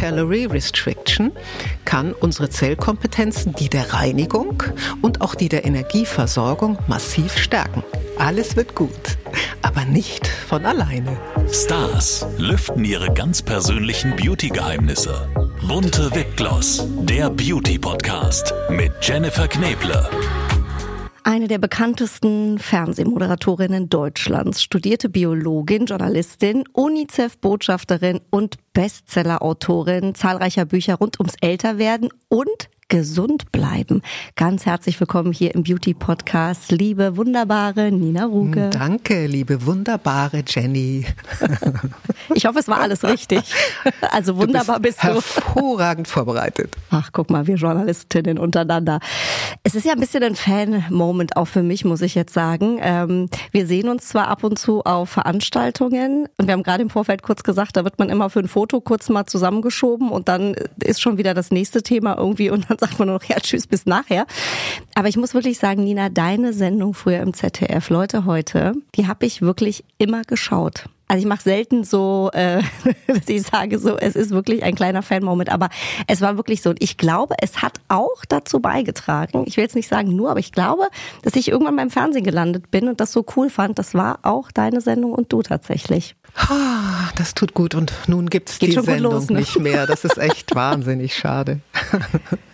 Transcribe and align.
Calorie 0.00 0.46
Restriction 0.46 1.30
kann 1.84 2.14
unsere 2.14 2.48
Zellkompetenzen, 2.48 3.54
die 3.54 3.68
der 3.68 3.92
Reinigung 3.92 4.62
und 5.02 5.20
auch 5.20 5.34
die 5.34 5.50
der 5.50 5.66
Energieversorgung 5.66 6.78
massiv 6.86 7.36
stärken. 7.36 7.84
Alles 8.16 8.56
wird 8.56 8.74
gut, 8.74 9.18
aber 9.60 9.84
nicht 9.84 10.26
von 10.26 10.64
alleine. 10.64 11.18
Stars 11.52 12.26
lüften 12.38 12.82
ihre 12.82 13.12
ganz 13.12 13.42
persönlichen 13.42 14.16
Beauty-Geheimnisse. 14.16 15.28
Bunte 15.68 16.14
Wipgloss, 16.14 16.82
der 17.02 17.28
Beauty-Podcast 17.28 18.54
mit 18.70 18.92
Jennifer 19.02 19.48
Kneble. 19.48 20.08
Eine 21.22 21.48
der 21.48 21.58
bekanntesten 21.58 22.58
Fernsehmoderatorinnen 22.58 23.90
Deutschlands, 23.90 24.62
studierte 24.62 25.10
Biologin, 25.10 25.84
Journalistin, 25.84 26.64
UNICEF-Botschafterin 26.72 28.20
und 28.30 28.56
Bestseller-Autorin 28.72 30.14
zahlreicher 30.14 30.64
Bücher 30.64 30.94
rund 30.94 31.20
ums 31.20 31.34
Älterwerden 31.42 32.08
und 32.28 32.70
gesund 32.90 33.52
bleiben. 33.52 34.02
Ganz 34.34 34.66
herzlich 34.66 34.98
willkommen 34.98 35.32
hier 35.32 35.54
im 35.54 35.62
Beauty 35.62 35.94
Podcast, 35.94 36.72
liebe 36.72 37.16
wunderbare 37.16 37.92
Nina 37.92 38.24
Ruge. 38.24 38.68
Danke, 38.70 39.26
liebe 39.26 39.64
wunderbare 39.64 40.42
Jenny. 40.46 41.06
Ich 42.34 42.46
hoffe, 42.46 42.60
es 42.60 42.68
war 42.68 42.80
alles 42.80 43.02
richtig. 43.02 43.40
Also 44.12 44.36
wunderbar 44.36 44.76
du 44.76 44.82
bist, 44.82 45.00
bist 45.00 45.10
du. 45.10 45.14
Hervorragend 45.14 46.08
vorbereitet. 46.08 46.76
Ach, 46.90 47.10
guck 47.12 47.30
mal, 47.30 47.46
wir 47.46 47.56
Journalistinnen 47.56 48.38
untereinander. 48.38 49.00
Es 49.62 49.74
ist 49.74 49.84
ja 49.84 49.92
ein 49.92 50.00
bisschen 50.00 50.22
ein 50.22 50.34
Fan-Moment 50.34 51.36
auch 51.36 51.46
für 51.46 51.62
mich, 51.62 51.84
muss 51.84 52.02
ich 52.02 52.14
jetzt 52.14 52.32
sagen. 52.34 52.78
Ähm, 52.80 53.28
wir 53.52 53.66
sehen 53.66 53.88
uns 53.88 54.08
zwar 54.08 54.28
ab 54.28 54.42
und 54.44 54.58
zu 54.58 54.82
auf 54.84 55.10
Veranstaltungen 55.10 56.28
und 56.38 56.46
wir 56.46 56.52
haben 56.52 56.62
gerade 56.62 56.82
im 56.82 56.90
Vorfeld 56.90 57.22
kurz 57.22 57.42
gesagt, 57.42 57.76
da 57.76 57.84
wird 57.84 57.98
man 57.98 58.10
immer 58.10 58.30
für 58.30 58.40
ein 58.40 58.48
Foto 58.48 58.80
kurz 58.80 59.08
mal 59.08 59.26
zusammengeschoben 59.26 60.10
und 60.10 60.28
dann 60.28 60.54
ist 60.82 61.00
schon 61.00 61.18
wieder 61.18 61.34
das 61.34 61.50
nächste 61.50 61.82
Thema 61.82 62.16
irgendwie 62.16 62.50
und 62.50 62.68
dann 62.68 62.78
sagt 62.80 62.98
man 62.98 63.08
nur 63.08 63.18
noch, 63.18 63.24
ja, 63.24 63.36
tschüss, 63.36 63.66
bis 63.66 63.86
nachher. 63.86 64.26
Aber 64.94 65.08
ich 65.08 65.16
muss 65.16 65.34
wirklich 65.34 65.58
sagen, 65.58 65.84
Nina, 65.84 66.08
deine 66.08 66.52
Sendung 66.52 66.94
früher 66.94 67.20
im 67.20 67.34
ZDF, 67.34 67.90
Leute 67.90 68.24
heute, 68.24 68.72
die 68.96 69.06
habe 69.06 69.26
ich 69.26 69.42
wirklich 69.42 69.84
immer 69.98 70.22
geschaut. 70.22 70.84
Also 71.10 71.22
ich 71.22 71.28
mache 71.28 71.42
selten 71.42 71.82
so, 71.82 72.30
äh, 72.34 72.62
dass 73.08 73.28
ich 73.28 73.42
sage 73.42 73.80
so, 73.80 73.98
es 73.98 74.14
ist 74.14 74.30
wirklich 74.30 74.62
ein 74.62 74.76
kleiner 74.76 75.02
Fan-Moment, 75.02 75.50
aber 75.50 75.68
es 76.06 76.20
war 76.20 76.36
wirklich 76.36 76.62
so. 76.62 76.70
Und 76.70 76.80
ich 76.80 76.96
glaube, 76.96 77.34
es 77.42 77.62
hat 77.62 77.80
auch 77.88 78.24
dazu 78.28 78.60
beigetragen, 78.60 79.42
ich 79.44 79.56
will 79.56 79.64
jetzt 79.64 79.74
nicht 79.74 79.88
sagen 79.88 80.14
nur, 80.14 80.30
aber 80.30 80.38
ich 80.38 80.52
glaube, 80.52 80.86
dass 81.22 81.34
ich 81.34 81.48
irgendwann 81.48 81.74
beim 81.74 81.90
Fernsehen 81.90 82.22
gelandet 82.22 82.70
bin 82.70 82.88
und 82.88 83.00
das 83.00 83.10
so 83.10 83.26
cool 83.34 83.50
fand. 83.50 83.80
Das 83.80 83.94
war 83.94 84.20
auch 84.22 84.52
deine 84.52 84.80
Sendung 84.80 85.12
und 85.12 85.32
du 85.32 85.42
tatsächlich. 85.42 86.14
Das 87.16 87.34
tut 87.34 87.54
gut 87.54 87.74
und 87.74 87.92
nun 88.06 88.30
gibt's 88.30 88.58
Geht 88.58 88.70
die 88.70 88.80
Sendung 88.80 89.12
los, 89.12 89.28
ne? 89.28 89.38
nicht 89.38 89.58
mehr. 89.58 89.86
Das 89.86 90.04
ist 90.04 90.18
echt 90.18 90.54
wahnsinnig 90.54 91.14
schade. 91.14 91.60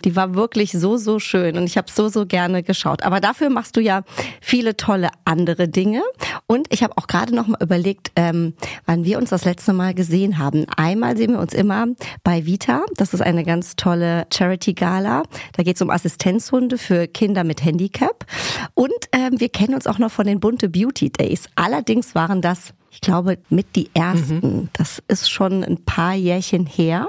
Die 0.03 0.15
war 0.15 0.35
wirklich 0.35 0.71
so, 0.71 0.97
so 0.97 1.19
schön 1.19 1.57
und 1.57 1.63
ich 1.63 1.77
habe 1.77 1.89
so, 1.91 2.09
so 2.09 2.25
gerne 2.25 2.63
geschaut. 2.63 3.03
Aber 3.03 3.19
dafür 3.19 3.49
machst 3.49 3.77
du 3.77 3.81
ja 3.81 4.03
viele 4.41 4.75
tolle 4.77 5.09
andere 5.25 5.67
Dinge. 5.67 6.01
Und 6.47 6.67
ich 6.71 6.83
habe 6.83 6.97
auch 6.97 7.07
gerade 7.07 7.35
noch 7.35 7.47
mal 7.47 7.57
überlegt, 7.61 8.11
ähm, 8.15 8.53
wann 8.85 9.05
wir 9.05 9.17
uns 9.17 9.29
das 9.29 9.45
letzte 9.45 9.73
Mal 9.73 9.93
gesehen 9.93 10.37
haben. 10.37 10.65
Einmal 10.75 11.17
sehen 11.17 11.31
wir 11.31 11.39
uns 11.39 11.53
immer 11.53 11.87
bei 12.23 12.45
Vita. 12.45 12.83
Das 12.95 13.13
ist 13.13 13.21
eine 13.21 13.43
ganz 13.43 13.75
tolle 13.75 14.27
Charity-Gala. 14.33 15.23
Da 15.53 15.63
geht 15.63 15.75
es 15.75 15.81
um 15.81 15.89
Assistenzhunde 15.89 16.77
für 16.77 17.07
Kinder 17.07 17.43
mit 17.43 17.63
Handicap. 17.63 18.25
Und 18.73 18.91
ähm, 19.11 19.39
wir 19.39 19.49
kennen 19.49 19.75
uns 19.75 19.87
auch 19.87 19.99
noch 19.99 20.11
von 20.11 20.25
den 20.25 20.39
Bunte 20.39 20.69
Beauty 20.69 21.09
Days. 21.09 21.45
Allerdings 21.55 22.15
waren 22.15 22.41
das 22.41 22.73
ich 22.89 23.01
glaube, 23.01 23.37
mit 23.49 23.75
die 23.75 23.89
ersten. 23.93 24.35
Mhm. 24.35 24.69
Das 24.73 25.03
ist 25.07 25.29
schon 25.29 25.63
ein 25.63 25.83
paar 25.83 26.13
Jährchen 26.13 26.65
her. 26.65 27.07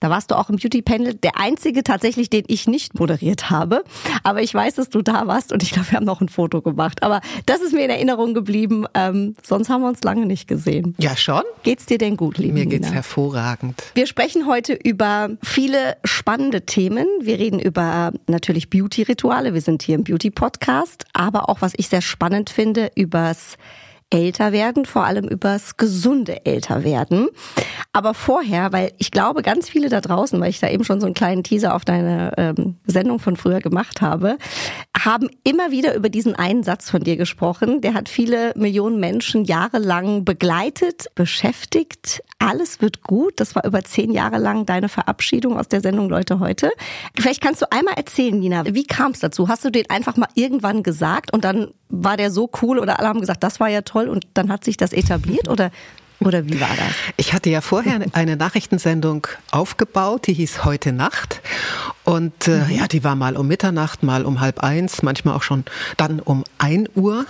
Da 0.00 0.10
warst 0.10 0.30
du 0.30 0.34
auch 0.36 0.50
im 0.50 0.56
Beauty 0.56 0.82
Panel, 0.82 1.14
der 1.14 1.38
einzige 1.38 1.84
tatsächlich, 1.84 2.28
den 2.28 2.44
ich 2.48 2.66
nicht 2.66 2.98
moderiert 2.98 3.48
habe. 3.48 3.84
Aber 4.24 4.42
ich 4.42 4.52
weiß, 4.52 4.74
dass 4.74 4.88
du 4.90 5.00
da 5.00 5.28
warst 5.28 5.52
und 5.52 5.62
ich 5.62 5.70
glaube, 5.70 5.92
wir 5.92 5.96
haben 5.98 6.04
noch 6.04 6.20
ein 6.20 6.28
Foto 6.28 6.60
gemacht. 6.60 7.04
Aber 7.04 7.20
das 7.46 7.60
ist 7.60 7.72
mir 7.72 7.84
in 7.84 7.90
Erinnerung 7.90 8.34
geblieben. 8.34 8.84
Ähm, 8.94 9.36
sonst 9.42 9.68
haben 9.68 9.82
wir 9.82 9.88
uns 9.88 10.02
lange 10.02 10.26
nicht 10.26 10.48
gesehen. 10.48 10.96
Ja, 10.98 11.16
schon. 11.16 11.42
Geht's 11.62 11.86
dir 11.86 11.98
denn 11.98 12.16
gut, 12.16 12.38
liebe 12.38 12.54
Mir 12.54 12.66
geht's 12.66 12.86
Nina? 12.86 12.94
hervorragend. 12.96 13.80
Wir 13.94 14.06
sprechen 14.08 14.46
heute 14.48 14.72
über 14.74 15.30
viele 15.42 15.96
spannende 16.04 16.66
Themen. 16.66 17.06
Wir 17.20 17.38
reden 17.38 17.60
über 17.60 18.12
natürlich 18.26 18.70
Beauty-Rituale. 18.70 19.54
Wir 19.54 19.60
sind 19.60 19.82
hier 19.82 19.94
im 19.94 20.04
Beauty-Podcast. 20.04 21.04
Aber 21.12 21.48
auch, 21.48 21.62
was 21.62 21.72
ich 21.76 21.88
sehr 21.88 22.02
spannend 22.02 22.50
finde, 22.50 22.90
übers 22.96 23.56
älter 24.12 24.52
werden, 24.52 24.84
vor 24.84 25.04
allem 25.04 25.26
übers 25.26 25.78
gesunde 25.78 26.44
älter 26.44 26.84
werden. 26.84 27.28
Aber 27.92 28.12
vorher, 28.12 28.72
weil 28.72 28.92
ich 28.98 29.10
glaube, 29.10 29.42
ganz 29.42 29.70
viele 29.70 29.88
da 29.88 30.00
draußen, 30.00 30.38
weil 30.40 30.50
ich 30.50 30.60
da 30.60 30.68
eben 30.68 30.84
schon 30.84 31.00
so 31.00 31.06
einen 31.06 31.14
kleinen 31.14 31.42
Teaser 31.42 31.74
auf 31.74 31.84
deine 31.84 32.32
ähm, 32.36 32.76
Sendung 32.84 33.18
von 33.18 33.36
früher 33.36 33.60
gemacht 33.60 34.02
habe, 34.02 34.36
haben 34.98 35.30
immer 35.44 35.70
wieder 35.70 35.94
über 35.94 36.10
diesen 36.10 36.34
einen 36.34 36.62
Satz 36.62 36.90
von 36.90 37.02
dir 37.02 37.16
gesprochen. 37.16 37.80
Der 37.80 37.94
hat 37.94 38.08
viele 38.10 38.52
Millionen 38.54 39.00
Menschen 39.00 39.44
jahrelang 39.44 40.24
begleitet, 40.24 41.06
beschäftigt. 41.14 42.22
Alles 42.38 42.82
wird 42.82 43.02
gut. 43.02 43.40
Das 43.40 43.54
war 43.54 43.64
über 43.64 43.82
zehn 43.82 44.12
Jahre 44.12 44.38
lang 44.38 44.66
deine 44.66 44.90
Verabschiedung 44.90 45.58
aus 45.58 45.68
der 45.68 45.80
Sendung 45.80 46.10
Leute 46.10 46.38
heute. 46.38 46.70
Vielleicht 47.18 47.40
kannst 47.40 47.62
du 47.62 47.72
einmal 47.72 47.94
erzählen, 47.94 48.38
Nina, 48.38 48.64
wie 48.66 48.84
kam 48.84 49.12
es 49.12 49.20
dazu? 49.20 49.48
Hast 49.48 49.64
du 49.64 49.70
den 49.70 49.88
einfach 49.88 50.16
mal 50.16 50.28
irgendwann 50.34 50.82
gesagt 50.82 51.32
und 51.32 51.44
dann 51.44 51.68
war 51.88 52.16
der 52.16 52.30
so 52.30 52.50
cool 52.62 52.78
oder 52.78 52.98
alle 52.98 53.08
haben 53.08 53.20
gesagt, 53.20 53.42
das 53.42 53.60
war 53.60 53.68
ja 53.68 53.82
toll 53.82 54.01
und 54.08 54.26
dann 54.34 54.50
hat 54.50 54.64
sich 54.64 54.76
das 54.76 54.92
etabliert 54.92 55.48
oder 55.48 55.70
oder 56.24 56.46
wie 56.46 56.60
war 56.60 56.68
das? 56.68 56.94
Ich 57.16 57.32
hatte 57.32 57.50
ja 57.50 57.60
vorher 57.60 58.00
eine 58.12 58.36
Nachrichtensendung 58.36 59.26
aufgebaut, 59.50 60.26
die 60.26 60.34
hieß 60.34 60.64
Heute 60.64 60.92
Nacht. 60.92 61.40
Und 62.04 62.48
äh, 62.48 62.64
mhm. 62.64 62.70
ja, 62.70 62.88
die 62.88 63.04
war 63.04 63.14
mal 63.14 63.36
um 63.36 63.46
Mitternacht, 63.46 64.02
mal 64.02 64.24
um 64.24 64.40
halb 64.40 64.60
eins, 64.60 65.02
manchmal 65.02 65.36
auch 65.36 65.42
schon 65.42 65.64
dann 65.96 66.20
um 66.20 66.42
ein 66.58 66.88
Uhr 66.94 67.26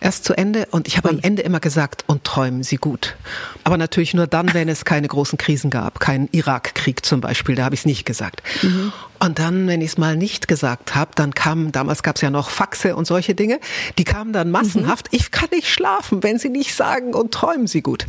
erst 0.00 0.24
zu 0.24 0.34
Ende. 0.34 0.66
Und 0.70 0.88
ich 0.88 0.96
habe 0.96 1.10
am 1.10 1.20
Ende 1.20 1.42
immer 1.42 1.60
gesagt, 1.60 2.04
und 2.06 2.24
träumen 2.24 2.62
Sie 2.62 2.76
gut. 2.76 3.16
Aber 3.64 3.76
natürlich 3.76 4.14
nur 4.14 4.26
dann, 4.26 4.52
wenn 4.52 4.68
es 4.68 4.84
keine 4.84 5.06
großen 5.08 5.38
Krisen 5.38 5.70
gab, 5.70 6.00
keinen 6.00 6.28
Irakkrieg 6.32 7.04
zum 7.04 7.20
Beispiel, 7.20 7.54
da 7.54 7.64
habe 7.64 7.74
ich 7.74 7.82
es 7.82 7.86
nicht 7.86 8.04
gesagt. 8.04 8.42
Mhm. 8.62 8.92
Und 9.18 9.38
dann, 9.38 9.66
wenn 9.66 9.80
ich 9.80 9.92
es 9.92 9.98
mal 9.98 10.16
nicht 10.16 10.48
gesagt 10.48 10.94
habe, 10.94 11.12
dann 11.14 11.34
kamen, 11.34 11.72
damals 11.72 12.02
gab 12.02 12.16
es 12.16 12.22
ja 12.22 12.30
noch 12.30 12.50
Faxe 12.50 12.96
und 12.96 13.06
solche 13.06 13.34
Dinge, 13.34 13.60
die 13.98 14.04
kamen 14.04 14.32
dann 14.32 14.50
massenhaft, 14.50 15.12
mhm. 15.12 15.18
ich 15.18 15.30
kann 15.30 15.48
nicht 15.52 15.68
schlafen, 15.68 16.22
wenn 16.22 16.38
Sie 16.38 16.48
nicht 16.48 16.74
sagen, 16.74 17.14
und 17.14 17.32
träumen 17.32 17.66
Sie 17.66 17.82
gut. 17.82 18.06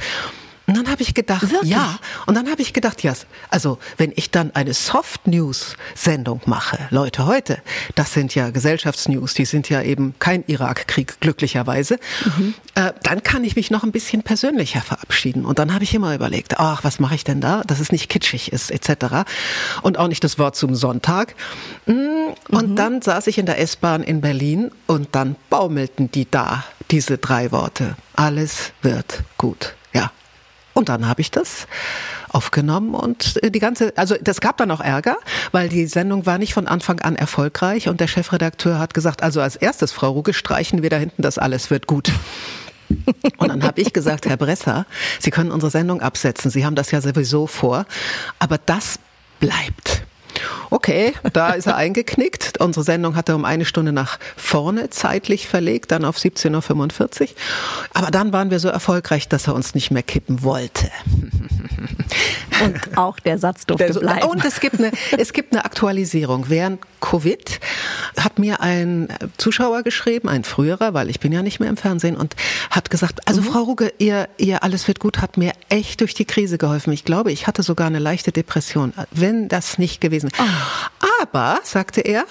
Und 0.68 0.76
dann 0.76 0.90
habe 0.90 1.02
ich 1.02 1.14
gedacht, 1.14 1.50
Wirklich? 1.50 1.72
ja. 1.72 1.98
Und 2.26 2.36
dann 2.36 2.52
habe 2.52 2.62
ich 2.62 2.74
gedacht, 2.74 3.02
ja, 3.02 3.14
also 3.50 3.80
wenn 3.96 4.12
ich 4.18 4.32
dann 4.32 4.54
eine 4.54 4.74
Soft 4.74 5.26
News 5.26 5.78
Sendung 5.96 6.42
mache, 6.46 6.78
Leute 6.90 7.26
heute, 7.26 7.60
das 7.96 8.12
sind 8.12 8.36
ja 8.36 8.50
Gesellschaftsnews, 8.50 9.34
die 9.34 9.46
sind 9.46 9.70
ja 9.70 9.82
eben 9.82 10.14
kein 10.20 10.44
Irakkrieg 10.46 11.22
glücklicherweise, 11.22 12.00
mhm. 12.26 12.54
äh, 12.76 12.92
dann 13.04 13.24
kann 13.24 13.46
ich 13.46 13.56
mich 13.56 13.72
noch 13.72 13.84
ein 13.84 13.94
bisschen 13.94 14.24
persönlicher 14.24 14.82
verabschieden. 14.82 15.46
Und 15.46 15.58
dann 15.58 15.74
habe 15.74 15.86
ich 15.86 15.94
immer 15.94 16.14
überlegt, 16.14 16.60
ach, 16.60 16.84
was 16.84 17.00
mache 17.00 17.16
ich 17.16 17.24
denn 17.24 17.40
da, 17.40 17.62
dass 17.66 17.80
es 17.80 17.94
nicht 17.94 18.10
kitschig 18.10 18.52
ist 18.52 18.70
etc. 18.70 19.24
Und 19.84 19.98
auch 19.98 20.10
nicht 20.10 20.26
das 20.26 20.38
Wort 20.38 20.58
zum 20.58 20.76
Sonntag. 20.76 21.36
Mm, 21.86 22.34
und 22.50 22.72
mhm. 22.72 22.76
dann 22.76 23.02
saß 23.02 23.28
ich 23.28 23.38
in 23.38 23.46
der 23.46 23.58
S-Bahn 23.60 24.04
in 24.04 24.20
Berlin 24.20 24.72
und 24.86 25.16
dann 25.16 25.38
baumelten 25.50 26.12
die 26.12 26.30
da, 26.30 26.66
diese 26.92 27.18
drei 27.18 27.54
Worte. 27.54 27.96
Alles 28.16 28.74
wird 28.82 29.24
gut. 29.38 29.77
Und 30.78 30.90
dann 30.90 31.08
habe 31.08 31.22
ich 31.22 31.32
das 31.32 31.66
aufgenommen 32.30 32.94
und 32.94 33.42
äh, 33.42 33.50
die 33.50 33.58
ganze, 33.58 33.98
also 33.98 34.16
das 34.22 34.42
gab 34.42 34.58
dann 34.58 34.70
auch 34.70 34.80
Ärger, 34.80 35.18
weil 35.52 35.70
die 35.70 35.88
Sendung 35.88 36.28
war 36.28 36.38
nicht 36.38 36.54
von 36.54 36.68
Anfang 36.68 37.00
an 37.00 37.16
erfolgreich 37.16 37.90
und 37.90 38.00
der 38.00 38.06
Chefredakteur 38.06 38.78
hat 38.78 38.94
gesagt, 38.94 39.24
also 39.24 39.42
als 39.42 39.56
erstes, 39.56 39.92
Frau 39.92 40.12
Ruge, 40.12 40.36
streichen 40.36 40.84
wir 40.84 40.92
da 40.92 40.98
hinten, 40.98 41.24
das 41.24 41.40
alles 41.40 41.72
wird 41.72 41.88
gut. 41.88 42.12
Und 43.38 43.50
dann 43.50 43.64
habe 43.64 43.82
ich 43.82 43.92
gesagt, 43.92 44.28
Herr 44.28 44.38
Bresser, 44.38 44.86
Sie 45.20 45.30
können 45.30 45.52
unsere 45.52 45.72
Sendung 45.72 46.02
absetzen, 46.02 46.50
Sie 46.50 46.66
haben 46.66 46.76
das 46.76 46.92
ja 46.92 47.02
sowieso 47.02 47.46
vor, 47.46 47.86
aber 48.40 48.58
das 48.58 49.00
bleibt. 49.42 50.07
Okay, 50.70 51.14
da 51.34 51.52
ist 51.52 51.68
er 51.68 51.76
eingeknickt. 51.76 52.60
Unsere 52.60 52.84
Sendung 52.84 53.16
hat 53.16 53.30
er 53.30 53.36
um 53.36 53.46
eine 53.46 53.66
Stunde 53.66 53.92
nach 53.92 54.20
vorne 54.36 54.90
zeitlich 54.90 55.48
verlegt, 55.48 55.92
dann 55.92 56.06
auf 56.06 56.18
17.45 56.18 57.22
Uhr. 57.22 57.28
Aber 57.94 58.12
dann 58.12 58.34
waren 58.34 58.52
wir 58.52 58.60
so 58.60 58.68
erfolgreich, 58.68 59.28
dass 59.28 59.48
er 59.48 59.56
uns 59.56 59.76
nicht 59.76 59.92
mehr 59.92 60.04
kippen 60.04 60.44
wollte. 60.44 60.90
Und 62.64 62.98
auch 62.98 63.20
der 63.20 63.38
Satz 63.38 63.66
durfte 63.66 63.94
der, 63.94 64.00
bleiben. 64.00 64.28
Und 64.28 64.44
es 64.44 64.60
gibt, 64.60 64.80
eine, 64.80 64.92
es 65.18 65.34
gibt 65.34 65.54
eine 65.54 65.66
Aktualisierung. 65.66 66.46
Während 66.50 66.80
Covid 67.02 67.60
hat 68.18 68.40
mir 68.40 68.62
ein 68.62 69.08
Zuschauer 69.38 69.84
geschrieben, 69.84 70.28
ein 70.28 70.44
früherer, 70.44 70.94
weil 70.94 71.10
ich 71.10 71.20
bin 71.20 71.32
ja 71.32 71.44
nicht 71.44 71.60
mehr 71.60 71.70
im 71.70 71.78
Fernsehen, 71.78 72.16
und 72.16 72.36
hat 72.72 72.90
gesagt, 72.90 73.28
also 73.28 73.42
mhm. 73.42 73.46
Frau 73.46 73.60
Ruge, 73.64 73.94
ihr, 74.00 74.28
ihr 74.38 74.64
Alles 74.64 74.88
wird 74.88 75.00
gut 75.00 75.22
hat 75.22 75.38
mir 75.38 75.54
echt 75.70 76.02
durch 76.02 76.14
die 76.14 76.26
Krise 76.26 76.58
geholfen. 76.58 76.92
Ich 76.94 77.06
glaube, 77.06 77.32
ich 77.32 77.48
hatte 77.48 77.64
sogar 77.64 77.88
eine 77.88 78.00
leichte 78.00 78.32
Depression, 78.32 78.94
wenn 79.12 79.48
das 79.48 79.78
nicht 79.78 80.02
gewesen. 80.02 80.27
Oh. 80.38 81.04
Aber, 81.22 81.60
sagte 81.64 82.02
er, 82.02 82.26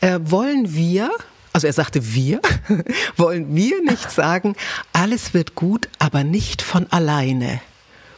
äh, 0.00 0.18
wollen 0.22 0.74
wir 0.74 1.10
also 1.52 1.66
er 1.66 1.72
sagte 1.72 2.14
wir, 2.14 2.40
wollen 3.16 3.54
wir 3.54 3.82
nicht 3.82 4.10
sagen, 4.10 4.54
alles 4.92 5.34
wird 5.34 5.56
gut, 5.56 5.88
aber 5.98 6.22
nicht 6.22 6.62
von 6.62 6.86
alleine. 6.92 7.60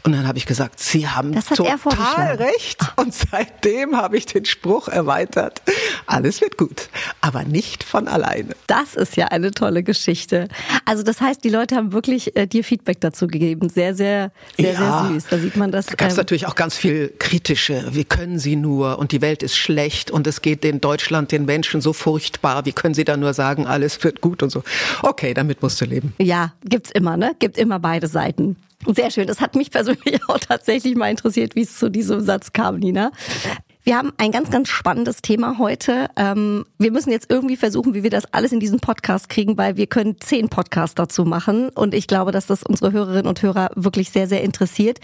Und 0.04 0.12
dann 0.12 0.26
habe 0.26 0.37
ich 0.37 0.46
gesagt, 0.46 0.81
Sie 0.81 1.08
haben 1.08 1.32
total 1.54 2.34
recht. 2.37 2.81
Und 2.96 3.14
seitdem 3.14 3.96
habe 3.96 4.16
ich 4.16 4.26
den 4.26 4.44
Spruch 4.44 4.88
erweitert, 4.88 5.62
alles 6.06 6.40
wird 6.40 6.56
gut, 6.56 6.88
aber 7.20 7.44
nicht 7.44 7.84
von 7.84 8.08
alleine. 8.08 8.56
Das 8.66 8.94
ist 8.94 9.16
ja 9.16 9.26
eine 9.26 9.52
tolle 9.52 9.84
Geschichte. 9.84 10.49
Also 10.84 11.04
das 11.04 11.20
heißt, 11.20 11.44
die 11.44 11.50
Leute 11.50 11.76
haben 11.76 11.93
wirklich 11.93 12.37
äh, 12.37 12.46
dir 12.46 12.64
Feedback 12.64 13.00
dazu 13.00 13.28
gegeben. 13.28 13.69
Sehr, 13.69 13.94
sehr, 13.94 14.32
sehr, 14.56 14.72
ja, 14.72 14.78
sehr 14.78 15.14
süß. 15.14 15.26
Da 15.31 15.38
sieht 15.38 15.56
man 15.56 15.70
das. 15.70 15.87
Da 15.87 15.94
gab 15.94 16.08
es 16.08 16.14
ähm, 16.14 16.19
natürlich 16.19 16.46
auch 16.46 16.56
ganz 16.56 16.76
viel 16.76 17.12
kritische. 17.19 17.84
Wie 17.93 18.05
können 18.05 18.40
Sie 18.40 18.56
nur? 18.56 18.98
Und 18.98 19.12
die 19.12 19.20
Welt 19.20 19.43
ist 19.43 19.56
schlecht 19.56 20.10
und 20.10 20.26
es 20.26 20.43
geht 20.43 20.64
in 20.64 20.81
Deutschland 20.81 21.31
den 21.31 21.44
Menschen 21.44 21.81
so 21.81 21.93
furchtbar. 21.93 22.64
Wie 22.64 22.72
können 22.72 22.94
Sie 22.94 23.05
da 23.05 23.16
nur 23.16 23.34
sagen, 23.34 23.66
alles 23.66 24.02
wird 24.02 24.20
gut 24.20 24.43
und 24.43 24.50
so? 24.50 24.64
Okay, 25.02 25.32
damit 25.32 25.62
musst 25.62 25.81
du 25.81 25.84
leben. 25.84 26.14
Ja, 26.19 26.52
gibt's 26.64 26.90
immer, 26.90 27.16
ne? 27.16 27.37
Gibt 27.38 27.56
immer 27.56 27.78
beide 27.78 28.08
Seiten. 28.08 28.56
Sehr 28.87 29.11
schön. 29.11 29.26
Das 29.26 29.40
hat 29.40 29.55
mich 29.55 29.70
persönlich 29.70 30.20
auch 30.29 30.38
tatsächlich 30.38 30.94
mal 30.96 31.11
interessiert, 31.11 31.55
wie 31.55 31.62
es 31.62 31.79
zu 31.79 31.90
diesem 31.90 32.20
Satz 32.20 32.52
kam, 32.52 32.79
Nina. 32.79 33.12
Wir 33.84 33.96
haben 33.96 34.12
ein 34.17 34.31
ganz, 34.31 34.49
ganz 34.49 34.69
spannendes 34.69 35.23
Thema 35.23 35.58
heute. 35.58 36.08
Ähm, 36.17 36.64
wir 36.79 36.93
müssen 36.93 37.11
jetzt 37.11 37.29
irgendwie 37.31 37.56
versuchen, 37.56 37.94
wie 37.94 38.05
wir 38.05 38.11
das 38.11 38.32
alles 38.32 38.52
in 38.52 38.61
diesen 38.61 38.79
Podcast 38.79 39.29
kriegen, 39.29 39.58
weil 39.58 39.76
wir 39.76 39.88
können 39.88 40.20
zehn 40.20 40.49
Podcasts 40.49 40.94
dazu 40.94 41.25
machen. 41.25 41.69
Und 41.70 41.93
ich 41.93 42.06
glaube, 42.06 42.31
dass 42.31 42.46
das 42.46 42.62
unsere 42.62 42.93
Hörerinnen 42.93 43.26
und 43.26 43.43
Hörer 43.43 43.70
wirklich 43.75 44.11
sehr, 44.11 44.29
sehr 44.29 44.44
interessiert. 44.44 45.00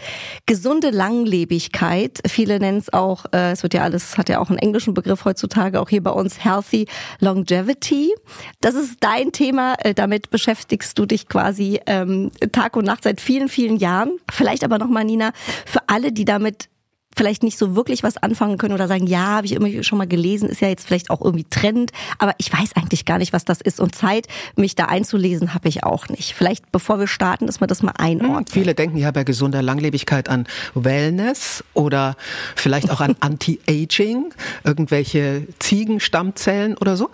Gesunde 0.47 0.91
Langlebigkeit. 0.91 2.21
Viele 2.29 2.61
nennen 2.61 2.79
es 2.79 2.93
auch, 2.93 3.25
äh, 3.33 3.51
es 3.51 3.65
wird 3.65 3.75
ja 3.75 3.83
alles, 3.83 4.17
hat 4.17 4.29
ja 4.29 4.39
auch 4.39 4.49
einen 4.49 4.59
englischen 4.59 4.95
Begriff 4.95 5.25
heutzutage, 5.25 5.81
auch 5.81 5.89
hier 5.89 6.05
bei 6.05 6.13
uns 6.13 6.45
Healthy 6.45 6.87
Longevity. 7.19 8.15
Das 8.61 8.77
ist 8.77 8.99
dein 9.01 9.33
Thema. 9.33 9.75
Äh, 9.81 9.93
damit 9.93 10.31
beschäftigst 10.31 10.97
du 10.97 11.05
dich 11.05 11.27
quasi 11.27 11.81
ähm, 11.87 12.31
Tag 12.53 12.77
und 12.77 12.85
Nacht 12.85 13.03
seit 13.03 13.21
vielen, 13.21 13.49
vielen 13.49 13.79
Jahren. 13.79 14.21
Vielleicht 14.31 14.63
aber 14.63 14.79
nochmal, 14.79 15.05
Nina, 15.05 15.33
für 15.67 15.81
alle, 15.89 16.13
die 16.13 16.25
damit 16.25 16.69
vielleicht 17.19 17.43
nicht 17.43 17.59
so 17.59 17.75
wirklich 17.75 18.05
was 18.05 18.17
anfangen 18.17 18.59
können 18.59 18.75
oder 18.75 18.87
sagen, 18.87 19.09
ja, 19.09 19.27
habe 19.27 19.47
ich 19.47 19.53
immer 19.53 19.83
schon 19.83 19.99
mal 19.99 20.07
gelesen, 20.07 20.49
ist 20.49 20.61
ja 20.61 20.69
jetzt 20.69 20.87
vielleicht 20.87 21.11
auch 21.11 21.21
irgendwie 21.21 21.45
Trend, 21.51 21.91
aber 22.19 22.33
ich 22.39 22.53
weiß 22.53 22.77
eigentlich 22.77 23.05
gar 23.05 23.19
nicht, 23.19 23.33
was 23.33 23.45
das 23.45 23.61
ist. 23.61 23.81
Und 23.81 23.97
Zeit, 23.97 24.29
mich 24.55 24.77
da 24.77 24.85
einzulesen, 24.85 25.53
habe 25.53 25.69
ich 25.69 25.83
auch 25.83 26.09
nicht. 26.09 26.35
Vielleicht, 26.35 26.71
bevor 26.71 27.01
wir 27.01 27.09
starten, 27.09 27.47
dass 27.47 27.61
wir 27.61 27.67
das 27.67 27.83
mal 27.83 27.95
einordnen. 27.99 28.47
Hm, 28.47 28.47
viele 28.47 28.75
denken 28.77 28.99
ja 28.99 29.11
bei 29.11 29.25
gesunder 29.25 29.63
Langlebigkeit 29.63 30.29
an 30.29 30.47
Wellness 30.75 31.65
oder 31.75 32.17
vielleicht 32.55 32.91
auch 32.91 33.01
an 33.01 33.17
Anti-Aging, 33.21 34.33
irgendwelche 34.63 35.49
Ziegenstammzellen 35.59 36.77
oder 36.77 36.97
so. 36.97 37.11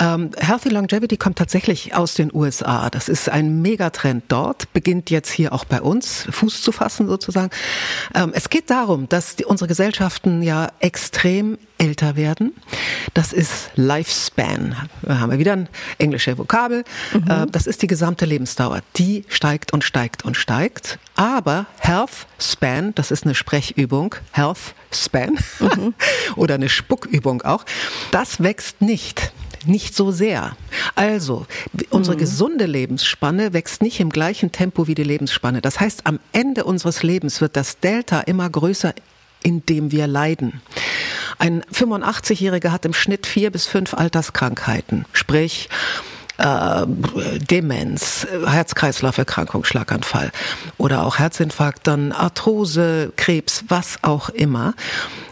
Ähm, 0.00 0.30
Healthy 0.38 0.70
Longevity 0.70 1.18
kommt 1.18 1.36
tatsächlich 1.36 1.94
aus 1.94 2.14
den 2.14 2.34
USA. 2.34 2.88
Das 2.88 3.10
ist 3.10 3.28
ein 3.28 3.60
Megatrend 3.60 4.24
dort, 4.28 4.72
beginnt 4.72 5.10
jetzt 5.10 5.30
hier 5.30 5.52
auch 5.52 5.66
bei 5.66 5.82
uns 5.82 6.26
Fuß 6.30 6.62
zu 6.62 6.72
fassen 6.72 7.06
sozusagen. 7.06 7.50
Ähm, 8.14 8.30
es 8.32 8.48
geht 8.48 8.70
darum, 8.70 9.10
dass 9.10 9.36
die, 9.42 9.44
unsere 9.44 9.68
Gesellschaften 9.68 10.42
ja 10.42 10.70
extrem 10.80 11.58
älter 11.78 12.16
werden. 12.16 12.52
Das 13.14 13.32
ist 13.32 13.70
Lifespan. 13.74 14.76
Da 15.02 15.18
haben 15.18 15.32
wir 15.32 15.38
wieder 15.38 15.54
ein 15.54 15.68
englisches 15.98 16.38
Vokabel. 16.38 16.84
Mhm. 17.12 17.30
Äh, 17.30 17.46
das 17.50 17.66
ist 17.66 17.82
die 17.82 17.86
gesamte 17.86 18.24
Lebensdauer. 18.24 18.80
Die 18.96 19.24
steigt 19.28 19.72
und 19.72 19.84
steigt 19.84 20.24
und 20.24 20.36
steigt. 20.36 20.98
Aber 21.16 21.66
Health 21.78 22.26
Span, 22.38 22.94
das 22.94 23.10
ist 23.10 23.24
eine 23.24 23.34
Sprechübung, 23.34 24.14
Health 24.30 24.74
Span 24.92 25.38
mhm. 25.58 25.94
oder 26.36 26.54
eine 26.54 26.68
Spuckübung 26.68 27.42
auch, 27.42 27.64
das 28.10 28.42
wächst 28.42 28.80
nicht 28.80 29.32
nicht 29.66 29.94
so 29.94 30.10
sehr. 30.10 30.56
Also, 30.96 31.46
unsere 31.90 32.16
mhm. 32.16 32.20
gesunde 32.20 32.66
Lebensspanne 32.66 33.52
wächst 33.52 33.80
nicht 33.80 34.00
im 34.00 34.10
gleichen 34.10 34.50
Tempo 34.50 34.88
wie 34.88 34.94
die 34.96 35.04
Lebensspanne. 35.04 35.60
Das 35.60 35.78
heißt, 35.78 36.06
am 36.06 36.18
Ende 36.32 36.64
unseres 36.64 37.04
Lebens 37.04 37.40
wird 37.40 37.56
das 37.56 37.78
Delta 37.78 38.20
immer 38.20 38.50
größer 38.50 38.92
in 39.42 39.64
dem 39.66 39.92
wir 39.92 40.06
leiden. 40.06 40.60
Ein 41.38 41.62
85-Jähriger 41.64 42.70
hat 42.70 42.84
im 42.84 42.94
Schnitt 42.94 43.26
vier 43.26 43.50
bis 43.50 43.66
fünf 43.66 43.94
Alterskrankheiten, 43.94 45.06
sprich 45.12 45.68
äh, 46.38 46.86
Demenz, 46.86 48.26
Herz-Kreislauf-Erkrankung, 48.46 49.64
Schlaganfall 49.64 50.30
oder 50.78 51.04
auch 51.04 51.18
Herzinfarkt, 51.18 51.86
dann 51.86 52.12
Arthrose, 52.12 53.12
Krebs, 53.16 53.64
was 53.68 53.98
auch 54.02 54.28
immer. 54.28 54.74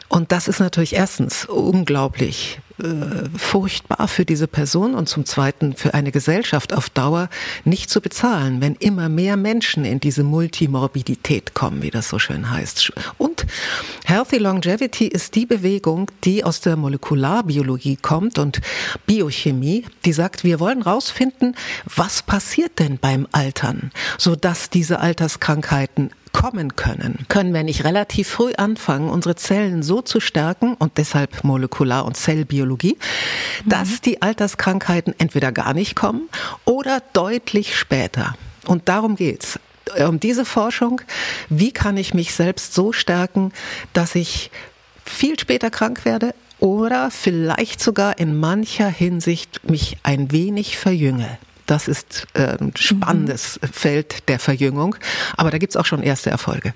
Und 0.08 0.32
das 0.32 0.48
ist 0.48 0.60
natürlich 0.60 0.94
erstens 0.94 1.44
unglaublich 1.44 2.60
äh, 2.80 3.28
furchtbar 3.36 4.08
für 4.08 4.24
diese 4.24 4.46
Person 4.46 4.94
und 4.94 5.08
zum 5.08 5.24
Zweiten 5.24 5.74
für 5.74 5.94
eine 5.94 6.12
Gesellschaft 6.12 6.72
auf 6.72 6.90
Dauer 6.90 7.28
nicht 7.64 7.90
zu 7.90 8.00
bezahlen, 8.00 8.60
wenn 8.60 8.74
immer 8.76 9.08
mehr 9.08 9.36
Menschen 9.36 9.84
in 9.84 10.00
diese 10.00 10.24
Multimorbidität 10.24 11.54
kommen, 11.54 11.82
wie 11.82 11.90
das 11.90 12.08
so 12.08 12.18
schön 12.18 12.50
heißt. 12.50 12.92
Und 13.18 13.46
Healthy 14.04 14.38
Longevity 14.38 15.06
ist 15.06 15.34
die 15.34 15.46
Bewegung, 15.46 16.10
die 16.24 16.44
aus 16.44 16.60
der 16.60 16.76
Molekularbiologie 16.76 17.96
kommt 17.96 18.38
und 18.38 18.60
Biochemie, 19.06 19.84
die 20.04 20.12
sagt, 20.12 20.44
wir 20.44 20.60
wollen 20.60 20.82
rausfinden, 20.82 21.54
was 21.84 22.22
passiert 22.22 22.78
denn 22.78 22.98
beim 22.98 23.26
Altern, 23.32 23.90
sodass 24.18 24.70
diese 24.70 25.00
Alterskrankheiten 25.00 26.10
kommen 26.32 26.76
können, 26.76 27.26
können 27.28 27.52
wir 27.52 27.62
nicht 27.62 27.84
relativ 27.84 28.28
früh 28.28 28.52
anfangen, 28.56 29.08
unsere 29.10 29.36
Zellen 29.36 29.82
so 29.82 30.02
zu 30.02 30.20
stärken 30.20 30.74
und 30.74 30.98
deshalb 30.98 31.44
Molekular- 31.44 32.04
und 32.04 32.16
Zellbiologie, 32.16 32.98
dass 33.66 33.88
mhm. 33.88 33.98
die 34.04 34.22
Alterskrankheiten 34.22 35.14
entweder 35.18 35.52
gar 35.52 35.74
nicht 35.74 35.96
kommen 35.96 36.28
oder 36.64 37.02
deutlich 37.12 37.76
später. 37.76 38.34
Und 38.66 38.88
darum 38.88 39.16
geht's 39.16 39.58
um 40.06 40.20
diese 40.20 40.44
Forschung, 40.44 41.00
wie 41.48 41.72
kann 41.72 41.96
ich 41.96 42.14
mich 42.14 42.34
selbst 42.34 42.74
so 42.74 42.92
stärken, 42.92 43.52
dass 43.92 44.14
ich 44.14 44.50
viel 45.04 45.38
später 45.38 45.70
krank 45.70 46.04
werde 46.04 46.34
oder 46.60 47.10
vielleicht 47.10 47.80
sogar 47.80 48.18
in 48.18 48.38
mancher 48.38 48.88
Hinsicht 48.88 49.68
mich 49.68 49.96
ein 50.02 50.30
wenig 50.30 50.78
verjünge. 50.78 51.38
Das 51.70 51.86
ist 51.86 52.26
äh, 52.34 52.58
ein 52.58 52.72
spannendes 52.74 53.60
mhm. 53.62 53.68
Feld 53.68 54.28
der 54.28 54.40
Verjüngung. 54.40 54.96
Aber 55.36 55.52
da 55.52 55.58
gibt 55.58 55.70
es 55.70 55.76
auch 55.76 55.86
schon 55.86 56.02
erste 56.02 56.28
Erfolge. 56.28 56.74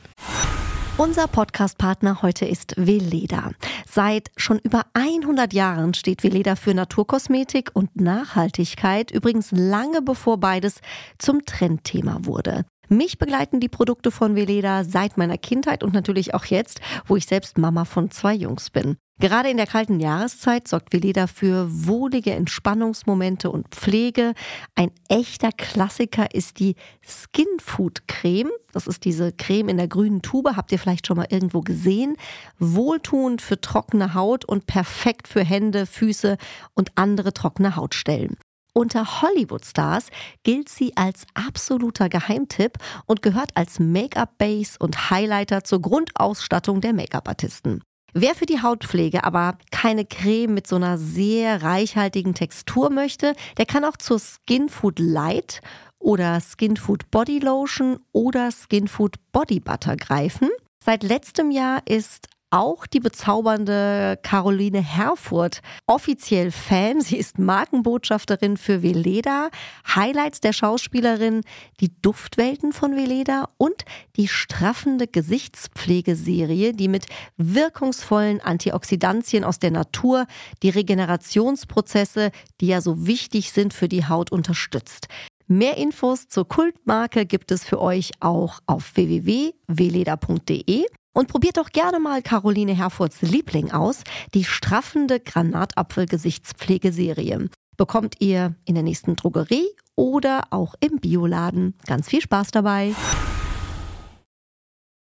Unser 0.98 1.26
Podcastpartner 1.26 2.22
heute 2.22 2.44
ist 2.44 2.74
Veleda. 2.76 3.50
Seit 3.90 4.30
schon 4.36 4.60
über 4.60 4.82
100 4.92 5.52
Jahren 5.52 5.94
steht 5.94 6.22
Veleda 6.22 6.54
für 6.54 6.74
Naturkosmetik 6.74 7.70
und 7.72 8.00
Nachhaltigkeit, 8.00 9.10
übrigens 9.10 9.50
lange 9.50 10.00
bevor 10.00 10.38
beides 10.38 10.80
zum 11.18 11.44
Trendthema 11.44 12.18
wurde. 12.20 12.64
Mich 12.88 13.18
begleiten 13.18 13.58
die 13.58 13.68
Produkte 13.68 14.12
von 14.12 14.36
Veleda 14.36 14.84
seit 14.84 15.16
meiner 15.16 15.38
Kindheit 15.38 15.82
und 15.82 15.92
natürlich 15.92 16.34
auch 16.34 16.44
jetzt, 16.44 16.80
wo 17.06 17.16
ich 17.16 17.26
selbst 17.26 17.58
Mama 17.58 17.84
von 17.84 18.12
zwei 18.12 18.34
Jungs 18.34 18.70
bin. 18.70 18.96
Gerade 19.20 19.48
in 19.48 19.56
der 19.56 19.68
kalten 19.68 20.00
Jahreszeit 20.00 20.66
sorgt 20.66 20.92
Veleda 20.92 21.28
für 21.28 21.68
wohlige 21.70 22.32
Entspannungsmomente 22.32 23.48
und 23.48 23.68
Pflege. 23.68 24.34
Ein 24.74 24.90
echter 25.08 25.52
Klassiker 25.52 26.34
ist 26.34 26.58
die 26.58 26.74
Skin 27.00 27.46
Food 27.60 28.08
Creme. 28.08 28.50
Das 28.72 28.88
ist 28.88 29.04
diese 29.04 29.32
Creme 29.32 29.68
in 29.68 29.76
der 29.76 29.86
grünen 29.86 30.20
Tube. 30.20 30.56
Habt 30.56 30.72
ihr 30.72 30.80
vielleicht 30.80 31.06
schon 31.06 31.16
mal 31.16 31.28
irgendwo 31.30 31.60
gesehen? 31.60 32.16
Wohltuend 32.58 33.40
für 33.40 33.60
trockene 33.60 34.14
Haut 34.14 34.44
und 34.44 34.66
perfekt 34.66 35.28
für 35.28 35.44
Hände, 35.44 35.86
Füße 35.86 36.36
und 36.74 36.90
andere 36.96 37.32
trockene 37.32 37.76
Hautstellen. 37.76 38.36
Unter 38.72 39.22
Hollywood-Stars 39.22 40.08
gilt 40.42 40.68
sie 40.68 40.96
als 40.96 41.24
absoluter 41.34 42.08
Geheimtipp 42.08 42.78
und 43.06 43.22
gehört 43.22 43.56
als 43.56 43.78
Make-up-Base 43.78 44.76
und 44.80 45.10
Highlighter 45.10 45.62
zur 45.62 45.80
Grundausstattung 45.80 46.80
der 46.80 46.92
Make-up-Artisten. 46.92 47.82
Wer 48.16 48.36
für 48.36 48.46
die 48.46 48.62
Hautpflege 48.62 49.24
aber 49.24 49.58
keine 49.72 50.04
Creme 50.04 50.54
mit 50.54 50.68
so 50.68 50.76
einer 50.76 50.98
sehr 50.98 51.64
reichhaltigen 51.64 52.32
Textur 52.32 52.88
möchte, 52.88 53.34
der 53.58 53.66
kann 53.66 53.84
auch 53.84 53.96
zur 53.96 54.20
Skin 54.20 54.68
Food 54.68 55.00
Light 55.00 55.60
oder 55.98 56.40
Skin 56.40 56.76
Body 57.10 57.40
Lotion 57.40 57.98
oder 58.12 58.50
Skin 58.52 58.86
Body 59.32 59.58
Butter 59.58 59.96
greifen. 59.96 60.48
Seit 60.78 61.02
letztem 61.02 61.50
Jahr 61.50 61.82
ist 61.86 62.28
auch 62.54 62.86
die 62.86 63.00
bezaubernde 63.00 64.16
Caroline 64.22 64.80
Herfurth 64.80 65.60
offiziell 65.88 66.52
Fan. 66.52 67.00
Sie 67.00 67.16
ist 67.16 67.40
Markenbotschafterin 67.40 68.56
für 68.56 68.80
Veleda. 68.80 69.50
Highlights 69.92 70.38
der 70.40 70.52
Schauspielerin, 70.52 71.40
die 71.80 72.00
Duftwelten 72.00 72.72
von 72.72 72.94
Veleda 72.94 73.48
und 73.58 73.84
die 74.14 74.28
straffende 74.28 75.08
Gesichtspflegeserie, 75.08 76.74
die 76.74 76.86
mit 76.86 77.06
wirkungsvollen 77.36 78.40
Antioxidantien 78.40 79.42
aus 79.42 79.58
der 79.58 79.72
Natur 79.72 80.26
die 80.62 80.70
Regenerationsprozesse, 80.70 82.30
die 82.60 82.68
ja 82.68 82.80
so 82.80 83.04
wichtig 83.04 83.50
sind 83.50 83.74
für 83.74 83.88
die 83.88 84.06
Haut, 84.06 84.30
unterstützt. 84.30 85.08
Mehr 85.48 85.76
Infos 85.76 86.28
zur 86.28 86.46
Kultmarke 86.46 87.26
gibt 87.26 87.50
es 87.50 87.64
für 87.64 87.80
euch 87.80 88.12
auch 88.20 88.60
auf 88.66 88.94
www.weleda.de. 88.94 90.86
Und 91.14 91.28
probiert 91.28 91.56
doch 91.56 91.70
gerne 91.70 91.98
mal 92.00 92.20
Caroline 92.22 92.76
Herfurts 92.76 93.22
Liebling 93.22 93.70
aus, 93.70 94.02
die 94.34 94.44
straffende 94.44 95.20
Granatapfel-Gesichtspflegeserie. 95.20 97.48
Bekommt 97.76 98.20
ihr 98.20 98.56
in 98.64 98.74
der 98.74 98.82
nächsten 98.82 99.14
Drogerie 99.16 99.68
oder 99.94 100.48
auch 100.50 100.74
im 100.80 100.98
Bioladen. 100.98 101.78
Ganz 101.86 102.08
viel 102.08 102.20
Spaß 102.20 102.50
dabei! 102.50 102.96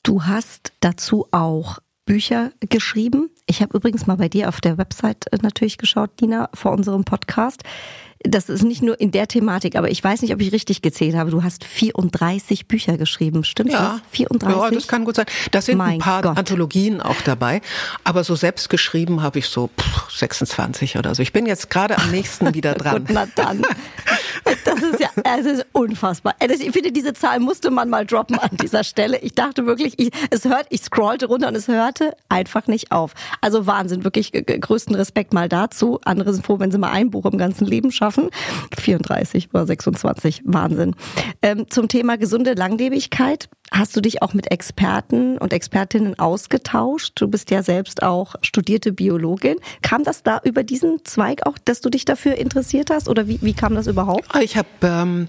Du 0.03 0.23
hast 0.23 0.71
dazu 0.79 1.27
auch 1.31 1.79
Bücher 2.05 2.51
geschrieben. 2.61 3.29
Ich 3.49 3.61
habe 3.61 3.75
übrigens 3.77 4.05
mal 4.07 4.17
bei 4.17 4.29
dir 4.29 4.49
auf 4.49 4.61
der 4.61 4.77
Website 4.77 5.31
äh, 5.31 5.37
natürlich 5.41 5.77
geschaut, 5.77 6.11
Dina, 6.19 6.49
vor 6.53 6.73
unserem 6.73 7.05
Podcast 7.05 7.63
das 8.23 8.49
ist 8.49 8.63
nicht 8.63 8.81
nur 8.81 8.99
in 8.99 9.11
der 9.11 9.27
Thematik, 9.27 9.75
aber 9.75 9.89
ich 9.89 10.03
weiß 10.03 10.21
nicht, 10.21 10.33
ob 10.33 10.41
ich 10.41 10.51
richtig 10.51 10.81
gezählt 10.81 11.15
habe. 11.15 11.31
Du 11.31 11.43
hast 11.43 11.63
34 11.63 12.67
Bücher 12.67 12.97
geschrieben, 12.97 13.43
stimmt 13.43 13.71
ja. 13.71 13.93
das? 13.93 14.01
34? 14.11 14.61
Ja, 14.61 14.71
das 14.71 14.87
kann 14.87 15.05
gut 15.05 15.15
sein. 15.15 15.25
Da 15.51 15.61
sind 15.61 15.77
mein 15.77 15.93
ein 15.93 15.99
paar 15.99 16.21
Gott. 16.21 16.37
Anthologien 16.37 17.01
auch 17.01 17.21
dabei, 17.23 17.61
aber 18.03 18.23
so 18.23 18.35
selbst 18.35 18.69
geschrieben 18.69 19.21
habe 19.21 19.39
ich 19.39 19.47
so 19.47 19.69
pff, 19.79 20.11
26 20.11 20.97
oder 20.97 21.13
so. 21.13 21.21
Ich 21.21 21.33
bin 21.33 21.45
jetzt 21.45 21.69
gerade 21.69 21.97
am 21.97 22.11
nächsten 22.11 22.53
wieder 22.53 22.73
dran. 22.75 23.05
Gut, 23.05 23.13
na 23.13 23.27
dann. 23.35 23.63
Das 24.65 24.81
ist 24.81 24.99
ja, 24.99 25.09
es 25.37 25.45
ist 25.45 25.65
unfassbar. 25.73 26.35
Ich 26.39 26.71
finde, 26.71 26.91
diese 26.91 27.13
Zahl 27.13 27.39
musste 27.39 27.69
man 27.69 27.89
mal 27.89 28.05
droppen 28.05 28.39
an 28.39 28.55
dieser 28.61 28.83
Stelle. 28.83 29.19
Ich 29.19 29.35
dachte 29.35 29.65
wirklich, 29.65 29.93
ich, 29.97 30.11
es 30.29 30.45
hört, 30.45 30.67
ich 30.69 30.81
scrollte 30.81 31.27
runter 31.27 31.47
und 31.49 31.55
es 31.55 31.67
hörte 31.67 32.15
einfach 32.29 32.67
nicht 32.67 32.91
auf. 32.91 33.13
Also 33.41 33.67
Wahnsinn, 33.67 34.03
wirklich 34.03 34.31
größten 34.31 34.95
Respekt 34.95 35.33
mal 35.33 35.49
dazu. 35.49 35.99
Andere 36.03 36.33
sind 36.33 36.45
froh, 36.45 36.59
wenn 36.59 36.71
sie 36.71 36.77
mal 36.77 36.91
ein 36.91 37.11
Buch 37.11 37.25
im 37.25 37.37
ganzen 37.37 37.65
Leben 37.65 37.91
schaffen 37.91 38.07
schaffen. 38.07 38.29
34 38.77 39.49
oder 39.53 39.65
26, 39.65 40.41
Wahnsinn. 40.45 40.95
Ähm, 41.41 41.69
zum 41.69 41.87
Thema 41.87 42.17
gesunde 42.17 42.53
Langlebigkeit. 42.53 43.49
Hast 43.71 43.97
du 43.97 44.01
dich 44.01 44.21
auch 44.21 44.33
mit 44.33 44.49
Experten 44.49 45.37
und 45.37 45.51
Expertinnen 45.51 46.17
ausgetauscht? 46.17 47.13
Du 47.15 47.27
bist 47.27 47.51
ja 47.51 47.63
selbst 47.63 48.01
auch 48.01 48.35
studierte 48.41 48.93
Biologin. 48.93 49.57
Kam 49.81 50.05
das 50.05 50.23
da 50.23 50.39
über 50.45 50.63
diesen 50.63 51.03
Zweig 51.03 51.45
auch, 51.45 51.57
dass 51.65 51.81
du 51.81 51.89
dich 51.89 52.05
dafür 52.05 52.35
interessiert 52.35 52.89
hast? 52.89 53.09
Oder 53.09 53.27
wie, 53.27 53.39
wie 53.41 53.53
kam 53.53 53.75
das 53.75 53.87
überhaupt? 53.87 54.23
Ich 54.41 54.55
habe 54.55 54.67
ähm, 54.83 55.27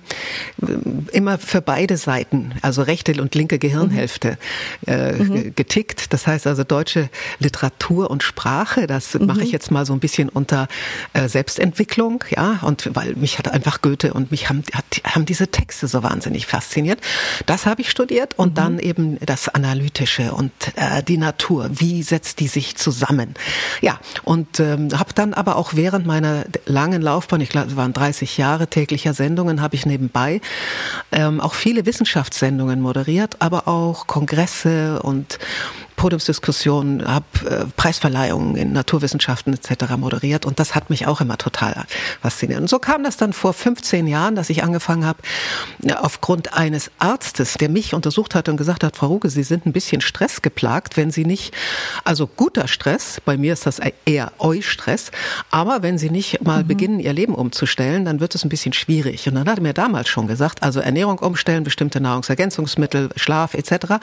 immer 1.11 1.39
für 1.39 1.61
beide 1.61 1.97
Seiten, 1.97 2.53
also 2.63 2.83
rechte 2.83 3.21
und 3.21 3.35
linke 3.35 3.59
Gehirnhälfte, 3.59 4.39
mhm. 4.87 4.93
äh, 4.93 5.13
mhm. 5.13 5.55
getickt. 5.57 6.13
Das 6.13 6.29
heißt 6.29 6.47
also 6.47 6.63
deutsche 6.63 7.11
Literatur 7.41 7.98
und 8.07 8.23
Sprache, 8.23 8.87
das 8.87 9.15
mhm. 9.15 9.27
mache 9.27 9.43
ich 9.43 9.53
jetzt 9.53 9.71
mal 9.71 9.85
so 9.85 9.93
ein 9.93 10.01
bisschen 10.01 10.29
unter 10.29 10.69
äh, 11.13 11.29
Selbstentwicklung, 11.29 12.25
ja, 12.31 12.61
und 12.63 12.91
weil 12.95 13.15
mich 13.17 13.39
hat 13.39 13.49
einfach 13.49 13.83
Goethe 13.83 14.15
und 14.15 14.31
mich 14.31 14.49
haben, 14.49 14.63
hat, 14.73 14.85
haben 15.05 15.27
diese 15.27 15.49
Texte 15.49 15.89
so 15.89 16.03
wahnsinnig 16.03 16.47
fasziniert. 16.47 17.01
Das 17.47 17.67
habe 17.67 17.83
ich 17.83 17.91
studiert 17.91 18.39
und 18.39 18.51
mhm. 18.51 18.55
dann 18.55 18.79
eben 18.79 19.19
das 19.25 19.49
Analytische 19.49 20.33
und 20.33 20.53
äh, 20.77 21.03
die 21.03 21.19
Natur. 21.19 21.71
Wie 21.73 22.03
setzt 22.03 22.41
die 22.41 22.49
sich 22.49 22.77
zusammen? 22.77 23.35
Ja, 23.81 23.99
und 24.25 24.61
ähm, 24.61 24.89
habe 24.99 25.13
dann 25.15 25.35
aber 25.35 25.57
auch 25.57 25.75
während 25.75 26.07
meiner 26.07 26.45
langen 26.67 27.03
Laufbahn, 27.03 27.41
ich 27.41 27.49
glaube, 27.49 27.69
es 27.69 27.77
waren 27.77 27.93
30 27.93 28.39
Jahre 28.39 28.69
täglicher 28.69 29.15
Sendungen, 29.15 29.61
habe 29.61 29.75
ich 29.75 29.87
nebenbei 29.87 30.41
ähm, 31.13 31.41
auch 31.41 31.55
viele 31.55 31.87
Wissenschaftssendungen 31.87 32.81
moderiert, 32.81 33.37
aber 33.41 33.69
auch 33.69 34.07
Kongresse 34.07 35.01
und 35.03 35.39
Podiumsdiskussionen, 35.99 37.07
habe 37.07 37.27
äh, 37.45 37.65
Preisverleihungen 37.77 38.57
in 38.57 38.73
Naturwissenschaften 38.73 39.53
etc. 39.53 39.97
moderiert 39.99 40.47
und 40.47 40.59
das 40.59 40.75
hat 40.75 40.91
mich 40.91 41.07
auch 41.07 41.21
immer 41.21 41.37
total 41.37 41.85
fasziniert. 42.23 42.61
Und 42.61 42.71
so 42.71 42.79
kam 42.79 43.03
das 43.03 43.17
dann 43.17 43.33
vor 43.33 43.53
15 43.53 44.07
Jahren, 44.07 44.37
dass 44.37 44.49
ich 44.49 44.63
angefangen 44.63 45.05
habe, 45.05 45.19
aufgrund 46.01 46.55
eines 46.55 46.91
Arztes, 46.99 47.55
der 47.55 47.69
mich 47.69 47.95
untersucht 47.95 48.35
hat 48.35 48.49
und 48.49 48.57
gesagt 48.57 48.85
hat, 48.85 48.97
Frau 48.97 49.09
Ruge, 49.09 49.29
Sie 49.29 49.43
sind 49.43 49.67
ein 49.67 49.73
bisschen 49.73 50.01
stressgeplagt, 50.01 50.97
wenn 50.97 51.11
Sie 51.11 51.25
nicht, 51.25 51.53
also 52.05 52.29
guter 52.29 52.69
Stress, 52.69 53.21
bei 53.25 53.37
mir 53.37 53.53
ist 53.53 53.67
das 53.67 53.81
eher 54.05 54.33
Eustress, 54.39 55.11
aber 55.51 55.83
wenn 55.83 55.99
Sie 55.99 56.11
nicht 56.11 56.45
mal 56.45 56.63
mhm. 56.63 56.69
beginnen, 56.69 57.01
Ihr 57.01 57.13
Leben 57.13 57.35
umzustellen, 57.35 58.05
dann 58.05 58.21
wird 58.21 58.37
es 58.37 58.45
ein 58.45 58.49
bisschen 58.49 58.73
schwierig. 58.73 59.27
Und 59.29 59.35
dann 59.35 59.49
hat 59.49 59.59
er 59.59 59.63
mir 59.63 59.75
damals 59.75 60.09
schon 60.09 60.29
gesagt, 60.29 60.63
also 60.63 60.79
Ernährung 60.79 61.19
umstellen, 61.19 61.65
bestimmte 61.65 62.01
Nahrungsergänzungsmittel, 62.01 63.11
Schlaf 63.17 63.55
etc. 63.55 63.97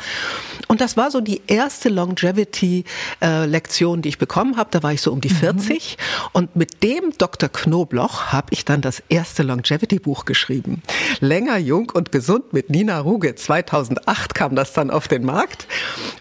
Und 0.67 0.81
das 0.81 0.97
war 0.97 1.09
so 1.09 1.21
die 1.21 1.41
erste 1.47 1.84
erste 1.85 1.89
Longevity-Lektion, 1.89 4.01
die 4.01 4.09
ich 4.09 4.17
bekommen 4.17 4.57
habe, 4.57 4.69
da 4.71 4.81
war 4.81 4.91
ich 4.93 5.01
so 5.01 5.11
um 5.11 5.21
die 5.21 5.29
40. 5.29 5.97
Mhm. 5.97 6.29
Und 6.33 6.55
mit 6.55 6.81
dem 6.83 7.13
Dr. 7.17 7.49
Knobloch 7.49 8.31
habe 8.31 8.47
ich 8.51 8.65
dann 8.65 8.81
das 8.81 9.03
erste 9.09 9.43
Longevity-Buch 9.43 10.25
geschrieben. 10.25 10.81
Länger, 11.19 11.57
jung 11.57 11.91
und 11.93 12.11
gesund 12.11 12.53
mit 12.53 12.71
Nina 12.71 12.99
Ruge. 12.99 13.35
2008 13.35 14.33
kam 14.33 14.55
das 14.55 14.73
dann 14.73 14.89
auf 14.89 15.07
den 15.07 15.23
Markt. 15.25 15.67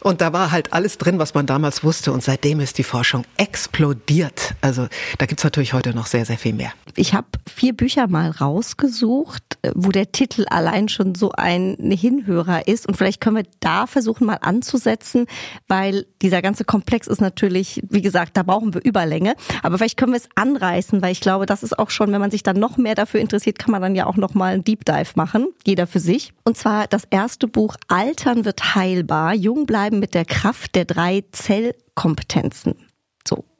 Und 0.01 0.21
da 0.21 0.35
war 0.35 0.51
halt 0.51 0.73
alles 0.73 0.99
drin, 0.99 1.19
was 1.19 1.35
man 1.35 1.47
damals 1.47 1.83
wusste. 1.83 2.13
Und 2.13 2.23
seitdem 2.23 2.61
ist 2.61 2.77
die 2.79 2.85
Forschung 2.85 3.25
explodiert. 3.37 4.55
Also 4.61 4.87
da 5.19 5.27
gibt 5.27 5.41
es 5.41 5.45
natürlich 5.45 5.73
heute 5.73 5.95
noch 5.95 6.07
sehr, 6.07 6.27
sehr 6.27 6.39
viel 6.39 6.53
mehr. 6.53 6.73
Ich 6.97 7.15
habe 7.15 7.27
vier 7.53 7.73
Bücher 7.73 8.07
mal 8.07 8.31
rausgesucht, 8.31 9.43
wo 9.75 9.91
der 9.91 10.13
Titel 10.13 10.45
allein 10.49 10.89
schon 10.89 11.15
so 11.15 11.33
ein 11.33 11.77
Hinhörer 11.91 12.69
ist. 12.69 12.87
Und 12.87 12.97
vielleicht 12.97 13.21
können 13.21 13.37
wir 13.37 13.47
da 13.61 13.87
versuchen, 13.87 14.27
mal 14.27 14.39
anzusetzen, 14.43 15.27
weil 15.69 16.07
dieser 16.23 16.43
ganze 16.43 16.65
Komplex 16.65 17.07
ist 17.07 17.21
natürlich, 17.21 17.83
wie 17.89 18.03
gesagt, 18.03 18.37
da 18.37 18.43
brauchen 18.43 18.75
wir 18.75 18.85
Überlänge. 18.85 19.35
Aber 19.63 19.79
vielleicht 19.79 19.97
können 19.97 20.13
wir 20.13 20.19
es 20.19 20.29
anreißen, 20.35 21.03
weil 21.03 21.13
ich 21.13 21.21
glaube, 21.21 21.47
das 21.47 21.63
ist 21.63 21.79
auch 21.79 21.91
schon, 21.91 22.13
wenn 22.13 22.21
man 22.21 22.31
sich 22.31 22.43
dann 22.43 22.59
noch 22.59 22.77
mehr 22.77 22.95
dafür 22.95 23.21
interessiert, 23.21 23.59
kann 23.59 23.73
man 23.73 23.83
dann 23.83 23.95
ja 23.95 24.07
auch 24.07 24.17
noch 24.17 24.35
mal 24.35 24.55
einen 24.55 24.65
Deep 24.65 24.85
Dive 24.85 25.13
machen, 25.15 25.49
jeder 25.67 25.87
für 25.87 26.01
sich. 26.01 26.33
Und 26.45 26.57
zwar 26.57 26.87
das 26.87 27.05
erste 27.11 27.49
Buch 27.49 27.77
Altern 27.89 28.45
wird 28.45 28.75
heilbar, 28.75 29.35
jung 29.35 29.67
bleiben 29.67 29.99
mit 29.99 30.15
der 30.15 30.25
Kraft 30.25 30.75
der 30.75 30.85
drei 30.85 31.25
Zellkompetenzen 31.33 32.75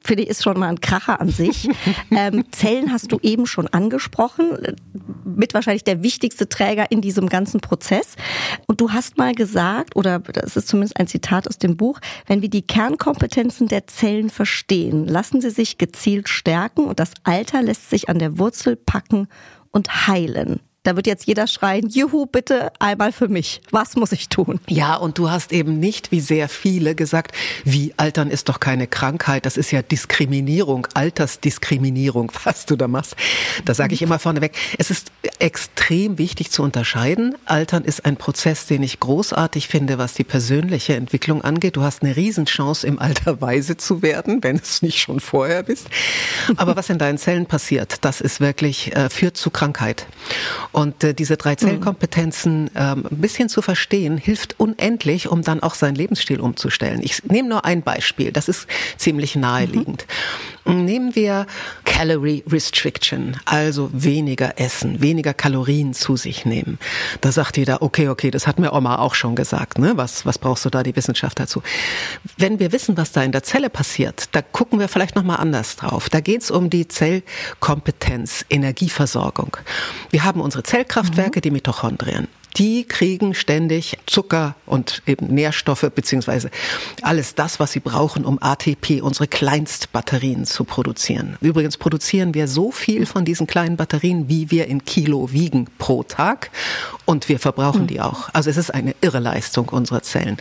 finde 0.05 0.23
ich, 0.23 0.29
ist 0.29 0.43
schon 0.43 0.59
mal 0.59 0.69
ein 0.69 0.81
Kracher 0.81 1.21
an 1.21 1.31
sich. 1.31 1.69
ähm, 2.11 2.45
Zellen 2.53 2.93
hast 2.93 3.11
du 3.11 3.19
eben 3.23 3.47
schon 3.47 3.67
angesprochen, 3.69 4.77
mit 5.25 5.55
wahrscheinlich 5.55 5.85
der 5.85 6.03
wichtigste 6.03 6.49
Träger 6.49 6.91
in 6.91 7.01
diesem 7.01 7.29
ganzen 7.29 7.61
Prozess. 7.61 8.17
Und 8.67 8.81
du 8.81 8.93
hast 8.93 9.17
mal 9.17 9.35
gesagt, 9.35 9.97
oder 9.97 10.19
das 10.19 10.57
ist 10.57 10.69
zumindest 10.69 10.99
ein 10.99 11.07
Zitat 11.07 11.49
aus 11.49 11.59
dem 11.59 11.77
Buch, 11.77 12.01
wenn 12.27 12.43
wir 12.43 12.51
die 12.51 12.67
Kernkompetenzen 12.67 13.69
der 13.69 13.87
Zellen 13.87 14.31
verstehen, 14.31 15.07
lassen 15.07 15.41
sie 15.41 15.51
sich 15.51 15.79
gezielt 15.79 16.29
stärken 16.29 16.85
und 16.85 17.01
das 17.01 17.13
Alter 17.25 17.63
lässt 17.63 17.91
sich 17.91 18.09
an 18.09 18.19
der 18.19 18.39
Wurzel 18.39 18.77
packen 18.77 19.29
und 19.71 20.07
heilen. 20.07 20.61
Da 20.85 20.97
wird 20.97 21.07
jetzt 21.07 21.27
jeder 21.27 21.47
schreien, 21.47 21.89
juhu, 21.89 22.27
bitte 22.27 22.71
einmal 22.79 23.11
für 23.11 23.29
mich. 23.29 23.63
Was 23.71 23.97
muss 23.97 24.13
ich 24.13 24.29
tun? 24.29 24.61
Ja, 24.69 24.97
und 24.97 25.17
du 25.17 25.31
hast 25.31 25.51
eben 25.51 25.81
nicht, 25.81 26.13
wie 26.13 26.21
sehr 26.21 26.47
viele, 26.51 26.95
gesagt, 26.95 27.35
wie 27.65 27.95
Altern 27.97 28.31
ist 28.31 28.51
doch 28.51 28.61
keine 28.61 28.87
Krankheit, 28.87 29.47
das 29.47 29.57
ist 29.57 29.71
ja 29.71 29.81
Diskriminierung, 29.81 30.87
Altersdiskriminierung, 30.93 32.31
was 32.45 32.67
du 32.67 32.77
da 32.77 32.87
machst. 32.87 33.17
Da 33.65 33.73
sage 33.73 33.95
ich 33.95 34.03
immer 34.03 34.19
vorneweg, 34.19 34.53
es 34.77 34.91
ist 34.91 35.11
extrem 35.39 36.19
wichtig 36.19 36.51
zu 36.51 36.63
unterscheiden. 36.63 37.35
Altern 37.47 37.85
ist 37.85 38.05
ein 38.05 38.19
Prozess, 38.19 38.67
den 38.67 38.83
ich 38.83 39.01
großartig 39.01 39.69
finde, 39.69 39.97
was 39.97 40.13
die 40.13 40.25
persönliche 40.25 40.97
Entwicklung 40.97 41.43
angeht. 41.43 41.77
Du 41.77 41.83
hast 41.83 42.03
eine 42.03 42.15
Riesenchance, 42.15 42.87
im 42.87 42.99
Alter 42.99 43.41
weise 43.41 43.79
zu 43.79 44.03
werden, 44.03 44.45
wenn 44.45 44.57
es 44.57 44.83
nicht 44.83 44.99
schon 44.99 45.21
vorher 45.21 45.63
bist. 45.63 45.87
Aber 46.57 46.77
was 46.77 46.91
in 46.91 46.99
deinen 46.99 47.17
Zellen 47.17 47.47
passiert, 47.47 48.05
das 48.05 48.21
ist 48.21 48.41
wirklich, 48.41 48.95
äh, 48.95 49.09
führt 49.09 49.39
zu 49.39 49.49
Krankheit. 49.49 50.07
Und 50.75 51.05
äh, 51.05 51.15
diese 51.15 51.37
drei 51.37 51.55
Zellkompetenzen 51.55 52.69
ähm, 52.75 53.07
ein 53.09 53.21
bisschen 53.21 53.49
zu 53.49 53.63
verstehen, 53.63 54.19
hilft 54.19 54.59
unendlich, 54.59 55.29
um 55.29 55.43
dann 55.43 55.63
auch 55.63 55.75
seinen 55.75 55.95
Lebensstil 55.95 56.41
umzustellen. 56.41 57.01
Ich 57.01 57.23
nehme 57.23 57.49
nur 57.49 57.65
ein 57.65 57.83
Beispiel, 57.83 58.33
das 58.33 58.49
ist 58.49 58.67
ziemlich 58.97 59.37
naheliegend. 59.37 60.05
Mhm. 60.09 60.54
Nehmen 60.67 61.15
wir 61.15 61.47
Calorie 61.85 62.43
Restriction, 62.51 63.37
also 63.45 63.91
weniger 63.93 64.59
essen, 64.59 65.03
weniger 65.03 65.35
Kalorien 65.35 65.93
zu 65.93 66.17
sich 66.17 66.47
nehmen. 66.47 66.79
Da 67.21 67.33
sagt 67.33 67.57
jeder, 67.57 67.83
okay, 67.83 68.09
okay, 68.09 68.31
das 68.31 68.47
hat 68.47 68.59
mir 68.59 68.73
Oma 68.73 68.99
auch 68.99 69.15
schon 69.15 69.37
gesagt. 69.37 69.79
Ne? 69.79 69.93
Was, 69.97 70.25
was 70.25 70.39
brauchst 70.39 70.65
du 70.65 70.71
da 70.71 70.83
die 70.83 70.97
Wissenschaft 70.97 71.39
dazu? 71.39 71.63
Wenn 72.39 72.59
wir 72.59 72.73
wissen, 72.73 72.97
was 72.97 73.13
da 73.13 73.23
in 73.23 73.33
der 73.33 73.43
Zelle 73.43 73.69
passiert, 73.69 74.29
da 74.33 74.41
gucken 74.41 74.79
wir 74.79 74.89
vielleicht 74.89 75.17
nochmal 75.17 75.37
anders 75.37 75.77
drauf. 75.77 76.09
Da 76.09 76.21
geht 76.21 76.43
es 76.43 76.51
um 76.51 76.71
die 76.71 76.89
Zellkompetenz, 76.89 78.47
Energieversorgung. 78.49 79.57
Wir 80.11 80.25
haben 80.25 80.41
unsere 80.41 80.63
Zellkraftwerke, 80.63 81.41
mhm. 81.41 81.43
die 81.43 81.51
Mitochondrien 81.51 82.29
die 82.57 82.85
kriegen 82.85 83.35
ständig 83.35 83.99
Zucker 84.07 84.55
und 84.67 85.03
eben 85.07 85.27
Nährstoffe 85.27 85.91
beziehungsweise 85.95 86.51
alles 87.03 87.35
das, 87.35 87.59
was 87.61 87.73
sie 87.73 87.81
brauchen, 87.81 88.25
um 88.25 88.41
ATP, 88.41 89.03
unsere 89.03 89.27
Kleinstbatterien 89.27 90.45
zu 90.45 90.65
produzieren. 90.65 91.37
Übrigens 91.41 91.77
produzieren 91.77 92.35
wir 92.35 92.49
so 92.49 92.71
viel 92.71 93.07
von 93.07 93.25
diesen 93.25 93.47
kleinen 93.47 93.77
Batterien, 93.77 94.29
wie 94.29 94.51
wir 94.51 94.67
in 94.67 94.85
Kilo 94.85 95.33
wiegen 95.33 95.67
pro 95.79 96.03
Tag 96.03 96.51
und 97.05 97.29
wir 97.29 97.39
verbrauchen 97.39 97.83
mhm. 97.83 97.87
die 97.89 98.01
auch. 98.01 98.29
Also 98.33 98.51
es 98.51 98.57
ist 98.57 98.73
eine 98.73 98.95
irre 99.01 99.21
Leistung 99.21 99.69
unserer 99.69 100.03
Zellen. 100.03 100.37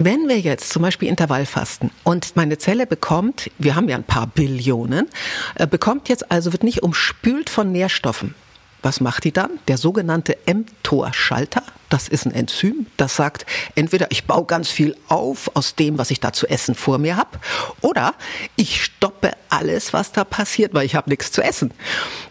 Wenn 0.00 0.28
wir 0.28 0.38
jetzt 0.38 0.70
zum 0.70 0.82
Beispiel 0.82 1.08
Intervallfasten 1.08 1.90
und 2.04 2.36
meine 2.36 2.58
Zelle 2.58 2.86
bekommt, 2.86 3.50
wir 3.58 3.74
haben 3.74 3.88
ja 3.88 3.96
ein 3.96 4.04
paar 4.04 4.28
Billionen, 4.28 5.08
äh, 5.56 5.66
bekommt 5.66 6.08
jetzt 6.08 6.30
also, 6.30 6.52
wird 6.52 6.62
nicht 6.62 6.84
umspült 6.84 7.50
von 7.50 7.72
Nährstoffen, 7.72 8.34
was 8.82 9.00
macht 9.00 9.24
die 9.24 9.32
dann? 9.32 9.50
Der 9.66 9.76
sogenannte 9.76 10.36
mTOR-Schalter, 10.46 11.62
das 11.88 12.08
ist 12.08 12.26
ein 12.26 12.32
Enzym, 12.32 12.86
das 12.96 13.16
sagt, 13.16 13.46
entweder 13.74 14.10
ich 14.10 14.24
baue 14.24 14.44
ganz 14.44 14.68
viel 14.68 14.96
auf 15.08 15.50
aus 15.54 15.74
dem, 15.74 15.98
was 15.98 16.10
ich 16.10 16.20
da 16.20 16.32
zu 16.32 16.46
essen 16.46 16.74
vor 16.74 16.98
mir 16.98 17.16
habe, 17.16 17.38
oder 17.80 18.14
ich 18.56 18.84
stoppe 18.84 19.32
alles, 19.48 19.92
was 19.92 20.12
da 20.12 20.24
passiert, 20.24 20.74
weil 20.74 20.86
ich 20.86 20.94
habe 20.94 21.10
nichts 21.10 21.32
zu 21.32 21.42
essen. 21.42 21.72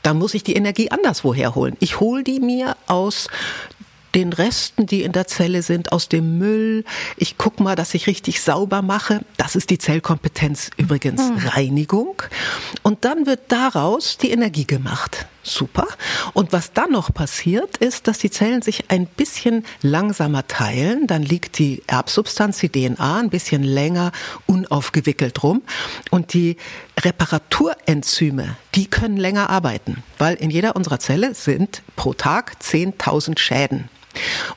Dann 0.03 0.17
muss 0.17 0.33
ich 0.33 0.43
die 0.43 0.55
Energie 0.55 0.91
anderswo 0.91 1.33
herholen. 1.33 1.75
Ich 1.79 1.99
hole 1.99 2.23
die 2.23 2.39
mir 2.39 2.77
aus 2.87 3.27
den 4.15 4.33
Resten, 4.33 4.87
die 4.87 5.03
in 5.03 5.11
der 5.11 5.27
Zelle 5.27 5.61
sind, 5.61 5.91
aus 5.91 6.09
dem 6.09 6.39
Müll. 6.39 6.85
Ich 7.17 7.37
guck 7.37 7.59
mal, 7.59 7.75
dass 7.75 7.93
ich 7.93 8.07
richtig 8.07 8.41
sauber 8.41 8.81
mache. 8.81 9.21
Das 9.37 9.55
ist 9.55 9.69
die 9.69 9.77
Zellkompetenz 9.77 10.71
übrigens 10.77 11.21
hm. 11.21 11.37
Reinigung. 11.49 12.21
Und 12.81 13.05
dann 13.05 13.25
wird 13.25 13.51
daraus 13.51 14.17
die 14.17 14.31
Energie 14.31 14.65
gemacht. 14.65 15.27
Super. 15.47 15.87
Und 16.33 16.51
was 16.51 16.73
dann 16.73 16.91
noch 16.91 17.13
passiert, 17.13 17.77
ist, 17.77 18.07
dass 18.07 18.17
die 18.17 18.29
Zellen 18.29 18.61
sich 18.61 18.91
ein 18.91 19.05
bisschen 19.05 19.65
langsamer 19.81 20.45
teilen. 20.45 21.07
Dann 21.07 21.23
liegt 21.23 21.57
die 21.57 21.83
Erbsubstanz, 21.87 22.59
die 22.59 22.69
DNA, 22.69 23.19
ein 23.19 23.29
bisschen 23.29 23.63
länger 23.63 24.11
unaufgewickelt 24.45 25.41
rum. 25.43 25.61
Und 26.11 26.33
die 26.33 26.57
Reparaturenzyme, 26.99 28.57
die 28.75 28.87
können 28.87 29.15
länger 29.15 29.49
arbeiten, 29.49 30.03
weil 30.17 30.35
in 30.35 30.49
jeder 30.49 30.75
unserer 30.75 30.99
Zelle 30.99 31.33
sind 31.33 31.81
pro 31.95 32.13
Tag 32.13 32.57
10.000 32.61 33.39
Schäden. 33.39 33.89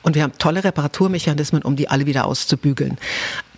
Und 0.01 0.15
wir 0.15 0.23
haben 0.23 0.37
tolle 0.37 0.63
Reparaturmechanismen, 0.63 1.61
um 1.61 1.77
die 1.77 1.87
alle 1.87 2.05
wieder 2.05 2.25
auszubügeln. 2.25 2.97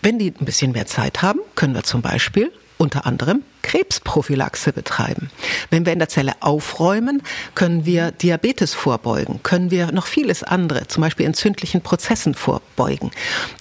Wenn 0.04 0.20
die 0.20 0.34
ein 0.40 0.46
bisschen 0.46 0.74
mehr 0.74 0.86
Zeit 0.86 1.24
haben, 1.24 1.40
können 1.56 1.74
wir 1.74 1.84
zum 1.84 2.04
Beispiel 2.04 2.52
unter 2.84 3.06
anderem 3.06 3.44
Krebsprophylaxe 3.62 4.74
betreiben. 4.74 5.32
Wenn 5.70 5.86
wir 5.86 5.94
in 5.94 6.00
der 6.00 6.10
Zelle 6.10 6.34
aufräumen, 6.42 7.24
können 7.56 7.86
wir 7.86 8.12
Diabetes 8.12 8.74
vorbeugen, 8.74 9.40
können 9.42 9.72
wir 9.72 9.94
noch 9.94 10.06
vieles 10.06 10.44
andere, 10.44 10.88
zum 10.88 11.02
Beispiel 11.02 11.26
entzündlichen 11.26 11.82
Prozessen 11.82 12.36
vorbeugen. 12.36 13.12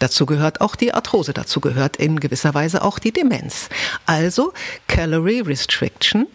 Dazu 0.00 0.26
gehört 0.26 0.60
auch 0.60 0.74
die 0.74 0.92
Arthrose, 0.92 1.32
dazu 1.32 1.60
gehört 1.60 1.96
in 1.96 2.18
gewisser 2.18 2.52
Weise 2.52 2.82
auch 2.82 2.98
die 2.98 3.12
Demenz. 3.12 3.68
Also 4.04 4.52
Calorie 4.88 5.40
Restriction 5.40 6.26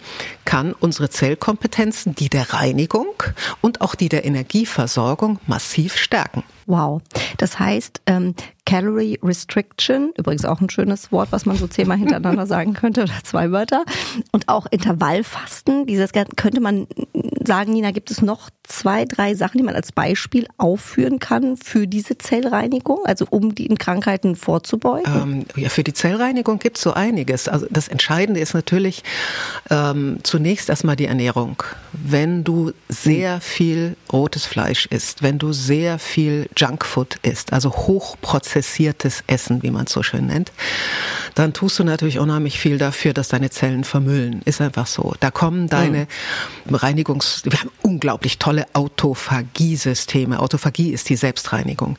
kann 0.46 0.74
unsere 0.74 1.10
Zellkompetenzen, 1.10 2.16
die 2.16 2.30
der 2.30 2.54
Reinigung 2.54 3.22
und 3.60 3.82
auch 3.82 3.96
die 3.96 4.08
der 4.08 4.24
Energieversorgung 4.24 5.40
massiv 5.46 5.98
stärken. 5.98 6.44
Wow. 6.68 7.02
Das 7.38 7.60
heißt, 7.60 8.02
ähm, 8.08 8.34
Calorie 8.68 9.18
Restriction, 9.24 10.12
übrigens 10.18 10.44
auch 10.44 10.60
ein 10.60 10.70
schönes 10.70 11.10
Wort, 11.14 11.32
was 11.32 11.46
man 11.46 11.56
so 11.56 11.68
zehnmal 11.68 11.98
hintereinander 11.98 12.46
sagen 12.48 12.74
könnte 12.74 13.04
oder 13.04 13.14
zwei 13.24 13.52
Wörter. 13.52 13.86
Und 14.34 14.50
auch 14.50 14.66
Intervallfasten, 14.70 15.86
dieses 15.86 16.12
könnte 16.36 16.60
man 16.60 16.86
sagen, 17.46 17.72
Nina, 17.72 17.92
gibt 17.92 18.12
es 18.12 18.22
noch 18.22 18.50
zwei, 18.64 19.06
drei 19.06 19.36
Sachen, 19.36 19.58
die 19.58 19.64
man 19.64 19.76
als 19.76 19.94
Beispiel 19.94 20.48
aufführen 20.58 21.20
kann 21.20 21.56
für 21.56 21.88
diese 21.88 22.18
Zellreinigung, 22.18 23.00
also 23.06 23.26
um 23.30 23.56
die 23.56 23.68
in 23.68 23.78
Krankheiten 23.78 24.36
vorzubeugen? 24.36 25.14
Ähm, 25.16 25.46
ja, 25.56 25.70
für 25.70 25.84
die 25.84 25.94
Zellreinigung 25.94 26.60
gibt 26.60 26.76
es 26.76 26.84
so 26.84 26.92
einiges. 26.92 27.48
Also 27.48 27.68
das 27.70 27.88
Entscheidende 27.88 28.42
ist 28.42 28.54
natürlich 28.54 29.04
ähm, 29.70 30.18
zunächst 30.24 30.68
erstmal 30.70 30.98
die 30.98 31.06
Ernährung. 31.06 31.64
Wenn 31.94 32.44
du 32.44 32.74
sehr 32.90 33.40
viel 33.40 33.96
rotes 34.12 34.46
Fleisch 34.46 34.88
isst, 34.88 35.24
wenn 35.24 35.40
du 35.40 35.54
sehr 35.54 36.00
viel 36.00 36.50
Junkfood 36.58 37.16
isst, 37.24 37.54
also 37.54 37.72
hochprozessiertes 38.58 39.24
Essen, 39.28 39.64
wie 39.64 39.72
man 39.72 39.86
es 39.86 39.92
so 39.92 40.04
schön 40.04 40.28
nennt, 40.28 40.52
dann 41.36 41.54
tust 41.54 41.78
du 41.80 41.84
natürlich 41.84 42.20
unheimlich 42.20 42.60
viel 42.60 42.78
dafür, 42.78 43.14
dass 43.14 43.28
deine 43.28 43.50
Zellen 43.50 43.84
vermüllen. 43.84 44.42
Ist 44.46 44.62
einfach 44.62 44.88
so. 44.88 45.14
Da 45.20 45.32
kommen 45.32 45.68
deine 45.68 46.08
mhm. 46.66 46.76
Reinigungs... 46.76 47.44
Wir 47.46 47.60
haben 47.60 47.72
unglaublich 47.84 48.40
tolle 48.40 48.66
Autophagie-Systeme. 48.74 50.40
Autophagie 50.40 50.92
ist 50.92 51.10
die 51.10 51.16
Selbstreinigung. 51.16 51.98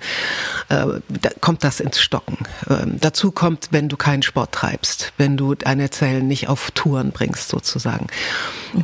Äh, 0.68 0.86
da 1.08 1.30
kommt 1.40 1.62
das 1.62 1.80
ins 1.80 2.00
Stocken. 2.00 2.38
Ähm, 2.68 2.96
dazu 3.00 3.30
kommt, 3.30 3.68
wenn 3.70 3.88
du 3.88 3.96
keinen 3.96 4.22
Sport 4.22 4.52
treibst, 4.52 5.12
wenn 5.18 5.36
du 5.36 5.54
deine 5.54 5.90
Zellen 5.90 6.26
nicht 6.26 6.48
auf 6.48 6.70
Touren 6.72 7.12
bringst, 7.12 7.48
sozusagen. 7.48 8.08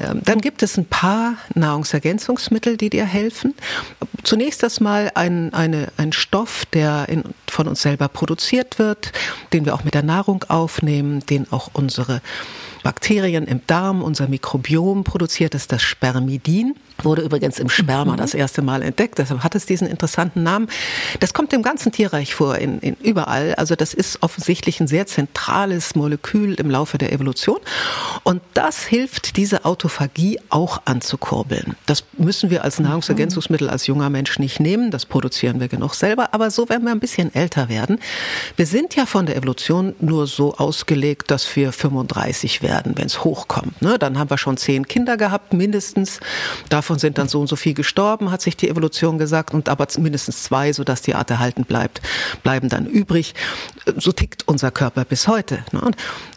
Ähm, 0.00 0.20
dann 0.24 0.40
gibt 0.40 0.62
es 0.62 0.78
ein 0.78 0.86
paar 0.86 1.34
Nahrungsergänzungsmittel, 1.54 2.76
die 2.76 2.90
dir 2.90 3.04
helfen. 3.04 3.54
Zunächst 4.22 4.62
erstmal 4.62 5.10
ein, 5.14 5.52
eine, 5.52 5.88
ein 5.96 6.12
Stoff, 6.12 6.64
der 6.72 7.08
in, 7.08 7.24
von 7.48 7.63
uns 7.68 7.82
selber 7.82 8.08
produziert 8.08 8.78
wird, 8.78 9.12
den 9.52 9.64
wir 9.64 9.74
auch 9.74 9.84
mit 9.84 9.94
der 9.94 10.02
Nahrung 10.02 10.44
aufnehmen, 10.48 11.24
den 11.26 11.50
auch 11.52 11.70
unsere 11.72 12.20
Bakterien 12.82 13.46
im 13.46 13.60
Darm, 13.66 14.02
unser 14.02 14.28
Mikrobiom 14.28 15.04
produziert, 15.04 15.54
ist 15.54 15.72
das 15.72 15.82
Spermidin. 15.82 16.74
Wurde 17.02 17.22
übrigens 17.22 17.58
im 17.58 17.68
Sperma 17.68 18.12
mhm. 18.12 18.16
das 18.16 18.34
erste 18.34 18.62
Mal 18.62 18.82
entdeckt, 18.82 19.18
deshalb 19.18 19.42
hat 19.42 19.54
es 19.54 19.66
diesen 19.66 19.86
interessanten 19.88 20.42
Namen. 20.42 20.68
Das 21.20 21.34
kommt 21.34 21.52
im 21.52 21.62
ganzen 21.62 21.92
Tierreich 21.92 22.34
vor, 22.34 22.56
in, 22.58 22.78
in 22.78 22.94
überall. 23.02 23.54
Also 23.56 23.74
das 23.74 23.94
ist 23.94 24.22
offensichtlich 24.22 24.80
ein 24.80 24.86
sehr 24.86 25.06
zentrales 25.06 25.94
Molekül 25.94 26.54
im 26.54 26.70
Laufe 26.70 26.98
der 26.98 27.12
Evolution. 27.12 27.58
Und 28.22 28.42
das 28.54 28.84
hilft, 28.84 29.36
diese 29.36 29.64
Autophagie 29.64 30.38
auch 30.50 30.82
anzukurbeln. 30.84 31.74
Das 31.86 32.04
müssen 32.16 32.50
wir 32.50 32.64
als 32.64 32.78
Nahrungsergänzungsmittel 32.78 33.68
als 33.68 33.86
junger 33.86 34.08
Mensch 34.08 34.38
nicht 34.38 34.60
nehmen, 34.60 34.90
das 34.90 35.04
produzieren 35.04 35.60
wir 35.60 35.68
genug 35.68 35.94
selber. 35.94 36.32
Aber 36.32 36.50
so, 36.50 36.68
wenn 36.68 36.82
wir 36.84 36.92
ein 36.92 37.00
bisschen 37.00 37.34
älter 37.34 37.68
werden, 37.68 37.98
wir 38.56 38.66
sind 38.66 38.94
ja 38.94 39.04
von 39.06 39.26
der 39.26 39.36
Evolution 39.36 39.94
nur 40.00 40.26
so 40.26 40.54
ausgelegt, 40.54 41.30
dass 41.30 41.56
wir 41.56 41.72
35 41.72 42.62
werden, 42.62 42.96
wenn 42.96 43.06
es 43.06 43.24
hochkommt. 43.24 43.82
Ne? 43.82 43.98
Dann 43.98 44.18
haben 44.18 44.30
wir 44.30 44.38
schon 44.38 44.56
zehn 44.56 44.86
Kinder 44.86 45.16
gehabt, 45.16 45.52
mindestens. 45.52 46.20
Davon 46.68 46.83
davon 46.84 46.98
sind 46.98 47.16
dann 47.16 47.28
so 47.28 47.40
und 47.40 47.46
so 47.46 47.56
viel 47.56 47.72
gestorben, 47.72 48.30
hat 48.30 48.42
sich 48.42 48.58
die 48.58 48.68
Evolution 48.68 49.16
gesagt, 49.16 49.54
und 49.54 49.70
aber 49.70 49.86
mindestens 49.98 50.42
zwei, 50.42 50.70
sodass 50.74 51.00
die 51.00 51.14
Art 51.14 51.30
erhalten 51.30 51.64
bleibt, 51.64 52.02
bleiben 52.42 52.68
dann 52.68 52.84
übrig. 52.84 53.34
So 53.96 54.12
tickt 54.12 54.46
unser 54.46 54.70
Körper 54.70 55.06
bis 55.06 55.26
heute. 55.26 55.64
Ne? 55.72 55.92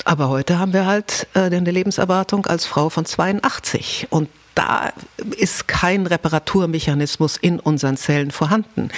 Aber 0.05 0.29
heute 0.29 0.57
haben 0.57 0.71
wir 0.71 0.85
halt 0.85 1.27
äh, 1.33 1.41
eine 1.41 1.71
Lebenserwartung 1.71 2.45
als 2.45 2.65
Frau 2.65 2.89
von 2.89 3.05
82 3.05 4.07
und 4.09 4.29
da 4.55 4.91
ist 5.35 5.67
kein 5.67 6.07
Reparaturmechanismus 6.07 7.37
in 7.37 7.59
unseren 7.59 7.97
Zellen 7.97 8.31
vorhanden, 8.31 8.89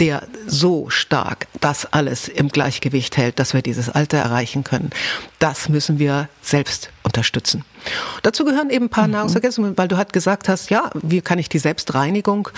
der 0.00 0.26
so 0.46 0.88
stark 0.90 1.46
das 1.60 1.92
alles 1.92 2.26
im 2.28 2.48
Gleichgewicht 2.48 3.16
hält, 3.16 3.38
dass 3.38 3.54
wir 3.54 3.62
dieses 3.62 3.90
Alter 3.90 4.18
erreichen 4.18 4.64
können. 4.64 4.90
Das 5.38 5.68
müssen 5.68 6.00
wir 6.00 6.28
selbst 6.42 6.90
unterstützen. 7.04 7.64
Dazu 8.22 8.46
gehören 8.46 8.70
eben 8.70 8.86
ein 8.86 8.88
paar 8.88 9.06
mhm. 9.06 9.12
Nahrungsergänzungen, 9.12 9.76
weil 9.76 9.88
du 9.88 9.98
halt 9.98 10.14
gesagt 10.14 10.48
hast, 10.48 10.70
ja, 10.70 10.90
wie 11.02 11.20
kann 11.20 11.38
ich 11.38 11.50
die 11.50 11.58
Selbstreinigung 11.58 12.48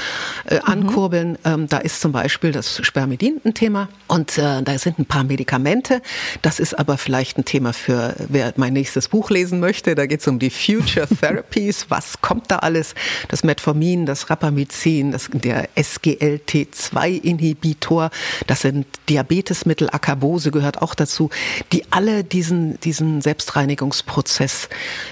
äh, 0.45 0.55
mhm. 0.55 0.61
ankurbeln? 0.65 1.31
Mhm. 1.33 1.39
Ähm, 1.45 1.67
da 1.69 1.79
ist 1.79 2.01
zum 2.01 2.13
Beispiel 2.13 2.53
das 2.53 2.87
Spermidin 2.87 3.41
ein 3.45 3.55
Thema 3.55 3.89
und 4.07 4.39
äh, 4.39 4.63
da 4.63 4.79
sind 4.79 5.01
ein 5.01 5.07
paar 5.07 5.25
Medikamente. 5.25 6.01
Das 6.43 6.61
ist 6.61 6.79
aber 6.79 6.97
vielleicht 6.97 7.39
ein 7.39 7.45
Thema 7.45 7.73
für 7.73 8.15
wer 8.29 8.53
mein 8.57 8.73
nächstes 8.73 9.09
Buch 9.09 9.31
lesen 9.31 9.59
möchte. 9.59 9.97
Da 9.97 10.07
geht 10.07 10.21
es 10.21 10.29
um 10.29 10.39
die 10.39 10.51
Future 10.51 11.09
Therapies. 11.21 11.87
Was 11.89 12.21
kommt 12.23 12.53
da 12.53 12.59
alles? 12.59 12.95
Das 13.29 13.43
Metformin, 13.43 14.07
das 14.07 14.31
Rapamycin, 14.31 15.11
das, 15.11 15.29
der 15.33 15.69
SGLT2-Inhibitor, 15.75 18.11
das 18.47 18.61
sind 18.61 18.87
Diabetesmittel, 19.09 19.89
Acarbose 19.91 20.53
gehört 20.53 20.83
auch 20.83 20.95
dazu, 20.95 21.31
die 21.73 21.83
alle 21.91 22.23
diesen, 22.23 22.79
diesen 22.81 23.21
Selbstreinigungsprozess 23.21 24.36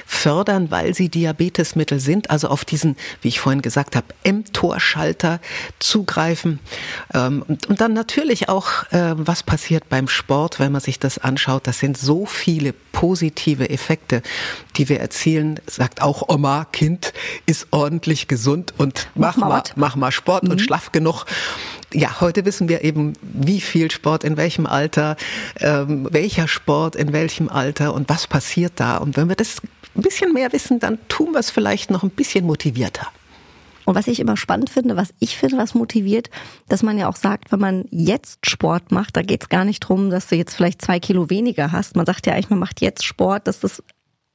fördern, 0.06 0.70
weil 0.70 0.94
sie 0.94 1.08
Diabetesmittel 1.08 2.00
sind, 2.00 2.30
also 2.30 2.48
auf 2.48 2.64
diesen, 2.64 2.96
wie 3.22 3.28
ich 3.28 3.40
vorhin 3.40 3.62
gesagt 3.62 3.96
habe, 3.96 4.06
mTOR-Schalter 4.24 5.40
zugreifen. 5.78 6.60
Ähm, 7.12 7.44
und 7.46 7.80
dann 7.80 7.92
natürlich 7.92 8.48
auch, 8.48 8.90
äh, 8.92 9.14
was 9.16 9.42
passiert 9.42 9.88
beim 9.88 10.08
Sport, 10.08 10.60
wenn 10.60 10.72
man 10.72 10.80
sich 10.80 10.98
das 10.98 11.18
anschaut. 11.18 11.66
Das 11.66 11.78
sind 11.78 11.96
so 11.96 12.26
viele 12.26 12.72
positive 12.72 13.70
Effekte, 13.70 14.22
die 14.76 14.88
wir 14.88 15.00
erzielen. 15.00 15.60
Sagt 15.66 16.02
auch 16.02 16.28
Oma, 16.28 16.66
Kind 16.72 17.12
ist 17.46 17.68
ordentlich 17.70 18.28
gesund 18.28 18.74
und 18.78 19.08
mach, 19.14 19.36
mach 19.36 19.48
mal, 19.48 19.62
mach 19.76 19.96
mal 19.96 20.12
Sport 20.12 20.44
mhm. 20.44 20.52
und 20.52 20.60
schlaf 20.60 20.92
genug 20.92 21.24
ja, 21.94 22.20
heute 22.20 22.44
wissen 22.44 22.68
wir 22.68 22.84
eben, 22.84 23.14
wie 23.22 23.60
viel 23.60 23.90
Sport 23.90 24.24
in 24.24 24.36
welchem 24.36 24.66
Alter, 24.66 25.16
ähm, 25.60 26.08
welcher 26.10 26.48
Sport 26.48 26.96
in 26.96 27.12
welchem 27.12 27.48
Alter 27.48 27.94
und 27.94 28.08
was 28.08 28.26
passiert 28.26 28.74
da. 28.76 28.96
Und 28.98 29.16
wenn 29.16 29.28
wir 29.28 29.36
das 29.36 29.62
ein 29.96 30.02
bisschen 30.02 30.32
mehr 30.32 30.52
wissen, 30.52 30.80
dann 30.80 30.98
tun 31.08 31.32
wir 31.32 31.40
es 31.40 31.50
vielleicht 31.50 31.90
noch 31.90 32.02
ein 32.02 32.10
bisschen 32.10 32.44
motivierter. 32.44 33.06
Und 33.84 33.94
was 33.94 34.06
ich 34.06 34.18
immer 34.18 34.36
spannend 34.36 34.70
finde, 34.70 34.96
was 34.96 35.12
ich 35.18 35.36
finde, 35.36 35.58
was 35.58 35.74
motiviert, 35.74 36.30
dass 36.68 36.82
man 36.82 36.98
ja 36.98 37.08
auch 37.08 37.16
sagt, 37.16 37.52
wenn 37.52 37.60
man 37.60 37.84
jetzt 37.90 38.46
Sport 38.46 38.90
macht, 38.92 39.16
da 39.16 39.22
geht 39.22 39.42
es 39.42 39.48
gar 39.50 39.64
nicht 39.64 39.80
drum, 39.80 40.10
dass 40.10 40.26
du 40.26 40.36
jetzt 40.36 40.54
vielleicht 40.54 40.80
zwei 40.80 40.98
Kilo 40.98 41.28
weniger 41.28 41.70
hast. 41.70 41.94
Man 41.94 42.06
sagt 42.06 42.26
ja 42.26 42.32
eigentlich, 42.32 42.50
man 42.50 42.58
macht 42.58 42.80
jetzt 42.80 43.04
Sport, 43.04 43.46
dass 43.46 43.60
das 43.60 43.82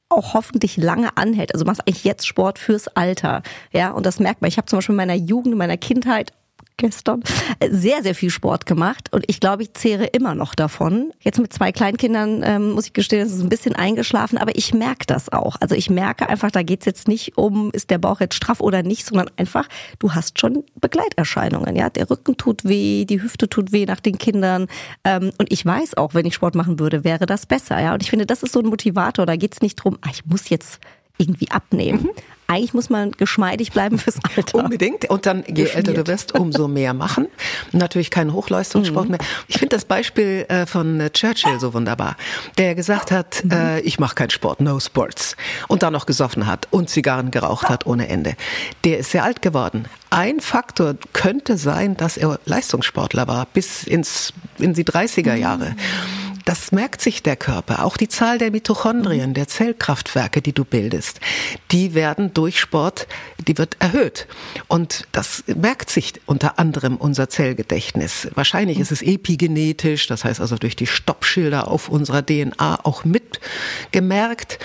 auch 0.08 0.34
hoffentlich 0.34 0.76
lange 0.76 1.16
anhält. 1.16 1.52
Also 1.52 1.64
machst 1.64 1.80
eigentlich 1.80 2.04
jetzt 2.04 2.26
Sport 2.26 2.58
fürs 2.58 2.88
Alter. 2.88 3.42
Ja, 3.72 3.90
und 3.90 4.06
das 4.06 4.20
merkt 4.20 4.40
man. 4.40 4.48
Ich 4.48 4.56
habe 4.56 4.66
zum 4.66 4.78
Beispiel 4.78 4.92
in 4.92 4.96
meiner 4.98 5.14
Jugend, 5.14 5.52
in 5.52 5.58
meiner 5.58 5.76
Kindheit 5.76 6.32
gestern 6.80 7.22
sehr, 7.70 8.02
sehr 8.02 8.14
viel 8.14 8.30
Sport 8.30 8.66
gemacht 8.66 9.12
und 9.12 9.24
ich 9.28 9.38
glaube, 9.38 9.62
ich 9.62 9.74
zehre 9.74 10.06
immer 10.06 10.34
noch 10.34 10.54
davon. 10.54 11.12
Jetzt 11.20 11.38
mit 11.38 11.52
zwei 11.52 11.70
Kleinkindern 11.72 12.42
ähm, 12.44 12.72
muss 12.72 12.86
ich 12.86 12.92
gestehen, 12.92 13.26
es 13.26 13.32
ist 13.32 13.42
ein 13.42 13.48
bisschen 13.48 13.76
eingeschlafen, 13.76 14.38
aber 14.38 14.56
ich 14.56 14.74
merke 14.74 15.06
das 15.06 15.30
auch. 15.30 15.56
Also 15.60 15.74
ich 15.74 15.90
merke 15.90 16.28
einfach, 16.28 16.50
da 16.50 16.62
geht's 16.62 16.86
jetzt 16.86 17.06
nicht 17.06 17.36
um, 17.36 17.70
ist 17.72 17.90
der 17.90 17.98
Bauch 17.98 18.20
jetzt 18.20 18.34
straff 18.34 18.60
oder 18.60 18.82
nicht, 18.82 19.06
sondern 19.06 19.30
einfach, 19.36 19.68
du 19.98 20.14
hast 20.14 20.40
schon 20.40 20.64
Begleiterscheinungen. 20.80 21.76
Ja, 21.76 21.90
der 21.90 22.10
Rücken 22.10 22.36
tut 22.36 22.64
weh, 22.64 23.04
die 23.04 23.22
Hüfte 23.22 23.48
tut 23.48 23.72
weh 23.72 23.86
nach 23.86 24.00
den 24.00 24.18
Kindern 24.18 24.66
ähm, 25.04 25.30
und 25.38 25.52
ich 25.52 25.64
weiß 25.64 25.96
auch, 25.96 26.14
wenn 26.14 26.26
ich 26.26 26.34
Sport 26.34 26.54
machen 26.54 26.78
würde, 26.78 27.04
wäre 27.04 27.26
das 27.26 27.46
besser. 27.46 27.80
Ja, 27.80 27.92
und 27.92 28.02
ich 28.02 28.10
finde, 28.10 28.26
das 28.26 28.42
ist 28.42 28.52
so 28.52 28.60
ein 28.60 28.66
Motivator. 28.66 29.26
Da 29.26 29.36
geht's 29.36 29.60
nicht 29.60 29.76
drum, 29.76 29.98
ah, 30.00 30.08
ich 30.10 30.24
muss 30.24 30.48
jetzt 30.48 30.80
irgendwie 31.20 31.50
abnehmen. 31.50 32.02
Mhm. 32.02 32.10
Eigentlich 32.50 32.74
muss 32.74 32.90
man 32.90 33.12
geschmeidig 33.12 33.70
bleiben 33.70 33.96
fürs 33.96 34.16
Alter. 34.36 34.58
Unbedingt. 34.58 35.08
Und 35.08 35.24
dann, 35.24 35.44
je 35.46 35.52
Geschmiert. 35.52 35.76
älter 35.76 35.92
du 35.92 36.06
wirst, 36.08 36.36
umso 36.36 36.66
mehr 36.66 36.94
machen. 36.94 37.28
Natürlich 37.70 38.10
keinen 38.10 38.32
Hochleistungssport 38.32 39.04
mhm. 39.04 39.10
mehr. 39.12 39.20
Ich 39.46 39.58
finde 39.58 39.76
das 39.76 39.84
Beispiel 39.84 40.46
äh, 40.48 40.66
von 40.66 41.00
Churchill 41.12 41.60
so 41.60 41.74
wunderbar, 41.74 42.16
der 42.58 42.74
gesagt 42.74 43.12
hat, 43.12 43.44
mhm. 43.44 43.52
äh, 43.52 43.80
ich 43.80 44.00
mache 44.00 44.16
keinen 44.16 44.30
Sport, 44.30 44.60
no 44.60 44.80
sports. 44.80 45.36
Und 45.68 45.84
dann 45.84 45.92
noch 45.92 46.06
gesoffen 46.06 46.48
hat 46.48 46.66
und 46.72 46.90
Zigarren 46.90 47.30
geraucht 47.30 47.68
hat 47.68 47.86
ohne 47.86 48.08
Ende. 48.08 48.34
Der 48.82 48.98
ist 48.98 49.12
sehr 49.12 49.22
alt 49.22 49.42
geworden. 49.42 49.84
Ein 50.10 50.40
Faktor 50.40 50.96
könnte 51.12 51.56
sein, 51.56 51.96
dass 51.96 52.16
er 52.16 52.40
Leistungssportler 52.46 53.28
war, 53.28 53.46
bis 53.46 53.84
ins, 53.84 54.32
in 54.58 54.74
die 54.74 54.84
30er 54.84 55.34
Jahre. 55.34 55.70
Mhm. 55.70 56.19
Das 56.50 56.72
merkt 56.72 57.00
sich 57.00 57.22
der 57.22 57.36
Körper. 57.36 57.84
Auch 57.84 57.96
die 57.96 58.08
Zahl 58.08 58.38
der 58.38 58.50
Mitochondrien, 58.50 59.34
der 59.34 59.46
Zellkraftwerke, 59.46 60.42
die 60.42 60.52
du 60.52 60.64
bildest, 60.64 61.20
die 61.70 61.94
werden 61.94 62.34
durch 62.34 62.58
Sport, 62.58 63.06
die 63.38 63.56
wird 63.56 63.76
erhöht. 63.78 64.26
Und 64.66 65.06
das 65.12 65.44
merkt 65.46 65.90
sich 65.90 66.14
unter 66.26 66.58
anderem 66.58 66.96
unser 66.96 67.28
Zellgedächtnis. 67.28 68.26
Wahrscheinlich 68.34 68.80
ist 68.80 68.90
es 68.90 69.00
epigenetisch, 69.00 70.08
das 70.08 70.24
heißt 70.24 70.40
also 70.40 70.56
durch 70.56 70.74
die 70.74 70.88
Stoppschilder 70.88 71.68
auf 71.68 71.88
unserer 71.88 72.26
DNA 72.26 72.80
auch 72.82 73.04
mitgemerkt. 73.04 74.58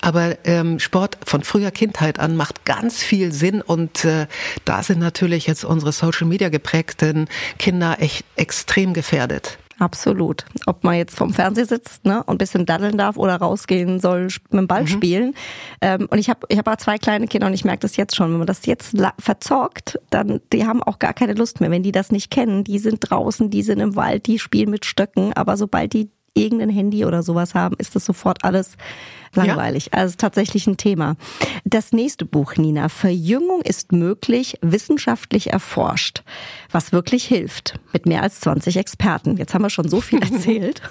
Aber 0.00 0.38
ähm, 0.42 0.80
Sport 0.80 1.18
von 1.24 1.44
früher 1.44 1.70
Kindheit 1.70 2.18
an 2.18 2.34
macht 2.34 2.64
ganz 2.64 3.00
viel 3.00 3.30
Sinn 3.30 3.62
und 3.62 4.04
äh, 4.04 4.26
da 4.64 4.82
sind 4.82 4.98
natürlich 4.98 5.46
jetzt 5.46 5.64
unsere 5.64 5.92
Social 5.92 6.26
Media 6.26 6.48
geprägten 6.48 7.28
Kinder 7.60 7.98
echt 8.00 8.24
extrem 8.34 8.92
gefährdet. 8.92 9.56
Absolut. 9.78 10.44
Ob 10.66 10.82
man 10.82 10.96
jetzt 10.96 11.16
vom 11.16 11.32
Fernseher 11.32 11.66
sitzt 11.66 12.04
ne, 12.04 12.18
und 12.24 12.34
ein 12.34 12.38
bisschen 12.38 12.66
daddeln 12.66 12.98
darf 12.98 13.16
oder 13.16 13.36
rausgehen 13.36 14.00
soll, 14.00 14.24
mit 14.24 14.52
dem 14.52 14.66
Ball 14.66 14.82
mhm. 14.82 14.88
spielen. 14.88 15.34
Ähm, 15.80 16.08
und 16.10 16.18
ich 16.18 16.28
habe 16.28 16.40
ich 16.48 16.58
hab 16.58 16.66
auch 16.66 16.76
zwei 16.76 16.98
kleine 16.98 17.28
Kinder 17.28 17.46
und 17.46 17.54
ich 17.54 17.64
merke 17.64 17.80
das 17.80 17.96
jetzt 17.96 18.16
schon. 18.16 18.32
Wenn 18.32 18.38
man 18.38 18.46
das 18.46 18.66
jetzt 18.66 18.96
verzockt, 19.18 20.00
dann 20.10 20.40
die 20.52 20.66
haben 20.66 20.82
auch 20.82 20.98
gar 20.98 21.14
keine 21.14 21.34
Lust 21.34 21.60
mehr. 21.60 21.70
Wenn 21.70 21.84
die 21.84 21.92
das 21.92 22.10
nicht 22.10 22.30
kennen, 22.30 22.64
die 22.64 22.78
sind 22.78 22.98
draußen, 23.08 23.50
die 23.50 23.62
sind 23.62 23.80
im 23.80 23.94
Wald, 23.94 24.26
die 24.26 24.38
spielen 24.38 24.70
mit 24.70 24.84
Stöcken. 24.84 25.32
Aber 25.34 25.56
sobald 25.56 25.92
die 25.92 26.10
irgendein 26.38 26.70
Handy 26.70 27.04
oder 27.04 27.22
sowas 27.22 27.54
haben, 27.54 27.76
ist 27.78 27.94
das 27.96 28.04
sofort 28.04 28.44
alles 28.44 28.76
langweilig. 29.34 29.90
Ja. 29.92 30.00
Also 30.00 30.16
tatsächlich 30.16 30.66
ein 30.66 30.76
Thema. 30.76 31.16
Das 31.64 31.92
nächste 31.92 32.24
Buch, 32.24 32.56
Nina, 32.56 32.88
Verjüngung 32.88 33.62
ist 33.62 33.92
möglich, 33.92 34.58
wissenschaftlich 34.62 35.52
erforscht, 35.52 36.22
was 36.70 36.92
wirklich 36.92 37.24
hilft, 37.24 37.78
mit 37.92 38.06
mehr 38.06 38.22
als 38.22 38.40
20 38.40 38.76
Experten. 38.76 39.36
Jetzt 39.36 39.54
haben 39.54 39.62
wir 39.62 39.70
schon 39.70 39.88
so 39.88 40.00
viel 40.00 40.20
erzählt. 40.22 40.82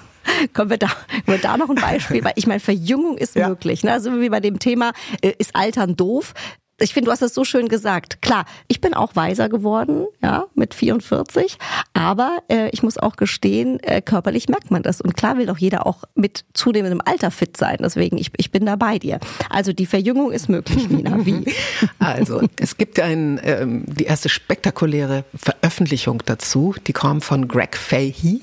Können 0.52 0.70
wir 0.70 0.78
da, 0.78 0.88
wir 1.26 1.38
da 1.38 1.56
noch 1.56 1.70
ein 1.70 1.76
Beispiel? 1.76 2.22
Weil 2.24 2.34
ich 2.36 2.46
meine, 2.46 2.60
Verjüngung 2.60 3.16
ist 3.16 3.34
ja. 3.34 3.48
möglich. 3.48 3.82
Ne? 3.82 3.92
Also 3.92 4.20
wie 4.20 4.28
bei 4.28 4.40
dem 4.40 4.58
Thema, 4.58 4.92
äh, 5.22 5.32
ist 5.38 5.56
Altern 5.56 5.96
doof? 5.96 6.34
Ich 6.80 6.94
finde, 6.94 7.06
du 7.06 7.12
hast 7.12 7.22
es 7.22 7.34
so 7.34 7.44
schön 7.44 7.68
gesagt. 7.68 8.22
Klar, 8.22 8.44
ich 8.68 8.80
bin 8.80 8.94
auch 8.94 9.16
weiser 9.16 9.48
geworden, 9.48 10.06
ja, 10.22 10.44
mit 10.54 10.74
44, 10.74 11.58
aber 11.92 12.38
äh, 12.48 12.68
ich 12.70 12.82
muss 12.82 12.98
auch 12.98 13.16
gestehen, 13.16 13.80
äh, 13.80 14.00
körperlich 14.00 14.48
merkt 14.48 14.70
man 14.70 14.82
das. 14.82 15.00
Und 15.00 15.16
klar 15.16 15.38
will 15.38 15.46
doch 15.46 15.58
jeder 15.58 15.86
auch 15.86 16.04
mit 16.14 16.44
zunehmendem 16.54 17.00
Alter 17.04 17.30
fit 17.30 17.56
sein. 17.56 17.78
Deswegen, 17.80 18.16
ich, 18.16 18.30
ich 18.36 18.50
bin 18.52 18.66
da 18.66 18.76
bei 18.76 18.98
dir. 18.98 19.18
Also 19.50 19.72
die 19.72 19.86
Verjüngung 19.86 20.30
ist 20.30 20.48
möglich, 20.48 20.88
Nina. 20.88 21.24
Wie? 21.26 21.44
Also, 21.98 22.42
es 22.60 22.76
gibt 22.76 23.00
ein, 23.00 23.40
ähm, 23.42 23.84
die 23.86 24.04
erste 24.04 24.28
spektakuläre 24.28 25.24
Veröffentlichung 25.34 26.22
dazu, 26.24 26.74
die 26.86 26.92
kam 26.92 27.20
von 27.20 27.48
Greg 27.48 27.76
Fahey, 27.76 28.42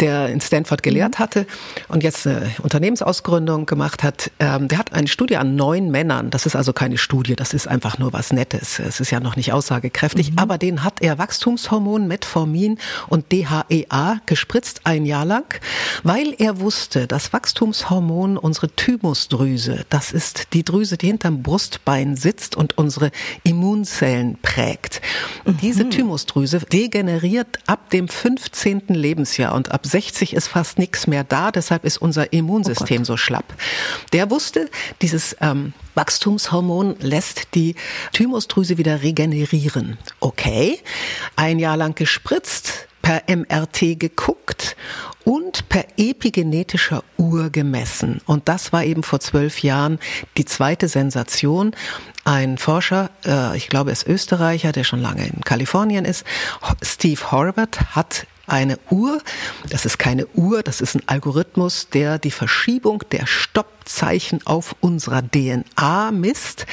der 0.00 0.28
in 0.28 0.40
Stanford 0.40 0.82
gelehrt 0.82 1.14
mhm. 1.14 1.18
hatte 1.18 1.46
und 1.88 2.02
jetzt 2.02 2.26
eine 2.26 2.50
Unternehmensausgründung 2.62 3.66
gemacht 3.66 4.02
hat. 4.02 4.30
Ähm, 4.38 4.68
der 4.68 4.78
hat 4.78 4.92
eine 4.92 5.08
Studie 5.08 5.36
an 5.36 5.56
neun 5.56 5.90
Männern, 5.90 6.30
das 6.30 6.46
ist 6.46 6.56
also 6.56 6.72
keine 6.72 6.98
Studie, 6.98 7.36
das 7.36 7.52
ist 7.52 7.63
ist 7.64 7.70
einfach 7.70 7.98
nur 7.98 8.12
was 8.12 8.32
Nettes. 8.32 8.78
Es 8.78 9.00
ist 9.00 9.10
ja 9.10 9.20
noch 9.20 9.36
nicht 9.36 9.52
aussagekräftig, 9.52 10.32
mhm. 10.32 10.38
aber 10.38 10.58
den 10.58 10.84
hat 10.84 11.00
er 11.00 11.18
Wachstumshormon, 11.18 12.06
Metformin 12.06 12.78
und 13.08 13.32
DHEA 13.32 14.20
gespritzt 14.26 14.82
ein 14.84 15.06
Jahr 15.06 15.24
lang, 15.24 15.58
weil 16.02 16.34
er 16.38 16.60
wusste, 16.60 17.06
dass 17.06 17.32
Wachstumshormon 17.32 18.36
unsere 18.36 18.68
Thymusdrüse, 18.68 19.86
das 19.88 20.12
ist 20.12 20.52
die 20.52 20.62
Drüse, 20.62 20.98
die 20.98 21.06
hinterm 21.06 21.42
Brustbein 21.42 22.16
sitzt 22.16 22.54
und 22.54 22.76
unsere 22.76 23.10
Immunzellen 23.44 24.38
prägt. 24.42 25.00
Mhm. 25.46 25.56
Diese 25.62 25.88
Thymusdrüse 25.88 26.58
degeneriert 26.58 27.58
ab 27.66 27.88
dem 27.90 28.08
15. 28.08 28.88
Lebensjahr 28.88 29.54
und 29.54 29.70
ab 29.70 29.86
60 29.86 30.34
ist 30.34 30.48
fast 30.48 30.78
nichts 30.78 31.06
mehr 31.06 31.24
da, 31.24 31.50
deshalb 31.50 31.84
ist 31.84 31.96
unser 31.96 32.32
Immunsystem 32.32 33.02
oh 33.02 33.04
so 33.04 33.16
schlapp. 33.16 33.54
Der 34.12 34.30
wusste, 34.30 34.68
dieses 35.00 35.36
ähm, 35.40 35.72
Wachstumshormon 35.94 36.96
lässt 37.00 37.54
die 37.54 37.74
Thymusdrüse 38.12 38.78
wieder 38.78 39.02
regenerieren. 39.02 39.98
Okay, 40.20 40.78
ein 41.36 41.58
Jahr 41.58 41.76
lang 41.76 41.94
gespritzt, 41.94 42.86
per 43.04 43.22
MRT 43.28 44.00
geguckt 44.00 44.76
und 45.24 45.68
per 45.68 45.84
epigenetischer 45.98 47.04
Uhr 47.18 47.50
gemessen. 47.50 48.22
Und 48.24 48.48
das 48.48 48.72
war 48.72 48.82
eben 48.82 49.02
vor 49.02 49.20
zwölf 49.20 49.62
Jahren 49.62 49.98
die 50.38 50.46
zweite 50.46 50.88
Sensation. 50.88 51.76
Ein 52.24 52.56
Forscher, 52.56 53.10
äh, 53.26 53.56
ich 53.58 53.68
glaube, 53.68 53.90
er 53.90 53.92
ist 53.92 54.06
Österreicher, 54.06 54.72
der 54.72 54.84
schon 54.84 55.02
lange 55.02 55.26
in 55.26 55.42
Kalifornien 55.42 56.06
ist, 56.06 56.24
Steve 56.82 57.30
Horvath, 57.30 57.94
hat 57.94 58.26
eine 58.46 58.78
Uhr. 58.90 59.20
Das 59.68 59.84
ist 59.84 59.98
keine 59.98 60.26
Uhr, 60.34 60.62
das 60.62 60.80
ist 60.80 60.94
ein 60.94 61.02
Algorithmus, 61.06 61.88
der 61.88 62.18
die 62.18 62.30
Verschiebung 62.30 63.02
der 63.12 63.26
Stoppzeichen 63.26 64.40
auf 64.46 64.76
unserer 64.80 65.22
DNA 65.22 66.12
misst. 66.12 66.66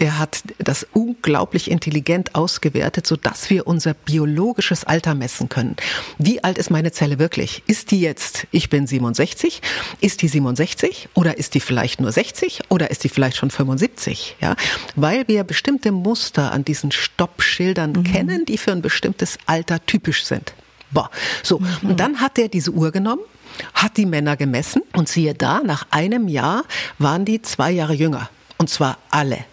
Der 0.00 0.18
hat 0.18 0.42
das 0.58 0.86
unglaublich 0.92 1.70
intelligent 1.70 2.34
ausgewertet, 2.34 3.06
so 3.06 3.16
dass 3.16 3.48
wir 3.48 3.66
unser 3.66 3.94
biologisches 3.94 4.84
Alter 4.84 5.14
messen 5.14 5.48
können. 5.48 5.76
Wie 6.18 6.42
alt 6.42 6.58
ist 6.58 6.70
meine 6.70 6.90
Zelle 6.90 7.18
wirklich? 7.18 7.62
Ist 7.66 7.92
die 7.92 8.00
jetzt, 8.00 8.46
ich 8.50 8.70
bin 8.70 8.86
67, 8.86 9.62
ist 10.00 10.22
die 10.22 10.28
67 10.28 11.10
oder 11.14 11.38
ist 11.38 11.54
die 11.54 11.60
vielleicht 11.60 12.00
nur 12.00 12.10
60 12.10 12.62
oder 12.70 12.90
ist 12.90 13.04
die 13.04 13.08
vielleicht 13.08 13.36
schon 13.36 13.50
75? 13.50 14.36
Ja, 14.40 14.56
weil 14.96 15.28
wir 15.28 15.44
bestimmte 15.44 15.92
Muster 15.92 16.50
an 16.50 16.64
diesen 16.64 16.90
Stoppschildern 16.90 17.92
mhm. 17.92 18.04
kennen, 18.04 18.46
die 18.46 18.58
für 18.58 18.72
ein 18.72 18.82
bestimmtes 18.82 19.38
Alter 19.46 19.84
typisch 19.86 20.24
sind. 20.24 20.54
Boah. 20.94 21.10
So, 21.42 21.58
mhm. 21.58 21.90
und 21.90 22.00
dann 22.00 22.20
hat 22.20 22.38
er 22.38 22.48
diese 22.48 22.70
Uhr 22.70 22.90
genommen 22.90 23.20
hat 23.72 23.96
die 23.96 24.06
Männer 24.06 24.36
gemessen 24.36 24.82
und 24.94 25.08
siehe 25.08 25.34
da, 25.34 25.60
nach 25.64 25.86
einem 25.90 26.28
Jahr 26.28 26.64
waren 26.98 27.24
die 27.24 27.42
zwei 27.42 27.70
Jahre 27.70 27.94
jünger. 27.94 28.28
Und 28.58 28.70
zwar 28.70 28.98
alle. 29.10 29.44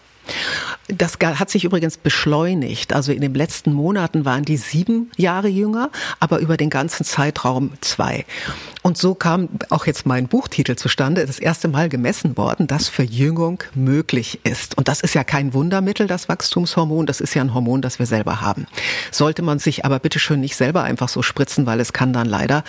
Das 0.88 1.18
hat 1.20 1.50
sich 1.50 1.64
übrigens 1.64 1.96
beschleunigt. 1.96 2.92
Also 2.92 3.12
in 3.12 3.20
den 3.20 3.34
letzten 3.34 3.72
Monaten 3.72 4.24
waren 4.24 4.44
die 4.44 4.56
sieben 4.56 5.10
Jahre 5.16 5.48
jünger, 5.48 5.90
aber 6.20 6.40
über 6.40 6.56
den 6.56 6.70
ganzen 6.70 7.04
Zeitraum 7.04 7.72
zwei. 7.80 8.24
Und 8.82 8.98
so 8.98 9.14
kam 9.14 9.48
auch 9.70 9.86
jetzt 9.86 10.06
mein 10.06 10.26
Buchtitel 10.26 10.74
zustande, 10.74 11.24
das 11.24 11.38
erste 11.38 11.68
Mal 11.68 11.88
gemessen 11.88 12.36
worden, 12.36 12.66
dass 12.66 12.88
Verjüngung 12.88 13.62
möglich 13.74 14.40
ist. 14.42 14.76
Und 14.76 14.88
das 14.88 15.00
ist 15.00 15.14
ja 15.14 15.22
kein 15.22 15.54
Wundermittel, 15.54 16.08
das 16.08 16.28
Wachstumshormon, 16.28 17.06
das 17.06 17.20
ist 17.20 17.34
ja 17.34 17.42
ein 17.42 17.54
Hormon, 17.54 17.80
das 17.80 18.00
wir 18.00 18.06
selber 18.06 18.40
haben. 18.40 18.66
Sollte 19.12 19.42
man 19.42 19.60
sich 19.60 19.84
aber 19.84 20.00
bitteschön 20.00 20.40
nicht 20.40 20.56
selber 20.56 20.82
einfach 20.82 21.08
so 21.08 21.22
spritzen, 21.22 21.64
weil 21.64 21.78
es 21.78 21.92
kann 21.92 22.12
dann 22.12 22.26
leider 22.26 22.64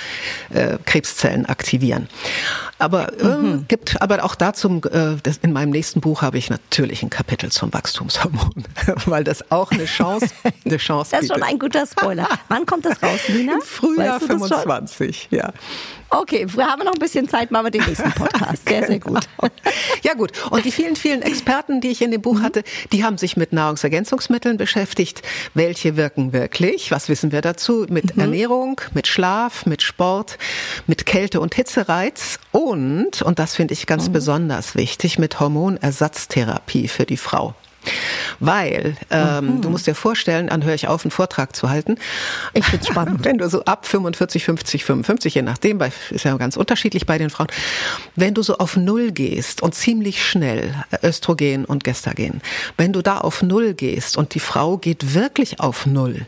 äh, 0.52 0.78
Krebszellen 0.86 1.48
aktivieren. 1.48 2.08
Aber 2.78 3.20
äh, 3.20 3.38
mhm. 3.38 3.66
gibt 3.68 4.02
aber 4.02 4.24
auch 4.24 4.36
dazu, 4.36 4.82
äh, 4.92 5.16
in 5.42 5.54
meinem 5.54 5.70
nächsten 5.70 6.02
Buch 6.02 6.22
habe 6.22 6.38
ich 6.38 6.50
natürlich 6.50 7.02
ein 7.02 7.10
Kapitel 7.10 7.52
zum 7.54 7.74
Wachstumshormon, 7.74 8.66
weil 9.06 9.24
das 9.24 9.52
auch 9.52 9.72
eine 9.72 9.86
Chance, 9.86 10.30
eine 10.66 10.78
Chance 10.78 11.12
Das 11.12 11.24
ist 11.24 11.34
schon 11.34 11.44
ein 11.44 11.60
guter 11.60 11.86
Spoiler. 11.86 12.28
Wann 12.50 12.66
kommt 12.66 12.86
das 12.86 13.02
raus, 13.02 13.20
Nina? 13.28 13.54
Im 13.54 13.62
Frühjahr 13.62 14.22
weißt 14.22 14.30
du 14.30 14.40
25, 14.40 15.28
ja. 15.32 15.54
Okay, 16.16 16.46
wir 16.48 16.68
haben 16.68 16.84
noch 16.84 16.94
ein 16.94 17.00
bisschen 17.00 17.28
Zeit, 17.28 17.50
machen 17.50 17.66
wir 17.66 17.72
den 17.72 17.84
nächsten 17.86 18.12
Podcast. 18.16 18.70
Sehr, 18.70 18.86
sehr 18.86 19.00
gut. 19.00 19.28
Genau. 19.40 19.54
Ja 20.04 20.14
gut, 20.14 20.32
und 20.52 20.64
die 20.64 20.72
vielen, 20.72 20.96
vielen 20.96 21.24
Experten, 21.24 21.82
die 21.82 21.90
ich 21.90 22.04
in 22.04 22.12
dem 22.12 22.22
Buch 22.22 22.42
hatte, 22.42 22.64
die 22.92 23.04
haben 23.04 23.18
sich 23.18 23.36
mit 23.36 23.52
Nahrungsergänzungsmitteln 23.52 24.58
beschäftigt. 24.58 25.24
Welche 25.56 25.98
wirken 25.98 26.32
wirklich? 26.32 26.92
Was 26.92 27.10
wissen 27.10 27.32
wir 27.32 27.42
dazu? 27.42 27.88
Mit 27.90 28.16
mhm. 28.16 28.22
Ernährung, 28.22 28.82
mit 28.94 29.08
Schlaf, 29.08 29.66
mit 29.66 29.82
Sport, 29.82 30.38
mit 30.86 31.08
Kälte- 31.08 31.42
und 31.42 31.56
Hitzereiz 31.56 32.40
und, 32.52 33.24
und 33.24 33.40
das 33.40 33.56
finde 33.56 33.74
ich 33.74 33.88
ganz 33.88 34.08
mhm. 34.08 34.14
besonders 34.14 34.76
wichtig, 34.76 35.18
mit 35.18 35.40
Hormonersatztherapie 35.40 36.88
für 36.88 37.06
die 37.06 37.18
Frau. 37.18 37.43
Weil 38.40 38.96
ähm, 39.10 39.58
mhm. 39.58 39.62
du 39.62 39.70
musst 39.70 39.88
dir 39.88 39.96
vorstellen, 39.96 40.48
dann 40.48 40.64
höre 40.64 40.74
ich 40.74 40.88
auf, 40.88 41.04
einen 41.04 41.12
Vortrag 41.12 41.56
zu 41.56 41.70
halten. 41.70 41.98
Ich 42.54 42.66
finde 42.66 42.86
spannend. 42.86 43.20
Wenn 43.24 43.38
du 43.38 43.50
so 43.50 43.64
ab 43.66 43.86
45, 43.86 44.44
50, 44.46 44.86
55, 44.86 45.36
je 45.36 45.42
nachdem, 45.42 45.78
bei, 45.78 45.92
ist 46.10 46.26
ja 46.26 46.36
ganz 46.38 46.58
unterschiedlich 46.58 47.06
bei 47.06 47.18
den 47.18 47.30
Frauen, 47.30 47.48
wenn 48.16 48.34
du 48.34 48.44
so 48.44 48.58
auf 48.58 48.76
Null 48.76 49.12
gehst 49.12 49.62
und 49.62 49.76
ziemlich 49.76 50.26
schnell 50.26 50.74
Östrogen 51.02 51.66
und 51.66 51.84
Gestagen, 51.84 52.42
wenn 52.78 52.94
du 52.94 53.02
da 53.02 53.20
auf 53.20 53.42
Null 53.42 53.74
gehst 53.74 54.18
und 54.18 54.36
die 54.36 54.40
Frau 54.40 54.78
geht 54.78 55.14
wirklich 55.14 55.60
auf 55.60 55.86
Null, 55.86 56.26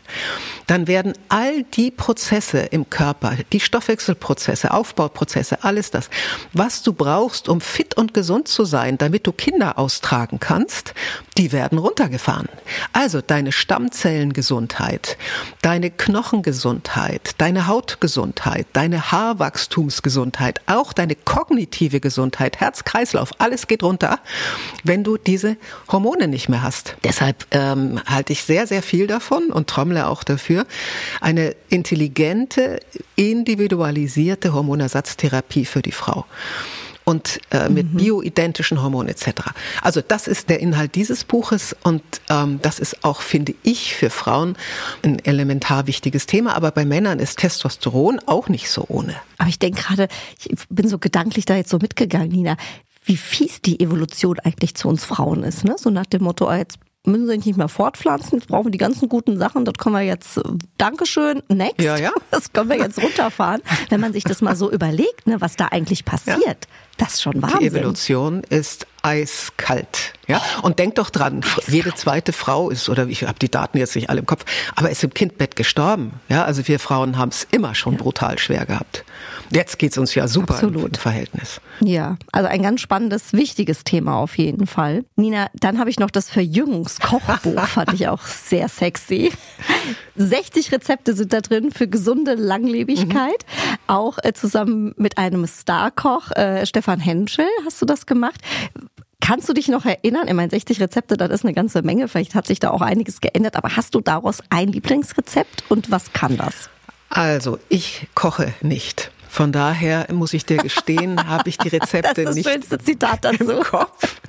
dann 0.66 0.86
werden 0.86 1.12
all 1.28 1.62
die 1.62 1.90
Prozesse 1.90 2.58
im 2.58 2.90
Körper, 2.90 3.34
die 3.52 3.60
Stoffwechselprozesse, 3.60 4.72
Aufbauprozesse, 4.72 5.62
alles 5.64 5.90
das, 5.90 6.10
was 6.52 6.82
du 6.82 6.92
brauchst, 6.92 7.48
um 7.48 7.60
fit 7.60 7.96
und 7.96 8.14
gesund 8.14 8.48
zu 8.48 8.64
sein, 8.64 8.98
damit 8.98 9.26
du 9.26 9.32
Kinder 9.32 9.78
austragen 9.78 10.40
kannst, 10.40 10.94
die 11.38 11.45
werden 11.52 11.78
runtergefahren. 11.78 12.48
Also 12.92 13.20
deine 13.20 13.52
Stammzellengesundheit, 13.52 15.16
deine 15.62 15.90
Knochengesundheit, 15.90 17.34
deine 17.38 17.66
Hautgesundheit, 17.66 18.66
deine 18.72 19.12
Haarwachstumsgesundheit, 19.12 20.60
auch 20.66 20.92
deine 20.92 21.14
kognitive 21.14 22.00
Gesundheit, 22.00 22.60
Herz-Kreislauf, 22.60 23.30
alles 23.38 23.66
geht 23.66 23.82
runter, 23.82 24.20
wenn 24.84 25.04
du 25.04 25.16
diese 25.16 25.56
Hormone 25.90 26.28
nicht 26.28 26.48
mehr 26.48 26.62
hast. 26.62 26.96
Deshalb 27.04 27.46
ähm, 27.50 28.00
halte 28.06 28.32
ich 28.32 28.44
sehr, 28.44 28.66
sehr 28.66 28.82
viel 28.82 29.06
davon 29.06 29.50
und 29.50 29.68
trommle 29.68 30.06
auch 30.06 30.24
dafür, 30.24 30.66
eine 31.20 31.54
intelligente, 31.68 32.80
individualisierte 33.16 34.52
Hormonersatztherapie 34.52 35.64
für 35.64 35.82
die 35.82 35.92
Frau 35.92 36.26
und 37.06 37.40
äh, 37.52 37.68
mit 37.68 37.94
mhm. 37.94 37.98
bioidentischen 37.98 38.82
Hormonen 38.82 39.08
etc. 39.08 39.52
Also 39.80 40.02
das 40.06 40.26
ist 40.26 40.50
der 40.50 40.58
Inhalt 40.60 40.96
dieses 40.96 41.24
Buches 41.24 41.74
und 41.84 42.02
ähm, 42.28 42.58
das 42.62 42.80
ist 42.80 43.04
auch, 43.04 43.20
finde 43.20 43.54
ich, 43.62 43.94
für 43.94 44.10
Frauen 44.10 44.56
ein 45.02 45.24
elementar 45.24 45.86
wichtiges 45.86 46.26
Thema. 46.26 46.56
Aber 46.56 46.72
bei 46.72 46.84
Männern 46.84 47.20
ist 47.20 47.38
Testosteron 47.38 48.20
auch 48.26 48.48
nicht 48.48 48.68
so 48.68 48.84
ohne. 48.88 49.14
Aber 49.38 49.48
ich 49.48 49.60
denke 49.60 49.82
gerade, 49.82 50.08
ich 50.44 50.56
bin 50.68 50.88
so 50.88 50.98
gedanklich 50.98 51.44
da 51.44 51.56
jetzt 51.56 51.70
so 51.70 51.78
mitgegangen, 51.78 52.28
Nina 52.28 52.56
wie 53.06 53.16
fies 53.16 53.62
die 53.62 53.78
Evolution 53.78 54.40
eigentlich 54.40 54.74
zu 54.74 54.88
uns 54.88 55.04
Frauen 55.04 55.44
ist. 55.44 55.64
Ne? 55.64 55.76
So 55.78 55.90
nach 55.90 56.06
dem 56.06 56.24
Motto, 56.24 56.48
ah, 56.48 56.56
jetzt 56.56 56.78
müssen 57.06 57.26
sie 57.26 57.32
sich 57.34 57.46
nicht 57.46 57.56
mehr 57.56 57.68
fortpflanzen, 57.68 58.38
jetzt 58.38 58.48
brauchen 58.48 58.72
die 58.72 58.78
ganzen 58.78 59.08
guten 59.08 59.38
Sachen, 59.38 59.64
das 59.64 59.74
können 59.74 59.94
wir 59.94 60.02
jetzt, 60.02 60.38
äh, 60.38 60.42
Dankeschön, 60.78 61.42
next, 61.48 61.80
ja, 61.80 61.96
ja. 61.96 62.12
das 62.30 62.52
können 62.52 62.70
wir 62.70 62.76
jetzt 62.76 63.02
runterfahren. 63.02 63.62
Wenn 63.88 64.00
man 64.00 64.12
sich 64.12 64.24
das 64.24 64.42
mal 64.42 64.56
so 64.56 64.70
überlegt, 64.70 65.26
ne, 65.26 65.40
was 65.40 65.56
da 65.56 65.66
eigentlich 65.66 66.04
passiert, 66.04 66.40
ja. 66.40 66.54
das 66.98 67.14
ist 67.14 67.22
schon 67.22 67.40
Wahnsinn. 67.40 67.60
Die 67.60 67.66
Evolution 67.66 68.42
ist 68.48 68.86
eiskalt. 69.02 70.14
Ja? 70.26 70.42
Und 70.62 70.78
denk 70.78 70.96
doch 70.96 71.10
dran, 71.10 71.42
eiskalt. 71.42 71.68
jede 71.68 71.94
zweite 71.94 72.32
Frau 72.32 72.70
ist, 72.70 72.88
oder 72.88 73.06
ich 73.06 73.22
habe 73.22 73.38
die 73.38 73.50
Daten 73.50 73.78
jetzt 73.78 73.94
nicht 73.94 74.10
alle 74.10 74.20
im 74.20 74.26
Kopf, 74.26 74.44
aber 74.74 74.90
ist 74.90 75.04
im 75.04 75.14
Kindbett 75.14 75.56
gestorben. 75.56 76.14
Ja? 76.28 76.44
Also 76.44 76.66
wir 76.66 76.80
Frauen 76.80 77.16
haben 77.16 77.30
es 77.30 77.46
immer 77.50 77.74
schon 77.74 77.96
brutal 77.96 78.38
schwer 78.38 78.66
gehabt. 78.66 79.04
Jetzt 79.50 79.78
geht's 79.78 79.98
uns 79.98 80.14
ja 80.14 80.28
super 80.28 80.54
Absolut. 80.54 80.88
im 80.88 80.94
Verhältnis. 80.94 81.60
Ja, 81.80 82.16
also 82.32 82.48
ein 82.48 82.62
ganz 82.62 82.80
spannendes, 82.80 83.32
wichtiges 83.32 83.84
Thema 83.84 84.16
auf 84.16 84.38
jeden 84.38 84.66
Fall. 84.66 85.04
Nina, 85.16 85.48
dann 85.54 85.78
habe 85.78 85.90
ich 85.90 85.98
noch 85.98 86.10
das 86.10 86.30
Verjüngungskochbuch, 86.30 87.60
fand 87.66 87.92
ich 87.92 88.08
auch 88.08 88.22
sehr 88.22 88.68
sexy. 88.68 89.32
60 90.16 90.72
Rezepte 90.72 91.14
sind 91.14 91.32
da 91.32 91.40
drin 91.40 91.70
für 91.70 91.88
gesunde 91.88 92.34
Langlebigkeit. 92.34 93.16
Mhm. 93.46 93.76
Auch 93.86 94.18
äh, 94.22 94.32
zusammen 94.32 94.94
mit 94.96 95.18
einem 95.18 95.46
Starkoch, 95.46 96.30
äh, 96.32 96.66
Stefan 96.66 97.00
Henschel, 97.00 97.46
hast 97.64 97.80
du 97.80 97.86
das 97.86 98.06
gemacht. 98.06 98.40
Kannst 99.20 99.48
du 99.48 99.54
dich 99.54 99.68
noch 99.68 99.84
erinnern? 99.84 100.28
Ich 100.28 100.34
meine, 100.34 100.50
60 100.50 100.80
Rezepte, 100.80 101.16
das 101.16 101.30
ist 101.30 101.44
eine 101.44 101.54
ganze 101.54 101.82
Menge. 101.82 102.06
Vielleicht 102.06 102.34
hat 102.34 102.46
sich 102.46 102.60
da 102.60 102.70
auch 102.70 102.80
einiges 102.80 103.20
geändert. 103.20 103.56
Aber 103.56 103.74
hast 103.76 103.94
du 103.94 104.00
daraus 104.00 104.40
ein 104.50 104.68
Lieblingsrezept 104.68 105.64
und 105.68 105.90
was 105.90 106.12
kann 106.12 106.36
das? 106.36 106.70
Also, 107.08 107.58
ich 107.68 108.08
koche 108.14 108.52
nicht. 108.60 109.10
Von 109.36 109.52
daher 109.52 110.06
muss 110.14 110.32
ich 110.32 110.46
dir 110.46 110.56
gestehen, 110.56 111.28
habe 111.28 111.50
ich 111.50 111.58
die 111.58 111.68
Rezepte 111.68 112.24
das 112.24 112.36
ist 112.36 112.46
das 112.46 112.70
nicht 112.70 112.86
Zitat 112.86 113.22
dazu. 113.22 113.50
im 113.50 113.62
Kopf. 113.62 114.16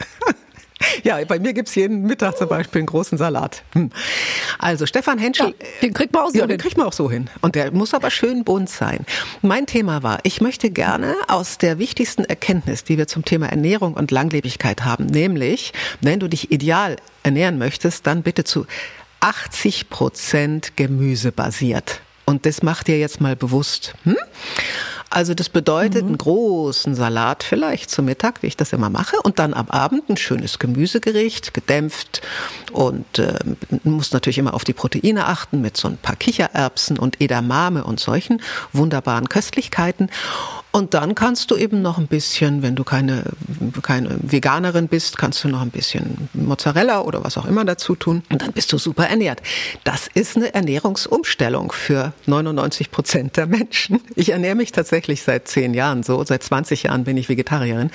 Ja, 1.03 1.17
bei 1.25 1.39
mir 1.39 1.53
gibt's 1.53 1.73
jeden 1.73 2.03
Mittag 2.03 2.37
zum 2.37 2.49
Beispiel 2.49 2.79
einen 2.79 2.85
großen 2.85 3.17
Salat. 3.17 3.63
Hm. 3.73 3.89
Also 4.59 4.85
Stefan 4.85 5.17
Henschel. 5.17 5.47
Ja, 5.47 5.53
den 5.81 5.93
kriegt 5.93 6.13
man 6.13 6.23
auch 6.23 6.29
so 6.29 6.37
ja, 6.37 6.43
hin. 6.43 6.49
den 6.49 6.59
kriegt 6.59 6.77
man 6.77 6.85
auch 6.85 6.93
so 6.93 7.09
hin. 7.09 7.29
Und 7.41 7.55
der 7.55 7.71
muss 7.71 7.95
aber 7.95 8.11
schön 8.11 8.43
bunt 8.43 8.69
sein. 8.69 9.05
Mein 9.41 9.65
Thema 9.65 10.03
war, 10.03 10.19
ich 10.21 10.39
möchte 10.39 10.69
gerne 10.69 11.15
aus 11.27 11.57
der 11.57 11.79
wichtigsten 11.79 12.23
Erkenntnis, 12.23 12.83
die 12.83 12.99
wir 12.99 13.07
zum 13.07 13.25
Thema 13.25 13.47
Ernährung 13.47 13.95
und 13.95 14.11
Langlebigkeit 14.11 14.85
haben, 14.85 15.07
nämlich, 15.07 15.73
wenn 15.99 16.19
du 16.19 16.27
dich 16.27 16.51
ideal 16.51 16.97
ernähren 17.23 17.57
möchtest, 17.57 18.05
dann 18.05 18.21
bitte 18.21 18.43
zu 18.43 18.67
80 19.21 19.89
Prozent 19.89 20.77
Gemüse 20.77 21.31
basiert. 21.31 22.01
Und 22.25 22.45
das 22.45 22.61
macht 22.61 22.87
dir 22.87 22.99
jetzt 22.99 23.19
mal 23.19 23.35
bewusst. 23.35 23.95
Hm? 24.03 24.17
Also 25.09 25.33
das 25.33 25.49
bedeutet 25.49 26.03
mhm. 26.03 26.09
einen 26.09 26.17
großen 26.17 26.95
Salat 26.95 27.43
vielleicht 27.43 27.89
zum 27.89 28.05
Mittag, 28.05 28.43
wie 28.43 28.47
ich 28.47 28.57
das 28.57 28.73
immer 28.73 28.89
mache, 28.89 29.17
und 29.23 29.39
dann 29.39 29.53
am 29.53 29.69
Abend 29.69 30.09
ein 30.09 30.17
schönes 30.17 30.59
Gemüsegericht, 30.59 31.53
gedämpft 31.53 32.21
und 32.73 33.19
äh, 33.19 33.39
muss 33.83 34.11
natürlich 34.11 34.37
immer 34.37 34.53
auf 34.53 34.65
die 34.65 34.73
Proteine 34.73 35.27
achten 35.27 35.61
mit 35.61 35.77
so 35.77 35.87
ein 35.87 35.97
paar 35.97 36.15
Kichererbsen 36.15 36.99
und 36.99 37.21
Edamame 37.21 37.83
und 37.83 37.99
solchen 37.99 38.41
wunderbaren 38.73 39.29
Köstlichkeiten. 39.29 40.09
Und 40.71 40.93
dann 40.93 41.15
kannst 41.15 41.49
du 41.49 41.55
eben 41.55 41.81
noch 41.81 41.97
ein 41.97 42.07
bisschen, 42.07 42.61
wenn 42.61 42.75
du 42.75 42.83
keine, 42.83 43.23
keine 43.81 44.17
Veganerin 44.21 44.87
bist, 44.87 45.17
kannst 45.17 45.43
du 45.43 45.47
noch 45.47 45.61
ein 45.61 45.71
bisschen 45.71 46.29
Mozzarella 46.33 47.01
oder 47.01 47.23
was 47.23 47.37
auch 47.37 47.45
immer 47.45 47.65
dazu 47.65 47.95
tun. 47.95 48.23
Und 48.29 48.41
dann 48.41 48.51
bist 48.51 48.71
du 48.73 48.77
super 48.77 49.07
ernährt. 49.07 49.41
Das 49.83 50.07
ist 50.13 50.35
eine 50.35 50.53
Ernährungsumstellung 50.53 51.71
für 51.71 52.13
99 52.25 52.91
Prozent 52.91 53.37
der 53.37 53.47
Menschen. 53.47 54.01
Ich 54.15 54.29
ernähre 54.29 54.55
mich 54.55 54.71
tatsächlich 54.71 55.23
seit 55.23 55.47
zehn 55.47 55.73
Jahren 55.73 56.03
so. 56.03 56.23
Seit 56.23 56.43
20 56.43 56.83
Jahren 56.83 57.05
bin 57.05 57.17
ich 57.17 57.29
Vegetarierin. 57.29 57.89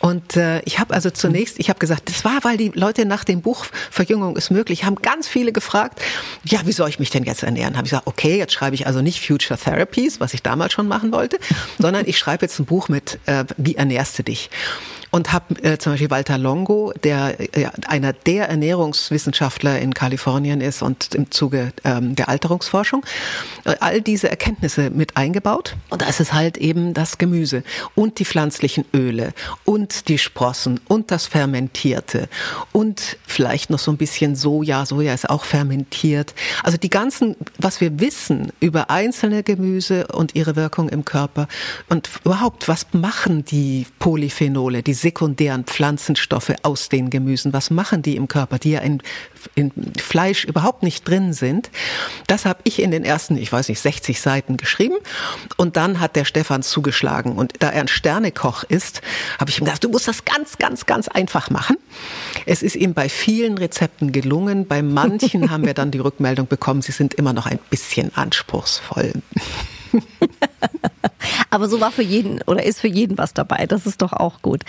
Und 0.00 0.36
äh, 0.36 0.60
ich 0.62 0.78
habe 0.78 0.94
also 0.94 1.10
zunächst, 1.10 1.58
ich 1.58 1.68
habe 1.68 1.78
gesagt, 1.78 2.08
das 2.08 2.24
war, 2.24 2.42
weil 2.42 2.56
die 2.56 2.72
Leute 2.74 3.04
nach 3.04 3.22
dem 3.22 3.42
Buch 3.42 3.66
Verjüngung 3.90 4.36
ist 4.36 4.50
möglich, 4.50 4.84
haben 4.84 4.96
ganz 4.96 5.28
viele 5.28 5.52
gefragt, 5.52 6.00
ja, 6.44 6.60
wie 6.64 6.72
soll 6.72 6.88
ich 6.88 6.98
mich 6.98 7.10
denn 7.10 7.24
jetzt 7.24 7.42
ernähren? 7.42 7.76
Habe 7.76 7.86
ich 7.86 7.90
gesagt, 7.90 8.06
okay, 8.06 8.38
jetzt 8.38 8.54
schreibe 8.54 8.74
ich 8.74 8.86
also 8.86 9.02
nicht 9.02 9.24
Future 9.24 9.58
Therapies, 9.58 10.18
was 10.18 10.32
ich 10.32 10.42
damals 10.42 10.72
schon 10.72 10.88
machen 10.88 11.12
wollte, 11.12 11.38
sondern 11.78 11.99
sondern 12.00 12.08
ich 12.08 12.18
schreibe 12.18 12.46
jetzt 12.46 12.58
ein 12.58 12.64
Buch 12.64 12.88
mit, 12.88 13.18
äh, 13.26 13.44
wie 13.58 13.76
ernährst 13.76 14.18
du 14.18 14.22
dich? 14.22 14.48
Und 15.10 15.32
habe 15.32 15.62
äh, 15.62 15.78
zum 15.78 15.92
Beispiel 15.92 16.10
Walter 16.10 16.38
Longo, 16.38 16.92
der 17.02 17.56
äh, 17.56 17.68
einer 17.86 18.12
der 18.12 18.48
Ernährungswissenschaftler 18.48 19.78
in 19.78 19.94
Kalifornien 19.94 20.60
ist 20.60 20.82
und 20.82 21.14
im 21.14 21.30
Zuge 21.30 21.72
ähm, 21.84 22.14
der 22.14 22.28
Alterungsforschung, 22.28 23.04
äh, 23.64 23.74
all 23.80 24.00
diese 24.00 24.30
Erkenntnisse 24.30 24.90
mit 24.90 25.16
eingebaut. 25.16 25.76
Und 25.88 26.02
da 26.02 26.06
ist 26.06 26.20
es 26.20 26.32
halt 26.32 26.56
eben 26.56 26.94
das 26.94 27.18
Gemüse 27.18 27.62
und 27.94 28.18
die 28.18 28.24
pflanzlichen 28.24 28.84
Öle 28.94 29.32
und 29.64 30.08
die 30.08 30.18
Sprossen 30.18 30.80
und 30.88 31.10
das 31.10 31.26
Fermentierte 31.26 32.28
und 32.72 33.16
vielleicht 33.26 33.70
noch 33.70 33.78
so 33.78 33.90
ein 33.90 33.96
bisschen 33.96 34.36
Soja. 34.36 34.86
Soja 34.86 35.12
ist 35.12 35.28
auch 35.28 35.44
fermentiert. 35.44 36.34
Also 36.62 36.78
die 36.78 36.90
ganzen, 36.90 37.36
was 37.58 37.80
wir 37.80 38.00
wissen 38.00 38.52
über 38.60 38.90
einzelne 38.90 39.42
Gemüse 39.42 40.06
und 40.08 40.34
ihre 40.34 40.56
Wirkung 40.56 40.88
im 40.88 41.04
Körper 41.04 41.48
und 41.88 42.08
überhaupt, 42.24 42.68
was 42.68 42.86
machen 42.92 43.44
die 43.44 43.86
Polyphenole, 43.98 44.82
die 44.82 44.94
sekundären 45.00 45.64
Pflanzenstoffe 45.64 46.52
aus 46.62 46.88
den 46.88 47.10
Gemüsen? 47.10 47.52
Was 47.52 47.70
machen 47.70 48.02
die 48.02 48.16
im 48.16 48.28
Körper, 48.28 48.58
die 48.58 48.72
ja 48.72 48.80
in, 48.80 49.02
in 49.54 49.72
Fleisch 49.98 50.44
überhaupt 50.44 50.82
nicht 50.82 51.08
drin 51.08 51.32
sind? 51.32 51.70
Das 52.26 52.44
habe 52.44 52.60
ich 52.64 52.80
in 52.80 52.90
den 52.90 53.04
ersten, 53.04 53.36
ich 53.36 53.50
weiß 53.50 53.68
nicht, 53.68 53.80
60 53.80 54.20
Seiten 54.20 54.56
geschrieben. 54.56 54.96
Und 55.56 55.76
dann 55.76 56.00
hat 56.00 56.16
der 56.16 56.24
Stefan 56.24 56.62
zugeschlagen. 56.62 57.32
Und 57.32 57.54
da 57.60 57.70
er 57.70 57.80
ein 57.80 57.88
Sternekoch 57.88 58.64
ist, 58.64 59.00
habe 59.38 59.50
ich 59.50 59.58
ihm 59.58 59.64
gesagt, 59.64 59.84
du 59.84 59.88
musst 59.88 60.08
das 60.08 60.24
ganz, 60.24 60.58
ganz, 60.58 60.86
ganz 60.86 61.08
einfach 61.08 61.50
machen. 61.50 61.76
Es 62.46 62.62
ist 62.62 62.76
ihm 62.76 62.94
bei 62.94 63.08
vielen 63.08 63.58
Rezepten 63.58 64.12
gelungen. 64.12 64.66
Bei 64.66 64.82
manchen 64.82 65.50
haben 65.50 65.64
wir 65.64 65.74
dann 65.74 65.90
die 65.90 65.98
Rückmeldung 65.98 66.46
bekommen, 66.46 66.82
sie 66.82 66.92
sind 66.92 67.14
immer 67.14 67.32
noch 67.32 67.46
ein 67.46 67.58
bisschen 67.70 68.14
anspruchsvoll. 68.14 69.12
Aber 71.50 71.68
so 71.68 71.80
war 71.80 71.90
für 71.90 72.02
jeden 72.02 72.40
oder 72.42 72.64
ist 72.64 72.80
für 72.80 72.88
jeden 72.88 73.18
was 73.18 73.34
dabei. 73.34 73.66
Das 73.66 73.86
ist 73.86 74.02
doch 74.02 74.12
auch 74.12 74.40
gut. 74.42 74.62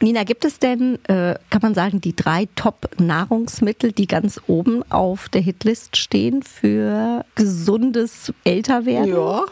Nina, 0.00 0.24
gibt 0.24 0.44
es 0.44 0.58
denn, 0.58 0.98
äh, 1.04 1.36
kann 1.50 1.62
man 1.62 1.74
sagen, 1.74 2.00
die 2.00 2.14
drei 2.14 2.48
Top-Nahrungsmittel, 2.56 3.92
die 3.92 4.06
ganz 4.06 4.40
oben 4.46 4.82
auf 4.90 5.28
der 5.28 5.40
Hitlist 5.40 5.96
stehen 5.96 6.42
für 6.42 7.24
gesundes 7.34 8.32
Älterwerden? 8.44 9.10
Ja 9.10 9.44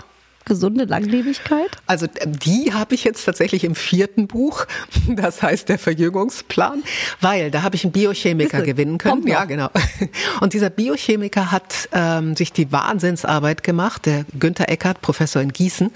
gesunde 0.45 0.85
Langlebigkeit? 0.85 1.71
Also 1.87 2.07
die 2.25 2.73
habe 2.73 2.95
ich 2.95 3.05
jetzt 3.05 3.25
tatsächlich 3.25 3.65
im 3.65 3.75
vierten 3.75 4.27
Buch, 4.27 4.67
das 5.09 5.43
heißt 5.43 5.69
der 5.69 5.79
Verjüngungsplan, 5.79 6.83
weil 7.21 7.51
da 7.51 7.63
habe 7.63 7.77
ich 7.77 7.85
einen 7.85 7.93
Biochemiker 7.93 8.59
Wisse, 8.59 8.67
gewinnen 8.67 8.99
können. 8.99 9.27
Ja, 9.27 9.45
genau. 9.45 9.71
Und 10.41 10.53
dieser 10.53 10.71
Biochemiker 10.71 11.53
hat 11.53 11.89
ähm, 11.93 12.37
sich 12.37 12.53
die 12.53 12.71
Wahnsinnsarbeit 12.73 13.63
gemacht, 13.63 14.07
der 14.07 14.25
Günther 14.39 14.69
Eckert, 14.69 15.01
Professor 15.01 15.43
in 15.43 15.53
Gießen. 15.53 15.91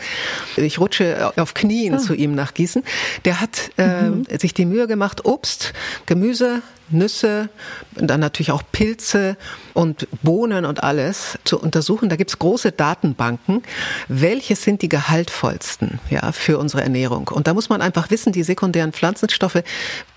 Ich 0.57 0.79
rutsche 0.79 1.33
auf 1.37 1.55
Knien 1.55 1.95
ah. 1.95 1.99
zu 1.99 2.15
ihm 2.15 2.35
nach 2.35 2.55
Gießen. 2.55 2.83
Der 3.25 3.41
hat 3.41 3.71
äh, 3.79 4.03
mhm. 4.03 4.25
sich 4.39 4.55
die 4.55 4.67
Mühe 4.67 4.87
gemacht, 4.87 5.25
Obst, 5.25 5.73
Gemüse, 6.07 6.63
Nüsse, 6.91 7.49
dann 7.95 8.21
natürlich 8.21 8.53
auch 8.53 8.63
Pilze 8.73 9.37
und 9.75 10.09
Bohnen 10.23 10.65
und 10.65 10.83
alles 10.83 11.39
zu 11.45 11.59
untersuchen. 11.59 12.09
Da 12.09 12.17
gibt 12.17 12.31
es 12.31 12.39
große 12.39 12.73
Datenbanken. 12.73 13.63
Welche 14.09 14.57
sind 14.57 14.83
die 14.83 14.89
gehaltvollsten 14.89 15.99
ja, 16.11 16.33
für 16.33 16.59
unsere 16.59 16.83
Ernährung? 16.83 17.29
Und 17.29 17.47
da 17.47 17.55
muss 17.55 17.69
man 17.69 17.83
einfach 17.83 18.11
wissen, 18.11 18.33
die 18.33 18.43
sekundären 18.43 18.93
Pflanzenstoffe 18.93 19.63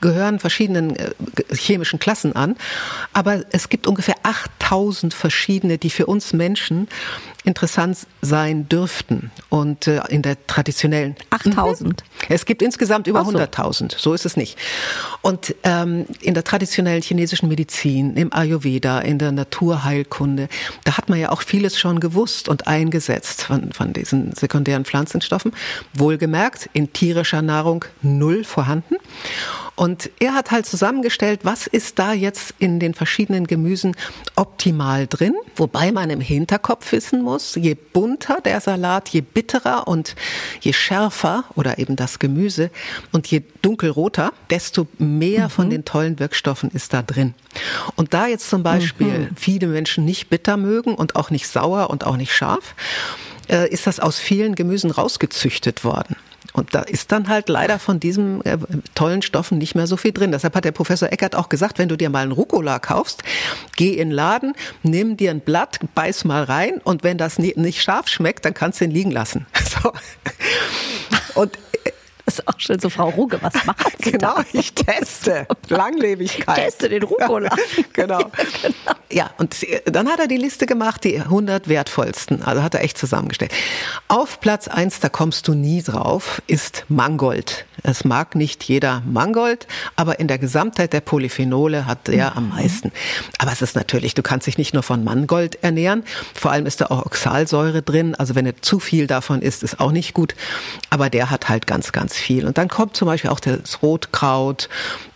gehören 0.01 0.39
verschiedenen 0.39 0.95
äh, 0.95 1.11
chemischen 1.53 1.99
Klassen 1.99 2.35
an. 2.35 2.55
Aber 3.13 3.43
es 3.51 3.69
gibt 3.69 3.87
ungefähr 3.87 4.15
8000 4.23 5.13
verschiedene, 5.13 5.77
die 5.77 5.89
für 5.89 6.05
uns 6.05 6.33
Menschen 6.33 6.87
interessant 7.43 7.97
sein 8.21 8.69
dürften. 8.69 9.31
Und 9.49 9.87
äh, 9.87 10.01
in 10.09 10.21
der 10.21 10.45
traditionellen 10.47 11.15
8000. 11.31 12.03
Es 12.29 12.45
gibt 12.45 12.61
insgesamt 12.61 13.07
über 13.07 13.25
so. 13.25 13.31
100.000. 13.31 13.97
So 13.97 14.13
ist 14.13 14.25
es 14.25 14.37
nicht. 14.37 14.57
Und 15.21 15.55
ähm, 15.63 16.05
in 16.21 16.33
der 16.33 16.43
traditionellen 16.59 17.01
chinesischen 17.01 17.47
Medizin, 17.47 18.17
im 18.17 18.33
Ayurveda, 18.33 18.99
in 18.99 19.17
der 19.17 19.31
Naturheilkunde, 19.31 20.49
da 20.83 20.97
hat 20.97 21.07
man 21.07 21.17
ja 21.17 21.31
auch 21.31 21.41
vieles 21.41 21.79
schon 21.79 22.01
gewusst 22.01 22.49
und 22.49 22.67
eingesetzt 22.67 23.43
von, 23.43 23.71
von 23.71 23.93
diesen 23.93 24.35
sekundären 24.35 24.83
Pflanzenstoffen. 24.83 25.53
Wohlgemerkt, 25.93 26.69
in 26.73 26.91
tierischer 26.91 27.41
Nahrung 27.41 27.85
null 28.01 28.43
vorhanden. 28.43 28.95
Und 29.79 30.09
er 30.19 30.33
hat 30.33 30.51
halt 30.51 30.65
zusammengestellt, 30.65 31.39
was 31.43 31.65
ist 31.65 31.99
da 31.99 32.11
jetzt 32.11 32.53
in 32.59 32.81
den 32.81 32.93
verschiedenen 32.93 33.47
Gemüsen 33.47 33.95
optimal 34.35 35.07
drin, 35.07 35.33
wobei 35.55 35.93
man 35.93 36.09
im 36.09 36.19
Hinterkopf 36.19 36.91
wissen 36.91 37.21
muss, 37.21 37.55
je 37.55 37.75
bunter 37.75 38.41
der 38.43 38.59
Salat, 38.59 39.07
je 39.07 39.21
bitterer 39.21 39.87
und 39.87 40.17
je 40.59 40.73
schärfer 40.73 41.45
oder 41.55 41.79
eben 41.79 41.95
das 41.95 42.19
Gemüse 42.19 42.71
und 43.13 43.27
je 43.27 43.41
dunkelroter, 43.61 44.33
desto 44.49 44.85
mehr 44.97 45.45
mhm. 45.45 45.49
von 45.49 45.69
den 45.69 45.85
tollen 45.85 46.19
Wirkstoffen 46.19 46.71
ist 46.71 46.91
da 46.91 47.01
drin. 47.01 47.33
Und 47.95 48.13
da 48.13 48.27
jetzt 48.27 48.49
zum 48.49 48.63
Beispiel 48.63 49.29
mhm. 49.29 49.35
viele 49.37 49.67
Menschen 49.67 50.03
nicht 50.03 50.29
bitter 50.29 50.57
mögen 50.57 50.93
und 50.93 51.15
auch 51.15 51.29
nicht 51.29 51.47
sauer 51.47 51.89
und 51.89 52.05
auch 52.05 52.17
nicht 52.17 52.33
scharf, 52.33 52.75
äh, 53.47 53.69
ist 53.69 53.87
das 53.87 54.01
aus 54.01 54.19
vielen 54.19 54.55
Gemüsen 54.55 54.91
rausgezüchtet 54.91 55.85
worden. 55.85 56.17
Und 56.53 56.73
da 56.73 56.81
ist 56.81 57.11
dann 57.11 57.27
halt 57.27 57.49
leider 57.49 57.79
von 57.79 57.99
diesen 57.99 58.43
äh, 58.45 58.57
tollen 58.95 59.21
Stoffen 59.21 59.57
nicht 59.57 59.75
mehr 59.75 59.87
so 59.87 59.97
viel 59.97 60.11
drin. 60.11 60.31
Deshalb 60.31 60.55
hat 60.55 60.65
der 60.65 60.71
Professor 60.71 61.11
Eckert 61.11 61.35
auch 61.35 61.49
gesagt, 61.49 61.77
wenn 61.77 61.89
du 61.89 61.95
dir 61.95 62.09
mal 62.09 62.23
einen 62.23 62.31
Rucola 62.31 62.79
kaufst, 62.79 63.23
geh 63.75 63.91
in 63.91 64.09
den 64.09 64.11
Laden, 64.11 64.53
nimm 64.83 65.17
dir 65.17 65.31
ein 65.31 65.41
Blatt, 65.41 65.79
beiß 65.95 66.25
mal 66.25 66.43
rein 66.43 66.79
und 66.83 67.03
wenn 67.03 67.17
das 67.17 67.39
nicht 67.39 67.81
scharf 67.81 68.07
schmeckt, 68.07 68.45
dann 68.45 68.53
kannst 68.53 68.81
du 68.81 68.85
ihn 68.85 68.91
liegen 68.91 69.11
lassen. 69.11 69.45
So. 69.69 69.93
Und 71.35 71.57
ist 72.37 72.47
auch 72.47 72.59
schön, 72.59 72.79
so 72.79 72.89
Frau 72.89 73.09
Ruge, 73.09 73.39
was 73.41 73.53
macht 73.65 74.03
Sie 74.03 74.11
Genau, 74.11 74.35
da? 74.35 74.45
ich 74.53 74.73
teste 74.73 75.47
Langlebigkeit. 75.67 76.55
teste 76.55 76.89
den 76.89 77.03
Rucola. 77.03 77.49
genau. 77.93 78.19
genau. 78.61 78.75
Ja, 79.11 79.31
und 79.37 79.55
dann 79.85 80.07
hat 80.07 80.19
er 80.19 80.27
die 80.27 80.37
Liste 80.37 80.65
gemacht, 80.65 81.03
die 81.03 81.19
100 81.19 81.67
wertvollsten. 81.67 82.43
Also 82.43 82.61
hat 82.61 82.75
er 82.75 82.83
echt 82.83 82.97
zusammengestellt. 82.97 83.51
Auf 84.07 84.39
Platz 84.39 84.67
1, 84.67 84.99
da 84.99 85.09
kommst 85.09 85.47
du 85.47 85.53
nie 85.53 85.81
drauf, 85.81 86.41
ist 86.47 86.85
Mangold. 86.89 87.65
Es 87.83 88.05
mag 88.05 88.35
nicht 88.35 88.63
jeder 88.65 89.01
Mangold, 89.05 89.67
aber 89.95 90.19
in 90.19 90.27
der 90.27 90.37
Gesamtheit 90.37 90.93
der 90.93 91.01
Polyphenole 91.01 91.85
hat 91.85 92.09
er 92.09 92.35
am 92.35 92.45
mhm. 92.45 92.55
meisten. 92.55 92.91
Aber 93.37 93.51
es 93.51 93.61
ist 93.61 93.75
natürlich, 93.75 94.13
du 94.13 94.21
kannst 94.21 94.47
dich 94.47 94.57
nicht 94.57 94.73
nur 94.73 94.83
von 94.83 95.03
Mangold 95.03 95.63
ernähren. 95.63 96.03
Vor 96.33 96.51
allem 96.51 96.65
ist 96.65 96.81
da 96.81 96.87
auch 96.87 97.05
Oxalsäure 97.05 97.81
drin. 97.81 98.15
Also 98.15 98.35
wenn 98.35 98.45
er 98.45 98.61
zu 98.61 98.79
viel 98.79 99.07
davon 99.07 99.41
isst, 99.41 99.63
ist 99.63 99.79
auch 99.79 99.91
nicht 99.91 100.13
gut. 100.13 100.35
Aber 100.89 101.09
der 101.09 101.29
hat 101.29 101.49
halt 101.49 101.67
ganz, 101.67 101.91
ganz 101.91 102.15
viel. 102.19 102.45
Und 102.45 102.57
dann 102.57 102.67
kommt 102.67 102.95
zum 102.95 103.05
Beispiel 103.07 103.29
auch 103.29 103.39
das 103.39 103.81
Rotkraut, 103.81 104.69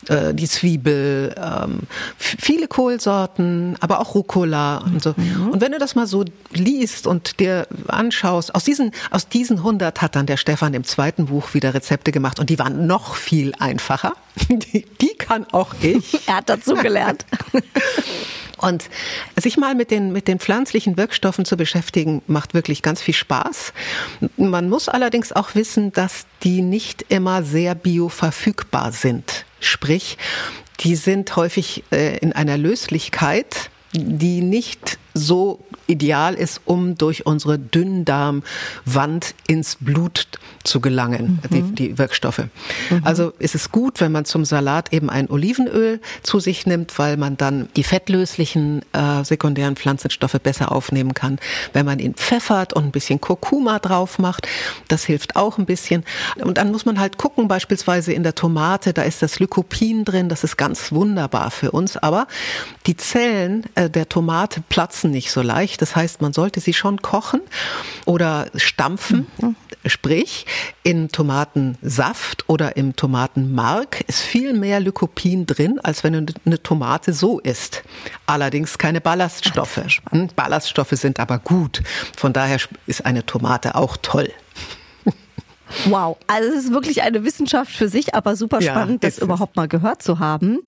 äh, 0.10 0.34
die 0.34 0.48
Zwiebel, 0.48 1.36
ähm, 1.38 1.82
viele 2.18 2.68
Kohlsorten, 2.68 3.76
aber 3.80 4.00
auch 4.00 4.16
Rucola 4.16 4.78
und 4.80 5.02
so. 5.02 5.14
Mhm. 5.16 5.50
Und 5.52 5.62
wenn 5.62 5.72
du 5.72 5.80
das 5.80 5.96
mal 5.96 6.08
so 6.08 6.26
liest 6.52 7.08
und 7.08 7.40
dir 7.40 7.68
anschaust, 7.88 8.54
aus 8.56 8.64
diesen, 8.64 8.92
aus 9.12 9.28
diesen 9.28 9.58
100 9.58 10.02
hat 10.02 10.16
dann 10.16 10.26
der 10.26 10.38
Stefan 10.38 10.74
im 10.74 10.84
zweiten 10.84 11.28
Buch 11.28 11.54
wieder 11.54 11.74
Rezepte 11.74 12.12
gemacht 12.12 12.40
und 12.40 12.50
die 12.50 12.60
waren 12.60 12.88
noch 12.88 13.16
viel 13.16 13.54
einfacher. 13.60 14.14
Die, 14.50 14.86
die 15.00 15.14
kann 15.16 15.46
auch 15.52 15.76
ich. 15.82 16.20
er 16.28 16.38
hat 16.38 16.50
dazu 16.50 16.74
gelernt. 16.74 17.26
Und 18.64 18.90
sich 19.36 19.58
mal 19.58 19.76
mit 19.76 19.92
den, 19.92 20.14
mit 20.14 20.30
den 20.30 20.40
pflanzlichen 20.40 20.96
Wirkstoffen 20.96 21.44
zu 21.44 21.58
beschäftigen, 21.58 22.22
macht 22.28 22.54
wirklich 22.54 22.82
ganz 22.82 23.02
viel 23.02 23.14
Spaß. 23.14 23.74
Man 24.38 24.70
muss 24.70 24.88
allerdings 24.88 25.34
auch 25.34 25.54
wissen, 25.54 25.92
dass 25.92 26.26
die 26.44 26.62
nicht 26.62 27.06
immer 27.10 27.44
sehr 27.44 27.76
bioverfügbar 27.76 28.94
sind. 28.94 29.44
Sprich, 29.64 30.18
die 30.82 30.96
sind 30.96 31.36
häufig 31.36 31.84
äh, 31.92 32.18
in 32.18 32.34
einer 32.34 32.58
Löslichkeit, 32.58 33.70
die 33.94 34.42
nicht 34.42 34.98
so 35.14 35.60
ideal 35.88 36.34
ist, 36.34 36.62
um 36.66 36.96
durch 36.96 37.26
unsere 37.26 37.60
Dünndarmwand 37.60 39.36
ins 39.48 39.78
Blut 39.80 40.28
zu 40.64 40.80
gelangen, 40.80 41.40
mhm. 41.50 41.50
die, 41.50 41.62
die, 41.76 41.98
Wirkstoffe. 41.98 42.40
Mhm. 42.90 43.02
Also 43.04 43.34
ist 43.40 43.56
es 43.56 43.72
gut, 43.72 44.00
wenn 44.00 44.12
man 44.12 44.26
zum 44.26 44.46
Salat 44.46 44.94
eben 44.94 45.10
ein 45.10 45.30
Olivenöl 45.30 46.00
zu 46.22 46.40
sich 46.40 46.66
nimmt, 46.66 46.98
weil 46.98 47.18
man 47.18 47.38
dann 47.38 47.68
die 47.76 47.84
fettlöslichen 47.84 48.82
äh, 48.94 49.24
sekundären 49.24 49.76
Pflanzenstoffe 49.76 50.40
besser 50.42 50.72
aufnehmen 50.72 51.14
kann. 51.14 51.40
Wenn 51.74 51.86
man 51.86 52.00
ihn 52.00 52.14
pfeffert 52.14 52.74
und 52.74 52.86
ein 52.86 52.92
bisschen 52.92 53.20
Kurkuma 53.20 53.80
drauf 53.80 54.20
macht, 54.20 54.48
das 54.88 55.04
hilft 55.04 55.36
auch 55.36 55.58
ein 55.58 55.66
bisschen. 55.66 56.04
Und 56.42 56.58
dann 56.58 56.72
muss 56.72 56.86
man 56.86 57.00
halt 57.00 57.18
gucken, 57.18 57.48
beispielsweise 57.48 58.14
in 58.14 58.24
der 58.24 58.36
Tomate, 58.36 58.94
da 58.94 59.04
ist 59.04 59.22
das 59.22 59.40
Lycopin 59.40 60.06
drin, 60.06 60.30
das 60.30 60.44
ist 60.44 60.58
ganz 60.58 60.92
wunderbar 60.92 61.52
für 61.52 61.72
uns, 61.72 61.98
aber 61.98 62.28
die 62.86 62.96
Zellen 62.96 63.66
äh, 63.76 63.90
der 63.90 64.08
Tomate 64.08 64.62
platzen 64.70 65.12
nicht 65.12 65.32
so 65.32 65.42
leicht. 65.42 65.73
Das 65.78 65.96
heißt, 65.96 66.22
man 66.22 66.34
sollte 66.34 66.60
sie 66.60 66.74
schon 66.74 67.02
kochen 67.02 67.42
oder 68.06 68.48
stampfen. 68.56 69.28
Mhm. 69.40 69.56
Sprich, 69.86 70.46
in 70.84 71.10
Tomatensaft 71.10 72.48
oder 72.48 72.78
im 72.78 72.96
Tomatenmark 72.96 74.02
ist 74.08 74.22
viel 74.22 74.54
mehr 74.54 74.80
Lycopin 74.80 75.46
drin, 75.46 75.80
als 75.84 76.04
wenn 76.04 76.34
eine 76.46 76.64
Tomate 76.64 77.12
so 77.12 77.40
isst. 77.40 77.84
Allerdings 78.26 78.78
keine 78.78 79.02
Ballaststoffe. 79.02 79.82
Hm, 80.12 80.30
Ballaststoffe 80.36 80.92
sind 80.92 81.20
aber 81.20 81.40
gut. 81.40 81.82
Von 82.16 82.32
daher 82.32 82.60
ist 82.88 83.06
eine 83.06 83.26
Tomate 83.26 83.76
auch 83.76 83.98
toll. 84.02 84.32
Wow, 85.86 86.18
also 86.28 86.50
es 86.50 86.66
ist 86.66 86.72
wirklich 86.72 87.02
eine 87.02 87.24
Wissenschaft 87.24 87.72
für 87.72 87.90
sich, 87.90 88.14
aber 88.14 88.36
super 88.36 88.62
spannend, 88.62 89.04
ja, 89.04 89.10
das 89.10 89.18
überhaupt 89.18 89.56
mal 89.56 89.68
gehört 89.68 90.04
zu 90.04 90.20
haben. 90.20 90.60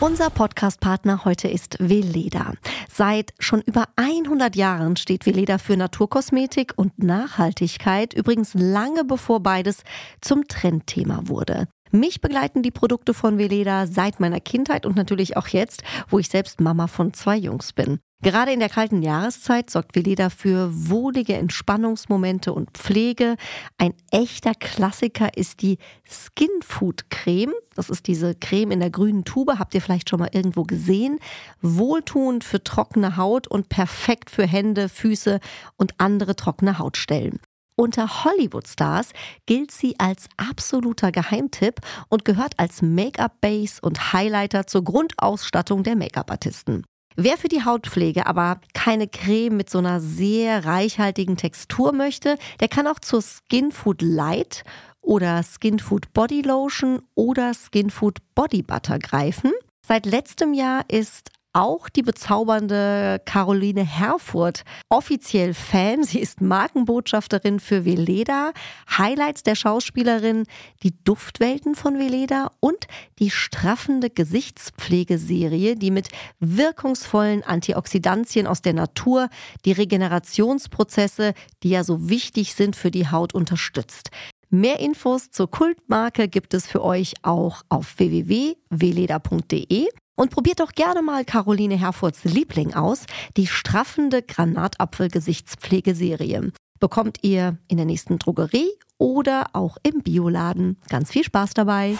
Unser 0.00 0.28
Podcast-Partner 0.28 1.24
heute 1.24 1.48
ist 1.48 1.76
Veleda. 1.78 2.52
Seit 2.92 3.32
schon 3.38 3.62
über 3.62 3.86
100 3.96 4.54
Jahren 4.56 4.96
steht 4.96 5.24
Veleda 5.24 5.58
für 5.58 5.76
Naturkosmetik 5.76 6.72
und 6.76 6.98
Nachhaltigkeit, 6.98 8.12
übrigens 8.12 8.54
lange 8.54 9.04
bevor 9.04 9.40
beides 9.40 9.82
zum 10.20 10.46
Trendthema 10.48 11.28
wurde. 11.28 11.68
Mich 11.90 12.20
begleiten 12.20 12.62
die 12.62 12.72
Produkte 12.72 13.14
von 13.14 13.38
Veleda 13.38 13.86
seit 13.86 14.18
meiner 14.18 14.40
Kindheit 14.40 14.84
und 14.84 14.96
natürlich 14.96 15.36
auch 15.36 15.46
jetzt, 15.46 15.84
wo 16.08 16.18
ich 16.18 16.28
selbst 16.28 16.60
Mama 16.60 16.88
von 16.88 17.14
zwei 17.14 17.36
Jungs 17.36 17.72
bin. 17.72 18.00
Gerade 18.24 18.52
in 18.52 18.60
der 18.60 18.70
kalten 18.70 19.02
Jahreszeit 19.02 19.68
sorgt 19.68 19.94
Veleda 19.94 20.30
für 20.30 20.70
wohlige 20.72 21.34
Entspannungsmomente 21.34 22.54
und 22.54 22.70
Pflege. 22.70 23.36
Ein 23.76 23.92
echter 24.10 24.54
Klassiker 24.54 25.36
ist 25.36 25.60
die 25.60 25.76
Skin 26.08 26.48
Food 26.62 27.10
Creme. 27.10 27.52
Das 27.74 27.90
ist 27.90 28.06
diese 28.06 28.34
Creme 28.34 28.70
in 28.70 28.80
der 28.80 28.88
grünen 28.88 29.26
Tube. 29.26 29.58
Habt 29.58 29.74
ihr 29.74 29.82
vielleicht 29.82 30.08
schon 30.08 30.20
mal 30.20 30.30
irgendwo 30.32 30.62
gesehen? 30.62 31.18
Wohltuend 31.60 32.44
für 32.44 32.64
trockene 32.64 33.18
Haut 33.18 33.46
und 33.46 33.68
perfekt 33.68 34.30
für 34.30 34.46
Hände, 34.46 34.88
Füße 34.88 35.38
und 35.76 35.92
andere 35.98 36.34
trockene 36.34 36.78
Hautstellen. 36.78 37.40
Unter 37.76 38.24
Hollywood-Stars 38.24 39.10
gilt 39.44 39.70
sie 39.70 39.96
als 39.98 40.28
absoluter 40.38 41.12
Geheimtipp 41.12 41.82
und 42.08 42.24
gehört 42.24 42.54
als 42.56 42.80
Make-up-Base 42.80 43.82
und 43.82 44.14
Highlighter 44.14 44.66
zur 44.66 44.82
Grundausstattung 44.82 45.82
der 45.82 45.96
Make-up-Artisten. 45.96 46.84
Wer 47.16 47.38
für 47.38 47.46
die 47.46 47.64
Hautpflege 47.64 48.26
aber 48.26 48.60
keine 48.72 49.06
Creme 49.06 49.56
mit 49.56 49.70
so 49.70 49.78
einer 49.78 50.00
sehr 50.00 50.64
reichhaltigen 50.64 51.36
Textur 51.36 51.92
möchte, 51.92 52.38
der 52.58 52.66
kann 52.66 52.88
auch 52.88 52.98
zur 52.98 53.22
Skin 53.22 53.70
Food 53.70 54.02
Light 54.02 54.64
oder 55.00 55.42
Skin 55.44 55.78
Food 55.78 56.12
Body 56.12 56.42
Lotion 56.42 57.02
oder 57.14 57.52
Skin 57.54 57.90
Food 57.90 58.18
Body 58.34 58.62
Butter 58.62 58.98
greifen. 58.98 59.52
Seit 59.86 60.06
letztem 60.06 60.54
Jahr 60.54 60.84
ist 60.88 61.30
auch 61.54 61.88
die 61.88 62.02
bezaubernde 62.02 63.22
Caroline 63.24 63.84
Herfurth 63.84 64.64
offiziell 64.90 65.54
Fan. 65.54 66.02
Sie 66.02 66.18
ist 66.18 66.40
Markenbotschafterin 66.40 67.60
für 67.60 67.84
Veleda. 67.84 68.52
Highlights 68.98 69.44
der 69.44 69.54
Schauspielerin, 69.54 70.44
die 70.82 70.94
Duftwelten 71.04 71.74
von 71.74 71.98
Veleda 71.98 72.50
und 72.60 72.86
die 73.20 73.30
straffende 73.30 74.10
Gesichtspflegeserie, 74.10 75.76
die 75.76 75.90
mit 75.90 76.08
wirkungsvollen 76.40 77.44
Antioxidantien 77.44 78.46
aus 78.46 78.60
der 78.60 78.74
Natur 78.74 79.28
die 79.64 79.72
Regenerationsprozesse, 79.72 81.34
die 81.62 81.70
ja 81.70 81.84
so 81.84 82.08
wichtig 82.10 82.54
sind 82.54 82.74
für 82.76 82.90
die 82.90 83.08
Haut, 83.08 83.32
unterstützt. 83.32 84.10
Mehr 84.50 84.80
Infos 84.80 85.30
zur 85.30 85.50
Kultmarke 85.50 86.28
gibt 86.28 86.54
es 86.54 86.66
für 86.66 86.82
euch 86.82 87.14
auch 87.22 87.62
auf 87.68 87.98
www.weleda.de. 87.98 89.88
Und 90.16 90.30
probiert 90.30 90.60
doch 90.60 90.72
gerne 90.72 91.02
mal 91.02 91.24
Caroline 91.24 91.78
Herfurts 91.78 92.24
Liebling 92.24 92.74
aus, 92.74 93.06
die 93.36 93.46
straffende 93.46 94.22
Granatapfel-Gesichtspflegeserie. 94.22 96.52
Bekommt 96.78 97.18
ihr 97.22 97.56
in 97.68 97.78
der 97.78 97.86
nächsten 97.86 98.18
Drogerie 98.18 98.68
oder 98.98 99.46
auch 99.54 99.78
im 99.82 100.02
Bioladen. 100.02 100.76
Ganz 100.88 101.10
viel 101.10 101.24
Spaß 101.24 101.54
dabei. 101.54 101.96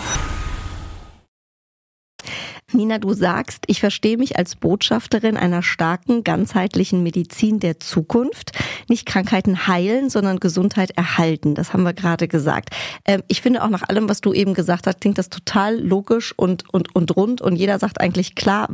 Nina, 2.72 2.98
du 2.98 3.12
sagst, 3.12 3.64
ich 3.66 3.80
verstehe 3.80 4.16
mich 4.16 4.36
als 4.36 4.56
Botschafterin 4.56 5.36
einer 5.36 5.62
starken, 5.62 6.24
ganzheitlichen 6.24 7.02
Medizin 7.02 7.60
der 7.60 7.78
Zukunft. 7.78 8.52
Nicht 8.88 9.06
Krankheiten 9.06 9.66
heilen, 9.66 10.10
sondern 10.10 10.40
Gesundheit 10.40 10.90
erhalten. 10.92 11.54
Das 11.54 11.72
haben 11.72 11.82
wir 11.82 11.92
gerade 11.92 12.26
gesagt. 12.26 12.70
Ähm, 13.04 13.22
ich 13.28 13.42
finde 13.42 13.62
auch 13.62 13.68
nach 13.68 13.88
allem, 13.88 14.08
was 14.08 14.20
du 14.20 14.32
eben 14.32 14.54
gesagt 14.54 14.86
hast, 14.86 15.00
klingt 15.00 15.18
das 15.18 15.28
total 15.28 15.78
logisch 15.78 16.32
und, 16.36 16.64
und, 16.72 16.94
und 16.94 17.14
rund 17.16 17.40
und 17.40 17.56
jeder 17.56 17.78
sagt 17.78 18.00
eigentlich 18.00 18.34
klar, 18.34 18.68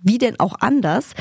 wie 0.00 0.18
denn 0.18 0.40
auch 0.40 0.56
anders. 0.60 1.12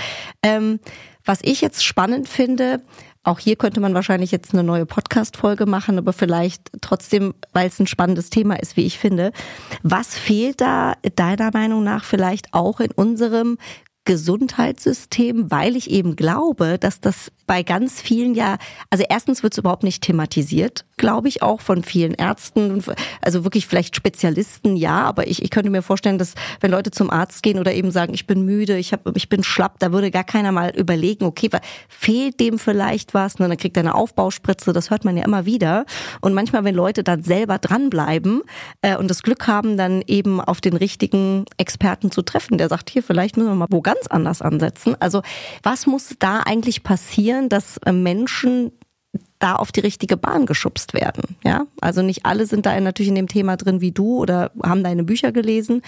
Ähm, 0.41 0.79
was 1.23 1.39
ich 1.43 1.61
jetzt 1.61 1.85
spannend 1.85 2.27
finde, 2.27 2.81
auch 3.23 3.39
hier 3.39 3.55
könnte 3.55 3.79
man 3.79 3.93
wahrscheinlich 3.93 4.31
jetzt 4.31 4.53
eine 4.53 4.63
neue 4.63 4.85
Podcast-Folge 4.85 5.67
machen, 5.67 5.97
aber 5.97 6.11
vielleicht 6.11 6.71
trotzdem, 6.81 7.35
weil 7.53 7.67
es 7.67 7.79
ein 7.79 7.87
spannendes 7.87 8.31
Thema 8.31 8.55
ist, 8.55 8.77
wie 8.77 8.85
ich 8.85 8.97
finde. 8.97 9.31
Was 9.83 10.17
fehlt 10.17 10.59
da 10.59 10.95
deiner 11.15 11.51
Meinung 11.53 11.83
nach 11.83 12.03
vielleicht 12.03 12.53
auch 12.53 12.79
in 12.79 12.91
unserem 12.91 13.57
Gesundheitssystem, 14.05 15.51
weil 15.51 15.75
ich 15.75 15.91
eben 15.91 16.15
glaube, 16.15 16.79
dass 16.79 17.01
das 17.01 17.31
bei 17.45 17.61
ganz 17.61 18.01
vielen 18.01 18.33
ja, 18.33 18.57
also 18.89 19.03
erstens 19.07 19.43
wird 19.43 19.53
es 19.53 19.59
überhaupt 19.59 19.83
nicht 19.83 20.01
thematisiert, 20.01 20.85
glaube 20.97 21.27
ich, 21.27 21.43
auch 21.43 21.61
von 21.61 21.83
vielen 21.83 22.13
Ärzten, 22.13 22.83
also 23.21 23.43
wirklich 23.43 23.67
vielleicht 23.67 23.95
Spezialisten, 23.95 24.75
ja, 24.75 25.01
aber 25.01 25.27
ich, 25.27 25.43
ich 25.43 25.49
könnte 25.49 25.69
mir 25.69 25.81
vorstellen, 25.81 26.17
dass 26.17 26.33
wenn 26.61 26.71
Leute 26.71 26.91
zum 26.91 27.09
Arzt 27.09 27.43
gehen 27.43 27.59
oder 27.59 27.73
eben 27.73 27.91
sagen, 27.91 28.13
ich 28.13 28.25
bin 28.25 28.45
müde, 28.45 28.77
ich, 28.77 28.93
hab, 28.93 29.15
ich 29.15 29.29
bin 29.29 29.43
schlapp, 29.43 29.79
da 29.79 29.91
würde 29.91 30.11
gar 30.11 30.23
keiner 30.23 30.51
mal 30.51 30.71
überlegen, 30.75 31.25
okay, 31.25 31.49
fehlt 31.89 32.39
dem 32.39 32.57
vielleicht 32.57 33.13
was, 33.13 33.35
und 33.35 33.49
dann 33.49 33.57
kriegt 33.57 33.77
er 33.77 33.81
eine 33.81 33.95
Aufbauspritze, 33.95 34.73
das 34.73 34.89
hört 34.89 35.05
man 35.05 35.17
ja 35.17 35.25
immer 35.25 35.45
wieder. 35.45 35.85
Und 36.21 36.33
manchmal, 36.33 36.63
wenn 36.63 36.75
Leute 36.75 37.03
dann 37.03 37.23
selber 37.23 37.57
dranbleiben 37.57 38.41
äh, 38.81 38.95
und 38.95 39.09
das 39.09 39.23
Glück 39.23 39.47
haben, 39.47 39.77
dann 39.77 40.03
eben 40.07 40.39
auf 40.39 40.61
den 40.61 40.75
richtigen 40.75 41.45
Experten 41.57 42.11
zu 42.11 42.21
treffen, 42.21 42.57
der 42.57 42.69
sagt, 42.69 42.89
hier, 42.89 43.03
vielleicht 43.03 43.37
müssen 43.37 43.49
wir 43.49 43.55
mal 43.55 43.67
wo 43.69 43.81
ganz 43.93 44.07
anders 44.07 44.41
ansetzen. 44.41 44.95
Also 44.99 45.21
was 45.63 45.85
muss 45.85 46.15
da 46.19 46.39
eigentlich 46.39 46.83
passieren, 46.83 47.49
dass 47.49 47.77
äh, 47.77 47.91
Menschen 47.91 48.71
da 49.41 49.55
auf 49.55 49.71
die 49.71 49.79
richtige 49.79 50.17
Bahn 50.17 50.45
geschubst 50.45 50.93
werden. 50.93 51.35
Ja, 51.43 51.65
also 51.81 52.01
nicht 52.01 52.25
alle 52.25 52.45
sind 52.45 52.65
da 52.65 52.79
natürlich 52.79 53.09
in 53.09 53.15
dem 53.15 53.27
Thema 53.27 53.57
drin 53.57 53.81
wie 53.81 53.91
du 53.91 54.17
oder 54.17 54.51
haben 54.63 54.83
deine 54.83 55.03
Bücher 55.03 55.31
gelesen. 55.31 55.81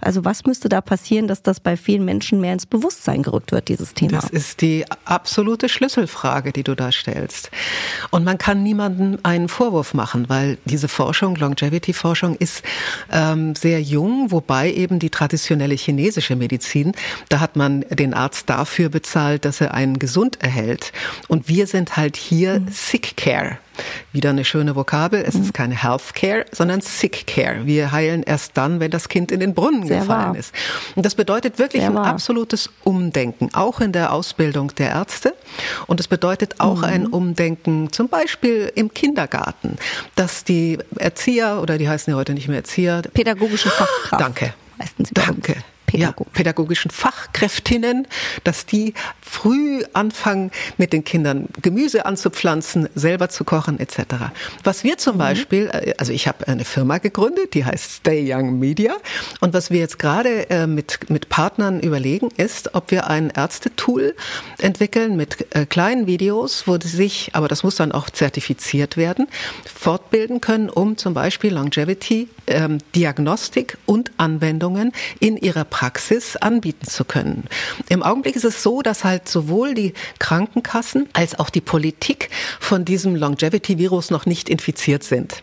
Also 0.00 0.24
was 0.24 0.44
müsste 0.44 0.68
da 0.68 0.80
passieren, 0.80 1.28
dass 1.28 1.42
das 1.42 1.60
bei 1.60 1.76
vielen 1.76 2.04
Menschen 2.04 2.40
mehr 2.40 2.52
ins 2.52 2.66
Bewusstsein 2.66 3.22
gerückt 3.22 3.52
wird, 3.52 3.68
dieses 3.68 3.94
Thema? 3.94 4.20
Das 4.20 4.30
ist 4.30 4.60
die 4.60 4.84
absolute 5.04 5.68
Schlüsselfrage, 5.68 6.52
die 6.52 6.62
du 6.62 6.74
da 6.74 6.92
stellst. 6.92 7.50
Und 8.10 8.24
man 8.24 8.38
kann 8.38 8.62
niemandem 8.62 9.18
einen 9.22 9.48
Vorwurf 9.48 9.94
machen, 9.94 10.28
weil 10.28 10.58
diese 10.64 10.88
Forschung, 10.88 11.34
Longevity-Forschung, 11.36 12.36
ist 12.36 12.62
ähm, 13.10 13.54
sehr 13.54 13.82
jung, 13.82 14.30
wobei 14.30 14.72
eben 14.72 14.98
die 14.98 15.10
traditionelle 15.10 15.74
chinesische 15.74 16.36
Medizin, 16.36 16.92
da 17.28 17.40
hat 17.40 17.56
man 17.56 17.80
den 17.90 18.14
Arzt 18.14 18.48
dafür 18.48 18.88
bezahlt, 18.88 19.44
dass 19.44 19.60
er 19.60 19.74
einen 19.74 19.98
gesund 19.98 20.40
erhält. 20.40 20.92
Und 21.28 21.48
wir 21.48 21.66
sind 21.66 21.96
halt 21.96 22.16
hier 22.16 22.60
mhm. 22.60 22.68
Sick 23.00 23.16
Care. 23.16 23.58
Wieder 24.12 24.30
eine 24.30 24.44
schöne 24.44 24.76
Vokabel. 24.76 25.24
Es 25.26 25.34
mhm. 25.34 25.42
ist 25.42 25.54
keine 25.54 25.82
Health 25.82 26.14
Care, 26.14 26.44
sondern 26.52 26.82
Sick 26.82 27.26
Care. 27.26 27.64
Wir 27.64 27.92
heilen 27.92 28.22
erst 28.22 28.56
dann, 28.56 28.78
wenn 28.78 28.90
das 28.90 29.08
Kind 29.08 29.32
in 29.32 29.40
den 29.40 29.54
Brunnen 29.54 29.86
Sehr 29.86 30.00
gefallen 30.00 30.32
wahr. 30.32 30.36
ist. 30.36 30.54
Und 30.96 31.06
das 31.06 31.14
bedeutet 31.14 31.58
wirklich 31.58 31.82
Sehr 31.82 31.90
ein 31.90 31.96
wahr. 31.96 32.06
absolutes 32.06 32.68
Umdenken, 32.84 33.48
auch 33.54 33.80
in 33.80 33.92
der 33.92 34.12
Ausbildung 34.12 34.74
der 34.74 34.90
Ärzte. 34.90 35.34
Und 35.86 35.98
es 35.98 36.08
bedeutet 36.08 36.56
auch 36.58 36.78
mhm. 36.78 36.84
ein 36.84 37.06
Umdenken, 37.06 37.90
zum 37.90 38.08
Beispiel 38.08 38.70
im 38.74 38.92
Kindergarten, 38.92 39.76
dass 40.14 40.44
die 40.44 40.78
Erzieher, 40.98 41.60
oder 41.62 41.78
die 41.78 41.88
heißen 41.88 42.10
ja 42.10 42.18
heute 42.18 42.34
nicht 42.34 42.48
mehr 42.48 42.58
Erzieher. 42.58 43.02
Pädagogische 43.14 43.70
Fachkraft. 43.70 44.20
Danke. 44.20 44.54
Danke. 45.14 45.56
Ja, 45.92 46.14
pädagogischen 46.32 46.90
Fachkräftinnen, 46.90 48.06
dass 48.44 48.66
die 48.66 48.94
früh 49.20 49.82
anfangen, 49.92 50.50
mit 50.78 50.92
den 50.92 51.04
Kindern 51.04 51.48
Gemüse 51.62 52.06
anzupflanzen, 52.06 52.88
selber 52.94 53.28
zu 53.28 53.44
kochen 53.44 53.78
etc. 53.78 53.98
Was 54.64 54.84
wir 54.84 54.98
zum 54.98 55.14
mhm. 55.14 55.18
Beispiel, 55.18 55.70
äh, 55.72 55.94
also 55.98 56.12
ich 56.12 56.28
habe 56.28 56.46
eine 56.48 56.64
Firma 56.64 56.98
gegründet, 56.98 57.54
die 57.54 57.64
heißt 57.64 57.92
Stay 57.98 58.32
Young 58.32 58.58
Media 58.58 58.94
und 59.40 59.54
was 59.54 59.70
wir 59.70 59.78
jetzt 59.78 59.98
gerade 59.98 60.48
äh, 60.50 60.66
mit, 60.66 61.10
mit 61.10 61.28
Partnern 61.28 61.80
überlegen, 61.80 62.28
ist, 62.36 62.74
ob 62.74 62.90
wir 62.90 63.08
ein 63.08 63.30
Ärztetool 63.30 64.14
entwickeln 64.58 65.16
mit 65.16 65.54
äh, 65.54 65.66
kleinen 65.66 66.06
Videos, 66.06 66.66
wo 66.66 66.78
sie 66.80 66.88
sich, 66.88 67.30
aber 67.34 67.48
das 67.48 67.62
muss 67.62 67.76
dann 67.76 67.92
auch 67.92 68.10
zertifiziert 68.10 68.96
werden, 68.96 69.28
fortbilden 69.64 70.40
können, 70.40 70.70
um 70.70 70.96
zum 70.96 71.14
Beispiel 71.14 71.52
Longevity, 71.52 72.28
ähm, 72.46 72.78
Diagnostik 72.94 73.78
und 73.86 74.10
Anwendungen 74.16 74.92
in 75.20 75.36
ihrer 75.36 75.64
Praxis 75.64 75.79
Praxis 75.80 76.36
anbieten 76.36 76.86
zu 76.86 77.06
können. 77.06 77.44
Im 77.88 78.02
Augenblick 78.02 78.36
ist 78.36 78.44
es 78.44 78.62
so, 78.62 78.82
dass 78.82 79.02
halt 79.02 79.30
sowohl 79.30 79.72
die 79.72 79.94
Krankenkassen 80.18 81.08
als 81.14 81.38
auch 81.38 81.48
die 81.48 81.62
Politik 81.62 82.28
von 82.60 82.84
diesem 82.84 83.16
Longevity-Virus 83.16 84.10
noch 84.10 84.26
nicht 84.26 84.50
infiziert 84.50 85.04
sind. 85.04 85.42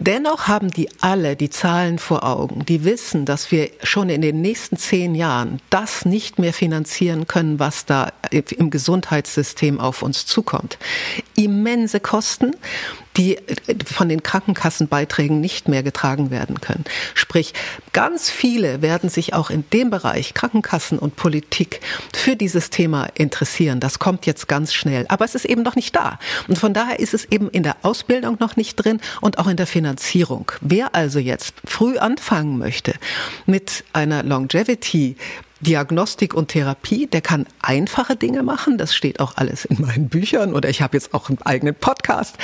Dennoch 0.00 0.48
haben 0.48 0.72
die 0.72 0.88
alle 1.00 1.36
die 1.36 1.48
Zahlen 1.48 2.00
vor 2.00 2.24
Augen. 2.24 2.64
Die 2.66 2.84
wissen, 2.84 3.24
dass 3.24 3.52
wir 3.52 3.70
schon 3.84 4.08
in 4.08 4.20
den 4.20 4.40
nächsten 4.40 4.78
zehn 4.78 5.14
Jahren 5.14 5.60
das 5.70 6.04
nicht 6.04 6.40
mehr 6.40 6.52
finanzieren 6.52 7.28
können, 7.28 7.60
was 7.60 7.86
da 7.86 8.10
im 8.32 8.70
Gesundheitssystem 8.70 9.78
auf 9.78 10.02
uns 10.02 10.26
zukommt. 10.26 10.76
Immense 11.36 12.00
Kosten 12.00 12.56
die 13.16 13.38
von 13.86 14.08
den 14.08 14.22
Krankenkassenbeiträgen 14.22 15.40
nicht 15.40 15.68
mehr 15.68 15.82
getragen 15.82 16.30
werden 16.30 16.60
können. 16.60 16.84
Sprich, 17.14 17.52
ganz 17.92 18.30
viele 18.30 18.82
werden 18.82 19.10
sich 19.10 19.34
auch 19.34 19.50
in 19.50 19.64
dem 19.72 19.90
Bereich 19.90 20.34
Krankenkassen 20.34 20.98
und 20.98 21.16
Politik 21.16 21.80
für 22.14 22.36
dieses 22.36 22.70
Thema 22.70 23.08
interessieren. 23.14 23.80
Das 23.80 23.98
kommt 23.98 24.26
jetzt 24.26 24.48
ganz 24.48 24.72
schnell. 24.72 25.04
Aber 25.08 25.24
es 25.24 25.34
ist 25.34 25.44
eben 25.44 25.62
noch 25.62 25.76
nicht 25.76 25.94
da. 25.94 26.18
Und 26.48 26.58
von 26.58 26.74
daher 26.74 26.98
ist 26.98 27.14
es 27.14 27.26
eben 27.26 27.50
in 27.50 27.62
der 27.62 27.76
Ausbildung 27.82 28.36
noch 28.40 28.56
nicht 28.56 28.76
drin 28.76 29.00
und 29.20 29.38
auch 29.38 29.46
in 29.46 29.56
der 29.56 29.66
Finanzierung. 29.66 30.52
Wer 30.60 30.94
also 30.94 31.18
jetzt 31.18 31.54
früh 31.64 31.98
anfangen 31.98 32.58
möchte 32.58 32.94
mit 33.46 33.84
einer 33.92 34.22
Longevity 34.22 35.16
Diagnostik 35.62 36.34
und 36.34 36.48
Therapie, 36.48 37.06
der 37.06 37.20
kann 37.20 37.46
einfache 37.60 38.16
Dinge 38.16 38.42
machen, 38.42 38.78
das 38.78 38.94
steht 38.94 39.20
auch 39.20 39.36
alles 39.36 39.64
in 39.64 39.80
meinen 39.80 40.08
Büchern 40.08 40.54
oder 40.54 40.68
ich 40.68 40.82
habe 40.82 40.96
jetzt 40.96 41.14
auch 41.14 41.28
einen 41.28 41.40
eigenen 41.42 41.74
Podcast. 41.74 42.36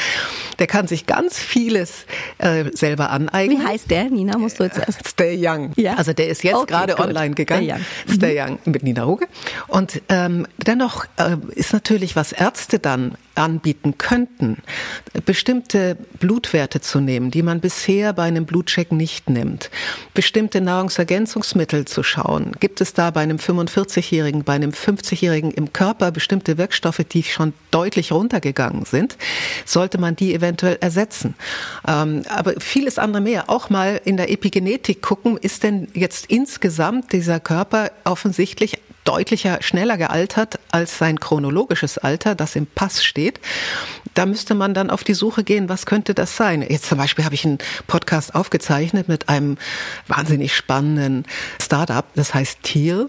Der 0.59 0.67
kann 0.67 0.87
sich 0.87 1.07
ganz 1.07 1.39
vieles 1.39 2.07
äh, 2.39 2.65
selber 2.73 3.11
aneignen. 3.11 3.61
Wie 3.61 3.67
heißt 3.67 3.91
der? 3.91 4.05
Nina, 4.11 4.39
musst 4.39 4.61
du 4.61 4.65
jetzt 4.65 4.79
erst. 4.79 5.07
Stay 5.07 5.37
Young. 5.41 5.73
Ja. 5.77 5.95
Also 5.95 6.13
der 6.13 6.29
ist 6.29 6.45
jetzt 6.45 6.55
okay, 6.55 6.73
gerade 6.73 6.95
gut. 6.95 7.07
online 7.07 7.35
gegangen. 7.35 7.65
Stay 7.65 7.73
Young. 7.73 8.15
Stay 8.15 8.41
Young 8.41 8.59
mit 8.65 8.83
Nina 8.83 9.05
Ruge. 9.05 9.27
Und 9.67 10.01
ähm, 10.09 10.47
dennoch 10.59 11.05
äh, 11.17 11.37
ist 11.55 11.73
natürlich, 11.73 12.17
was 12.17 12.33
Ärzte 12.33 12.79
dann 12.79 13.17
anbieten 13.39 13.97
könnten, 13.99 14.59
bestimmte 15.25 15.97
Blutwerte 16.19 16.81
zu 16.81 17.01
nehmen, 17.01 17.31
die 17.31 17.43
man 17.43 17.61
bisher 17.61 18.13
bei 18.13 18.25
einem 18.25 18.45
Blutcheck 18.45 18.93
nicht 18.93 19.31
nimmt, 19.31 19.71
bestimmte 20.15 20.61
Nahrungsergänzungsmittel 20.61 21.87
zu 21.87 22.03
schauen. 22.03 22.53
Gibt 22.61 22.81
es 22.81 22.93
da 22.93 23.11
bei 23.11 23.21
einem 23.21 23.39
45-Jährigen, 23.39 24.45
bei 24.45 24.55
einem 24.55 24.71
50-Jährigen 24.71 25.51
im 25.53 25.73
Körper 25.73 26.11
bestimmte 26.11 26.59
Wirkstoffe, 26.59 27.05
die 27.11 27.23
schon 27.23 27.53
deutlich 27.71 28.13
runtergegangen 28.13 28.85
sind? 28.85 29.17
Sollte 29.65 29.99
man 29.99 30.17
die 30.17 30.35
eventuell 30.35 30.79
ersetzen? 30.81 31.35
Ähm, 31.87 32.23
aber 32.29 32.55
vieles 32.61 32.99
andere 32.99 33.23
mehr. 33.23 33.49
Auch 33.49 33.71
mal 33.71 34.01
in 34.05 34.17
der 34.17 34.31
Epigenetik 34.31 35.03
gucken, 35.03 35.37
ist 35.37 35.63
denn 35.63 35.89
jetzt 35.95 36.27
insgesamt 36.27 37.13
dieser 37.13 37.41
Körper 37.41 37.91
offensichtlich 38.05 38.79
deutlicher, 39.09 39.63
schneller 39.63 39.97
gealtert 39.97 40.59
als 40.71 40.99
sein 40.99 41.19
chronologisches 41.19 41.97
Alter, 41.97 42.35
das 42.35 42.57
im 42.57 42.67
Pass 42.67 43.03
steht. 43.03 43.41
Da 44.13 44.27
müsste 44.27 44.55
man 44.55 44.75
dann 44.75 44.91
auf 44.91 45.03
die 45.03 45.15
Suche 45.15 45.45
gehen, 45.45 45.71
was 45.71 45.87
könnte 45.87 46.13
das 46.13 46.37
sein? 46.37 46.61
Jetzt 46.61 46.87
zum 46.87 46.99
Beispiel 46.99 47.25
habe 47.25 47.35
ich 47.35 47.47
einen 47.47 47.59
Podcast 47.87 48.35
aufgezeichnet 48.35 49.09
mit 49.09 49.31
einem 49.31 49.57
wahnsinnig 50.09 50.55
spannenden 50.55 51.25
Startup, 51.61 52.05
das 52.17 52.35
heißt 52.35 52.63
Tier. 52.63 53.09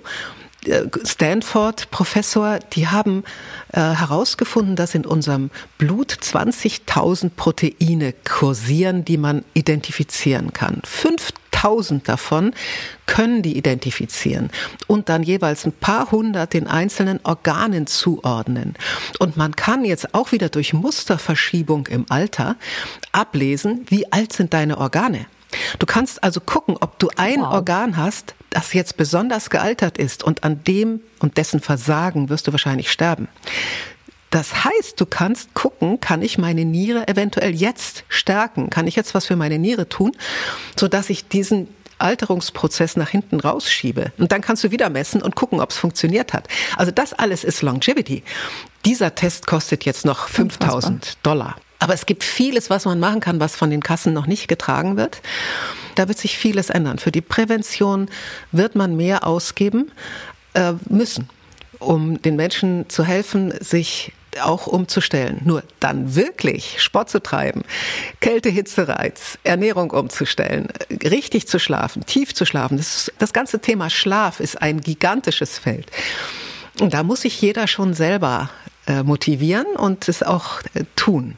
Stanford-Professor, 1.03 2.59
die 2.73 2.87
haben 2.87 3.23
äh, 3.71 3.79
herausgefunden, 3.79 4.75
dass 4.75 4.95
in 4.95 5.05
unserem 5.05 5.51
Blut 5.77 6.11
20.000 6.11 7.31
Proteine 7.35 8.13
kursieren, 8.27 9.05
die 9.05 9.17
man 9.17 9.45
identifizieren 9.53 10.53
kann. 10.53 10.81
5 10.83 11.33
5000 11.59 12.07
davon 12.07 12.53
können 13.05 13.41
die 13.41 13.57
identifizieren 13.57 14.49
und 14.87 15.09
dann 15.09 15.23
jeweils 15.23 15.65
ein 15.65 15.71
paar 15.71 16.11
hundert 16.11 16.53
den 16.53 16.67
einzelnen 16.67 17.19
Organen 17.23 17.87
zuordnen. 17.87 18.75
Und 19.19 19.35
man 19.35 19.55
kann 19.55 19.83
jetzt 19.83 20.13
auch 20.13 20.31
wieder 20.31 20.49
durch 20.49 20.73
Musterverschiebung 20.73 21.87
im 21.87 22.05
Alter 22.09 22.55
ablesen, 23.11 23.85
wie 23.89 24.11
alt 24.11 24.33
sind 24.33 24.53
deine 24.53 24.77
Organe. 24.77 25.25
Du 25.79 25.85
kannst 25.85 26.23
also 26.23 26.39
gucken, 26.39 26.77
ob 26.79 26.99
du 26.99 27.09
ein 27.15 27.41
wow. 27.41 27.53
Organ 27.53 27.97
hast, 27.97 28.35
das 28.49 28.73
jetzt 28.73 28.97
besonders 28.97 29.49
gealtert 29.49 29.97
ist 29.97 30.23
und 30.23 30.43
an 30.43 30.63
dem 30.63 31.01
und 31.19 31.37
dessen 31.37 31.59
Versagen 31.59 32.29
wirst 32.29 32.47
du 32.47 32.51
wahrscheinlich 32.51 32.91
sterben. 32.91 33.27
Das 34.29 34.63
heißt, 34.63 34.99
du 34.99 35.05
kannst 35.05 35.55
gucken, 35.55 35.99
kann 35.99 36.21
ich 36.21 36.37
meine 36.37 36.63
Niere 36.63 37.07
eventuell 37.07 37.55
jetzt 37.55 38.03
stärken? 38.09 38.69
Kann 38.69 38.85
ich 38.85 38.95
jetzt 38.95 39.15
was 39.15 39.25
für 39.25 39.35
meine 39.35 39.57
Niere 39.57 39.89
tun, 39.89 40.11
so 40.75 40.87
dass 40.87 41.09
ich 41.09 41.27
diesen 41.27 41.67
Alterungsprozess 41.97 42.95
nach 42.95 43.09
hinten 43.09 43.39
rausschiebe. 43.39 44.13
Und 44.17 44.31
dann 44.31 44.41
kannst 44.41 44.63
du 44.63 44.71
wieder 44.71 44.89
messen 44.89 45.21
und 45.21 45.35
gucken, 45.35 45.59
ob 45.59 45.71
es 45.71 45.77
funktioniert 45.77 46.33
hat. 46.33 46.47
Also 46.77 46.91
das 46.91 47.13
alles 47.13 47.43
ist 47.43 47.61
Longevity. 47.61 48.23
Dieser 48.85 49.15
Test 49.15 49.47
kostet 49.47 49.83
jetzt 49.85 50.05
noch 50.05 50.27
5000 50.27 51.17
Dollar. 51.23 51.55
Aber 51.79 51.93
es 51.93 52.05
gibt 52.05 52.23
vieles, 52.23 52.69
was 52.69 52.85
man 52.85 52.99
machen 52.99 53.21
kann, 53.21 53.39
was 53.39 53.55
von 53.55 53.69
den 53.69 53.81
Kassen 53.81 54.13
noch 54.13 54.27
nicht 54.27 54.47
getragen 54.47 54.97
wird. 54.97 55.21
Da 55.95 56.07
wird 56.07 56.17
sich 56.17 56.37
vieles 56.37 56.69
ändern. 56.69 56.99
Für 56.99 57.11
die 57.11 57.21
Prävention 57.21 58.09
wird 58.51 58.75
man 58.75 58.95
mehr 58.97 59.25
ausgeben 59.25 59.91
äh, 60.53 60.73
müssen, 60.89 61.29
um 61.79 62.21
den 62.21 62.35
Menschen 62.35 62.89
zu 62.89 63.05
helfen, 63.05 63.53
sich 63.61 64.11
auch 64.41 64.67
umzustellen. 64.67 65.41
Nur 65.43 65.63
dann 65.79 66.15
wirklich 66.15 66.81
Sport 66.81 67.09
zu 67.09 67.21
treiben, 67.21 67.63
Kälte, 68.19 68.49
Hitze, 68.49 68.87
Reiz, 68.87 69.39
Ernährung 69.43 69.91
umzustellen, 69.91 70.67
richtig 71.03 71.47
zu 71.47 71.59
schlafen, 71.59 72.05
tief 72.05 72.33
zu 72.33 72.45
schlafen. 72.45 72.77
Das, 72.77 73.11
das 73.17 73.33
ganze 73.33 73.59
Thema 73.59 73.89
Schlaf 73.89 74.39
ist 74.39 74.61
ein 74.61 74.81
gigantisches 74.81 75.57
Feld. 75.57 75.89
Und 76.79 76.93
da 76.93 77.03
muss 77.03 77.21
sich 77.21 77.41
jeder 77.41 77.67
schon 77.67 77.93
selber 77.93 78.49
äh, 78.87 79.03
motivieren 79.03 79.67
und 79.75 80.07
es 80.07 80.23
auch 80.23 80.61
äh, 80.73 80.83
tun. 80.95 81.37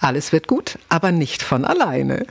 Alles 0.00 0.32
wird 0.32 0.48
gut, 0.48 0.78
aber 0.88 1.12
nicht 1.12 1.42
von 1.42 1.64
alleine. 1.64 2.26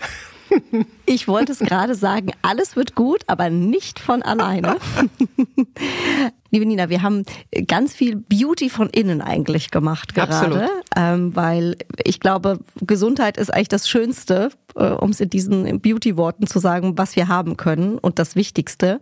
Ich 1.12 1.28
wollte 1.28 1.52
es 1.52 1.60
gerade 1.60 1.94
sagen, 1.94 2.32
alles 2.42 2.76
wird 2.78 2.96
gut, 2.96 3.24
aber 3.28 3.50
nicht 3.50 4.00
von 4.00 4.22
alleine. 4.24 4.78
Liebe 6.54 6.66
Nina, 6.66 6.90
wir 6.90 7.02
haben 7.02 7.24
ganz 7.68 7.94
viel 7.94 8.18
Beauty 8.18 8.70
von 8.70 8.90
innen 8.90 9.22
eigentlich 9.22 9.72
gemacht 9.72 10.14
gerade, 10.14 10.70
ähm, 10.98 11.34
weil 11.34 11.78
ich 12.04 12.20
glaube, 12.20 12.60
Gesundheit 12.82 13.38
ist 13.38 13.54
eigentlich 13.54 13.70
das 13.70 13.88
Schönste, 13.88 14.50
äh, 14.76 14.90
um 14.90 15.12
es 15.12 15.22
in 15.22 15.30
diesen 15.30 15.80
Beauty-Worten 15.80 16.48
zu 16.48 16.60
sagen, 16.60 16.98
was 16.98 17.16
wir 17.16 17.30
haben 17.30 17.56
können 17.56 17.98
und 17.98 18.20
das 18.20 18.36
Wichtigste. 18.36 19.00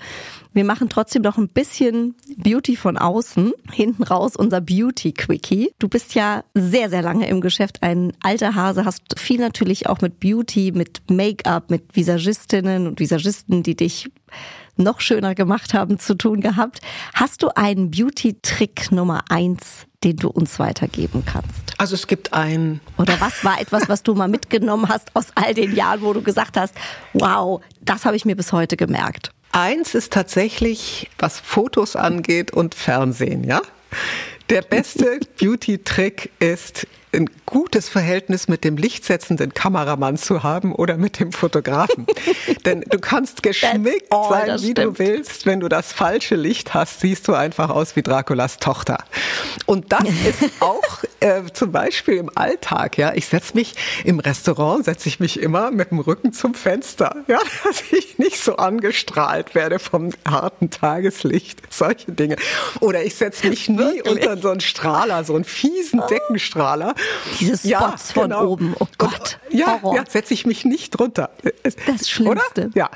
Wir 0.54 0.64
machen 0.64 0.90
trotzdem 0.90 1.24
noch 1.24 1.40
ein 1.40 1.50
bisschen 1.50 2.14
Beauty 2.38 2.76
von 2.76 2.98
außen. 2.98 3.54
Hinten 3.72 4.04
raus 4.04 4.36
unser 4.36 4.62
Beauty-Quickie. 4.62 5.72
Du 5.80 5.88
bist 5.88 6.14
ja 6.14 6.44
sehr, 6.54 6.92
sehr 6.92 7.02
lange 7.02 7.28
im 7.28 7.42
Geschäft, 7.42 7.82
ein 7.82 8.14
alter 8.22 8.54
Hase, 8.54 8.86
hast 8.86 9.02
viel 9.18 9.40
natürlich 9.40 9.88
auch 9.88 10.02
mit 10.02 10.20
Beauty, 10.20 10.72
mit 10.72 11.02
Make-up, 11.10 11.72
mit 11.72 11.96
Visagistinnen 12.00 12.88
und 12.88 13.00
Visagisten, 13.02 13.62
die 13.62 13.76
dich 13.76 14.10
noch 14.78 15.02
schöner 15.02 15.36
gemacht 15.36 15.74
haben, 15.74 16.00
zu 16.00 16.16
tun 16.16 16.40
gehabt. 16.40 16.80
Hast 17.14 17.44
du 17.44 17.50
einen 17.50 17.92
Beauty-Trick 17.92 18.94
Nummer 18.94 19.26
eins, 19.28 19.86
den 20.06 20.16
du 20.16 20.30
uns 20.30 20.60
weitergeben 20.60 21.24
kannst? 21.26 21.74
Also 21.78 21.96
es 21.96 22.08
gibt 22.08 22.32
ein. 22.34 22.80
Oder 22.98 23.20
was 23.20 23.44
war 23.44 23.60
etwas, 23.60 23.90
was 23.90 24.02
du 24.02 24.16
mal 24.16 24.30
mitgenommen 24.30 24.88
hast 24.88 25.14
aus 25.14 25.28
all 25.36 25.54
den 25.54 25.76
Jahren, 25.76 26.02
wo 26.02 26.14
du 26.14 26.22
gesagt 26.22 26.56
hast, 26.56 26.74
wow, 27.12 27.62
das 27.82 28.06
habe 28.06 28.16
ich 28.16 28.24
mir 28.24 28.38
bis 28.38 28.54
heute 28.54 28.78
gemerkt? 28.78 29.32
Eins 29.52 29.94
ist 29.94 30.14
tatsächlich, 30.14 31.10
was 31.18 31.38
Fotos 31.38 31.98
angeht 31.98 32.52
und 32.52 32.76
Fernsehen, 32.76 33.44
ja? 33.44 33.62
Der 34.50 34.62
beste 34.62 35.20
Beauty-Trick 35.40 36.32
ist 36.40 36.88
ein 37.14 37.30
gutes 37.46 37.90
Verhältnis 37.90 38.48
mit 38.48 38.64
dem 38.64 38.78
lichtsetzenden 38.78 39.54
Kameramann 39.54 40.18
zu 40.18 40.44
haben 40.44 40.74
oder 40.74 40.98
mit 40.98 41.20
dem 41.20 41.32
Fotografen. 41.32 42.06
Denn 42.66 42.82
du 42.82 43.00
kannst 43.00 43.42
geschminkt 43.42 44.06
sein, 44.12 44.60
wie 44.60 44.72
stimmt. 44.72 44.78
du 44.78 45.00
willst. 45.00 45.46
Wenn 45.46 45.60
du 45.60 45.70
das 45.70 45.92
falsche 45.92 46.36
Licht 46.36 46.74
hast, 46.74 47.00
siehst 47.00 47.28
du 47.28 47.34
einfach 47.34 47.70
aus 47.70 47.96
wie 47.96 48.04
Draculas 48.04 48.58
Tochter. 48.58 49.04
Und 49.66 49.92
das 49.92 50.04
ist 50.28 50.52
auch 50.60 51.04
äh, 51.20 51.42
zum 51.52 51.72
Beispiel 51.72 52.18
im 52.18 52.30
Alltag. 52.36 52.98
Ja, 52.98 53.14
ich 53.14 53.26
setze 53.26 53.56
mich 53.56 53.76
im 54.04 54.20
Restaurant, 54.20 54.86
setze 54.86 55.10
ich 55.10 55.20
mich 55.20 55.40
immer 55.40 55.72
mit 55.72 55.92
dem 55.92 56.00
Rücken 56.00 56.34
zum 56.34 56.54
Fenster, 56.54 57.16
ja, 57.28 57.40
dass 57.64 57.84
ich 57.92 58.20
nicht 58.20 58.40
so 58.44 58.58
angestrahlt 58.58 59.56
werde 59.56 59.80
vom 59.80 60.12
harten 60.28 60.70
Tageslicht. 60.70 61.62
Solche 61.74 62.12
Dinge. 62.12 62.36
Oder 62.82 63.04
ich 63.04 63.16
setze 63.16 63.48
mich 63.48 63.68
nie 63.68 63.78
Wirklich? 63.78 64.08
unter 64.08 64.38
so 64.38 64.50
einen 64.50 64.62
Strahler, 64.62 65.24
so 65.24 65.36
einen 65.36 65.46
fiesen 65.46 66.02
Deckenstrahler 66.10 66.94
diese 67.40 67.58
Spots 67.58 67.64
ja, 67.70 67.98
von 67.98 68.24
genau. 68.24 68.48
oben. 68.48 68.76
Oh 68.80 68.88
Gott. 68.98 69.40
Und, 69.50 69.60
ja, 69.60 69.80
ja 69.84 70.04
setze 70.08 70.34
ich 70.34 70.46
mich 70.46 70.66
nicht 70.66 70.92
drunter. 70.92 71.30
Das 71.86 72.10
Schlimmste. 72.10 72.68
Oder? 72.68 72.78
Ja. 72.78 72.90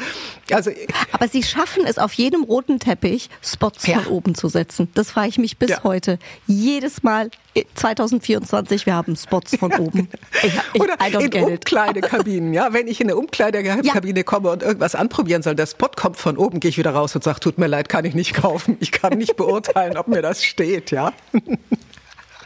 Also, 0.51 0.71
Aber 1.11 1.27
sie 1.27 1.43
schaffen 1.43 1.85
es 1.85 1.97
auf 1.97 2.13
jedem 2.13 2.43
roten 2.43 2.79
Teppich, 2.79 3.29
Spots 3.41 3.87
ja. 3.87 3.99
von 3.99 4.13
oben 4.13 4.35
zu 4.35 4.47
setzen. 4.49 4.89
Das 4.93 5.11
frage 5.11 5.29
ich 5.29 5.37
mich 5.37 5.57
bis 5.57 5.71
ja. 5.71 5.83
heute. 5.83 6.19
Jedes 6.47 7.03
Mal 7.03 7.29
2024, 7.75 8.85
wir 8.85 8.95
haben 8.95 9.15
Spots 9.15 9.57
von 9.57 9.73
oben. 9.73 10.09
Ich, 10.43 10.51
ich, 10.73 10.81
Oder 10.81 10.95
in 10.99 11.43
Umkleidekabinen. 11.43 12.53
Ja, 12.53 12.73
wenn 12.73 12.87
ich 12.87 12.99
in 12.99 13.07
eine 13.07 13.15
Umkleidekabine 13.15 14.19
ja. 14.19 14.23
komme 14.23 14.49
und 14.49 14.63
irgendwas 14.63 14.95
anprobieren 14.95 15.41
soll, 15.41 15.55
der 15.55 15.67
Spot 15.67 15.89
kommt 15.95 16.17
von 16.17 16.37
oben, 16.37 16.59
gehe 16.59 16.69
ich 16.69 16.77
wieder 16.77 16.91
raus 16.91 17.15
und 17.15 17.23
sage, 17.23 17.39
tut 17.39 17.57
mir 17.57 17.67
leid, 17.67 17.87
kann 17.87 18.03
ich 18.03 18.13
nicht 18.13 18.33
kaufen. 18.33 18.77
Ich 18.79 18.91
kann 18.91 19.17
nicht 19.17 19.37
beurteilen, 19.37 19.95
ob 19.95 20.07
mir 20.07 20.21
das 20.21 20.43
steht. 20.43 20.91
Ja. 20.91 21.13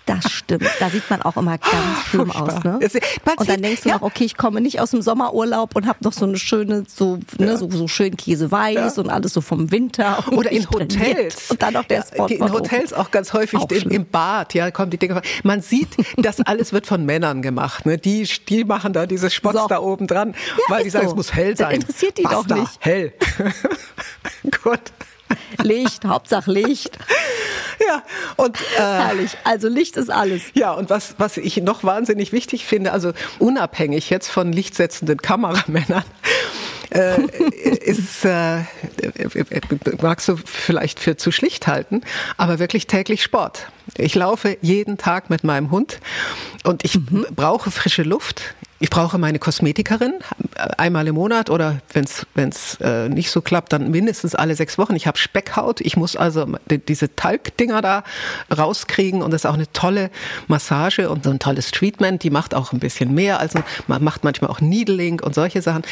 Das 0.07 0.31
stimmt. 0.31 0.65
Da 0.79 0.89
sieht 0.89 1.09
man 1.09 1.21
auch 1.21 1.35
immer 1.35 1.57
ganz 1.57 1.73
ah, 1.73 2.01
schlimm 2.09 2.31
aus. 2.31 2.63
Ne? 2.63 2.79
Und 3.37 3.49
dann 3.49 3.61
denkst 3.61 3.83
du 3.83 3.89
ja. 3.89 3.95
noch, 3.95 4.03
okay, 4.03 4.23
ich 4.23 4.37
komme 4.37 4.61
nicht 4.61 4.79
aus 4.79 4.91
dem 4.91 5.01
Sommerurlaub 5.01 5.75
und 5.75 5.85
habe 5.85 5.99
noch 6.01 6.13
so 6.13 6.25
eine 6.25 6.37
schöne, 6.37 6.85
so, 6.87 7.19
ne, 7.37 7.47
ja. 7.47 7.57
so, 7.57 7.69
so 7.69 7.89
schön 7.89 8.15
Käseweiß 8.15 8.95
ja. 8.95 9.03
und 9.03 9.09
alles 9.09 9.33
so 9.33 9.41
vom 9.41 9.69
Winter. 9.69 10.23
Oder 10.31 10.51
in 10.51 10.67
Hotels. 10.69 11.51
Und 11.51 11.61
dann 11.61 11.73
noch 11.73 11.83
der 11.83 12.03
Spot. 12.03 12.25
In 12.27 12.51
Hotels 12.53 12.93
auch 12.93 13.11
ganz 13.11 13.33
häufig 13.33 13.59
auch 13.59 13.69
im, 13.69 13.89
im, 13.89 14.05
Bad, 14.05 14.53
ja, 14.53 14.71
kommen 14.71 14.91
die 14.91 14.97
Dinge. 14.97 15.21
Man 15.43 15.61
sieht, 15.61 15.89
das 16.15 16.39
alles 16.39 16.71
wird 16.71 16.87
von 16.87 17.05
Männern 17.05 17.41
gemacht. 17.41 17.85
Ne? 17.85 17.97
Die, 17.97 18.23
die 18.47 18.63
machen 18.63 18.93
da 18.93 19.05
diese 19.05 19.29
Spots 19.29 19.59
so. 19.59 19.67
da 19.67 19.79
oben 19.79 20.07
dran, 20.07 20.35
weil 20.69 20.85
die 20.85 20.89
sagen, 20.89 21.07
so. 21.07 21.11
es 21.11 21.15
muss 21.17 21.33
hell 21.33 21.57
sein. 21.57 21.81
Das 21.81 21.89
interessiert 21.89 22.17
die 22.17 22.23
Basta, 22.23 22.55
doch 22.55 22.61
nicht. 22.61 22.77
Hell. 22.79 23.13
Gut. 24.63 24.79
Licht, 25.63 26.05
Hauptsache 26.05 26.51
Licht. 26.51 26.97
Ja, 27.85 28.03
und 28.37 28.59
äh, 28.59 28.79
herrlich. 28.79 29.37
Also 29.43 29.67
Licht 29.67 29.97
ist 29.97 30.09
alles. 30.09 30.41
Ja, 30.53 30.71
und 30.71 30.89
was 30.89 31.15
was 31.17 31.37
ich 31.37 31.57
noch 31.57 31.83
wahnsinnig 31.83 32.31
wichtig 32.31 32.65
finde, 32.65 32.91
also 32.91 33.13
unabhängig 33.39 34.09
jetzt 34.09 34.29
von 34.29 34.51
lichtsetzenden 34.51 35.17
Kameramännern, 35.17 36.03
äh, 36.89 37.21
ist, 37.85 38.25
äh, 38.25 38.61
magst 40.01 40.27
du 40.27 40.37
vielleicht 40.37 40.99
für 40.99 41.17
zu 41.17 41.31
schlicht 41.31 41.67
halten, 41.67 42.01
aber 42.37 42.59
wirklich 42.59 42.87
täglich 42.87 43.23
Sport. 43.23 43.67
Ich 43.97 44.15
laufe 44.15 44.57
jeden 44.61 44.97
Tag 44.97 45.29
mit 45.29 45.43
meinem 45.43 45.71
Hund 45.71 45.99
und 46.63 46.83
ich 46.83 46.95
mhm. 46.95 47.25
brauche 47.35 47.71
frische 47.71 48.03
Luft. 48.03 48.55
Ich 48.79 48.89
brauche 48.89 49.17
meine 49.17 49.39
Kosmetikerin 49.39 50.13
einmal 50.77 51.07
im 51.07 51.15
Monat 51.15 51.49
oder 51.49 51.81
wenn 51.93 52.05
es 52.49 52.75
äh, 52.81 53.09
nicht 53.09 53.31
so 53.31 53.41
klappt, 53.41 53.73
dann 53.73 53.89
mindestens 53.89 54.35
alle 54.35 54.55
sechs 54.55 54.77
Wochen. 54.77 54.95
Ich 54.95 55.07
habe 55.07 55.17
Speckhaut. 55.17 55.81
Ich 55.81 55.97
muss 55.97 56.15
also 56.15 56.47
die, 56.69 56.77
diese 56.77 57.15
Talgdinger 57.15 57.81
da 57.81 58.03
rauskriegen 58.55 59.21
und 59.21 59.31
das 59.31 59.41
ist 59.41 59.45
auch 59.45 59.55
eine 59.55 59.71
tolle 59.73 60.11
Massage 60.47 61.09
und 61.09 61.23
so 61.23 61.31
ein 61.31 61.39
tolles 61.39 61.71
Treatment. 61.71 62.21
Die 62.23 62.29
macht 62.29 62.53
auch 62.53 62.71
ein 62.71 62.79
bisschen 62.79 63.13
mehr. 63.13 63.39
Also 63.39 63.59
man 63.87 64.03
macht 64.03 64.23
manchmal 64.23 64.51
auch 64.51 64.61
Needling 64.61 65.21
und 65.21 65.33
solche 65.33 65.61
Sachen. 65.61 65.83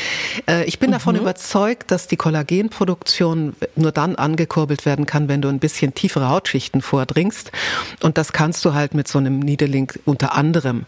Äh, 0.48 0.66
ich 0.66 0.78
bin 0.78 0.90
mhm. 0.90 0.94
davon 0.94 1.16
überzeugt, 1.16 1.90
dass 1.90 2.08
die 2.08 2.18
Kollagenproduktion 2.18 3.56
nur 3.76 3.92
dann 3.92 4.16
angekurbelt 4.16 4.86
werden 4.86 5.06
kann, 5.06 5.28
wenn 5.28 5.42
du 5.42 5.50
ein 5.50 5.60
bisschen 5.60 5.96
tiefere 5.96 6.30
Hautschichten 6.30 6.82
vordringst. 6.82 7.52
Und 8.04 8.18
das 8.18 8.32
kannst 8.32 8.64
du 8.66 8.74
halt 8.74 8.94
mit 8.94 9.08
so 9.08 9.18
einem 9.18 9.40
Needling 9.40 9.92
unter 10.06 10.36
anderem 10.36 10.86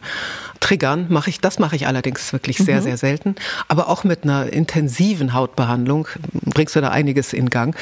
triggern. 0.59 1.07
Mache 1.09 1.29
ich, 1.29 1.39
das 1.41 1.59
mache 1.59 1.75
ich 1.75 1.86
allerdings 1.87 2.31
wirklich 2.33 2.57
sehr, 2.57 2.77
mhm. 2.77 2.83
sehr 2.83 2.97
selten. 2.97 3.35
Aber 3.67 3.89
auch 3.89 4.03
mit 4.03 4.23
einer 4.23 4.51
intensiven 4.51 5.33
Hautbehandlung 5.33 6.07
bringst 6.45 6.75
du 6.75 6.81
da 6.81 6.89
einiges 6.89 7.33
in 7.33 7.49
Gang. 7.49 7.75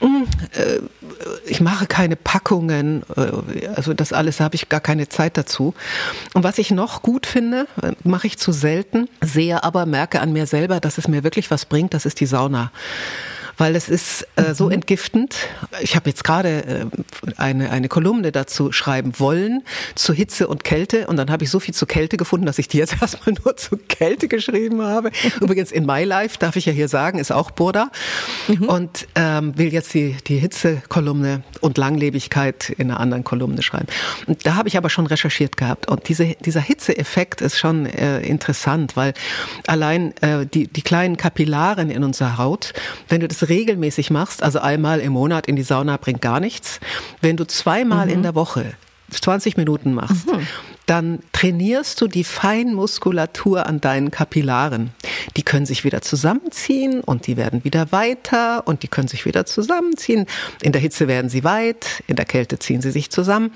Hm, 0.00 0.26
äh, 0.52 0.78
ich 1.46 1.60
mache 1.60 1.86
keine 1.86 2.14
Packungen, 2.14 3.02
äh, 3.16 3.66
also 3.74 3.94
das 3.94 4.12
alles 4.12 4.38
habe 4.38 4.54
ich 4.54 4.68
gar 4.68 4.80
keine 4.80 5.08
Zeit 5.08 5.36
dazu. 5.36 5.74
Und 6.34 6.44
was 6.44 6.58
ich 6.58 6.70
noch 6.70 7.02
gut 7.02 7.26
finde, 7.26 7.66
äh, 7.82 7.92
mache 8.04 8.28
ich 8.28 8.38
zu 8.38 8.52
selten, 8.52 9.08
sehe 9.20 9.64
aber, 9.64 9.86
merke 9.86 10.20
an 10.20 10.32
mir 10.32 10.46
selber, 10.46 10.78
dass 10.78 10.98
es 10.98 11.08
mir 11.08 11.24
wirklich 11.24 11.50
was 11.50 11.64
bringt, 11.64 11.94
das 11.94 12.06
ist 12.06 12.20
die 12.20 12.26
Sauna. 12.26 12.70
Weil 13.58 13.76
es 13.76 13.88
ist 13.88 14.26
äh, 14.36 14.54
so 14.54 14.66
mhm. 14.66 14.72
entgiftend. 14.72 15.36
Ich 15.80 15.96
habe 15.96 16.08
jetzt 16.08 16.24
gerade 16.24 16.64
äh, 16.64 16.86
eine, 17.36 17.70
eine 17.70 17.88
Kolumne 17.88 18.32
dazu 18.32 18.72
schreiben 18.72 19.12
wollen, 19.18 19.62
zu 19.94 20.12
Hitze 20.12 20.48
und 20.48 20.64
Kälte. 20.64 21.08
Und 21.08 21.16
dann 21.16 21.30
habe 21.30 21.44
ich 21.44 21.50
so 21.50 21.60
viel 21.60 21.74
zu 21.74 21.84
Kälte 21.84 22.16
gefunden, 22.16 22.46
dass 22.46 22.58
ich 22.58 22.68
die 22.68 22.78
jetzt 22.78 22.96
erstmal 23.02 23.34
nur 23.44 23.56
zu 23.56 23.76
Kälte 23.76 24.28
geschrieben 24.28 24.82
habe. 24.82 25.10
Übrigens 25.40 25.72
in 25.72 25.84
My 25.84 26.04
Life, 26.04 26.38
darf 26.38 26.56
ich 26.56 26.66
ja 26.66 26.72
hier 26.72 26.88
sagen, 26.88 27.18
ist 27.18 27.32
auch 27.32 27.50
Burda. 27.50 27.90
Mhm. 28.46 28.68
Und 28.68 29.08
ähm, 29.16 29.58
will 29.58 29.72
jetzt 29.72 29.92
die, 29.92 30.16
die 30.26 30.38
Hitze-Kolumne 30.38 31.42
und 31.60 31.78
Langlebigkeit 31.78 32.70
in 32.70 32.90
einer 32.90 33.00
anderen 33.00 33.24
Kolumne 33.24 33.62
schreiben. 33.62 33.86
Und 34.26 34.46
da 34.46 34.54
habe 34.54 34.68
ich 34.68 34.76
aber 34.76 34.88
schon 34.88 35.06
recherchiert 35.06 35.56
gehabt. 35.56 35.88
Und 35.88 36.08
diese, 36.08 36.36
dieser 36.44 36.60
Hitzeeffekt 36.60 37.40
ist 37.40 37.58
schon 37.58 37.86
äh, 37.86 38.20
interessant, 38.20 38.96
weil 38.96 39.14
allein 39.66 40.16
äh, 40.18 40.46
die, 40.46 40.68
die 40.68 40.82
kleinen 40.82 41.16
Kapillaren 41.16 41.90
in 41.90 42.04
unserer 42.04 42.38
Haut, 42.38 42.72
wenn 43.08 43.20
du 43.20 43.26
das 43.26 43.47
regelmäßig 43.48 44.10
machst, 44.10 44.42
also 44.42 44.58
einmal 44.60 45.00
im 45.00 45.12
Monat 45.12 45.46
in 45.46 45.56
die 45.56 45.62
Sauna 45.62 45.96
bringt 45.96 46.20
gar 46.20 46.40
nichts. 46.40 46.80
Wenn 47.20 47.36
du 47.36 47.46
zweimal 47.46 48.06
mhm. 48.06 48.12
in 48.12 48.22
der 48.22 48.34
Woche 48.34 48.74
20 49.10 49.56
Minuten 49.56 49.94
machst, 49.94 50.30
mhm. 50.30 50.46
dann 50.86 51.20
trainierst 51.32 52.00
du 52.00 52.08
die 52.08 52.24
Feinmuskulatur 52.24 53.66
an 53.66 53.80
deinen 53.80 54.10
Kapillaren. 54.10 54.90
Die 55.36 55.42
können 55.42 55.66
sich 55.66 55.84
wieder 55.84 56.02
zusammenziehen 56.02 57.00
und 57.00 57.26
die 57.26 57.36
werden 57.36 57.64
wieder 57.64 57.90
weiter 57.92 58.66
und 58.66 58.82
die 58.82 58.88
können 58.88 59.08
sich 59.08 59.24
wieder 59.24 59.46
zusammenziehen. 59.46 60.26
In 60.62 60.72
der 60.72 60.80
Hitze 60.80 61.08
werden 61.08 61.30
sie 61.30 61.44
weit, 61.44 62.02
in 62.06 62.16
der 62.16 62.26
Kälte 62.26 62.58
ziehen 62.58 62.82
sie 62.82 62.90
sich 62.90 63.10
zusammen. 63.10 63.52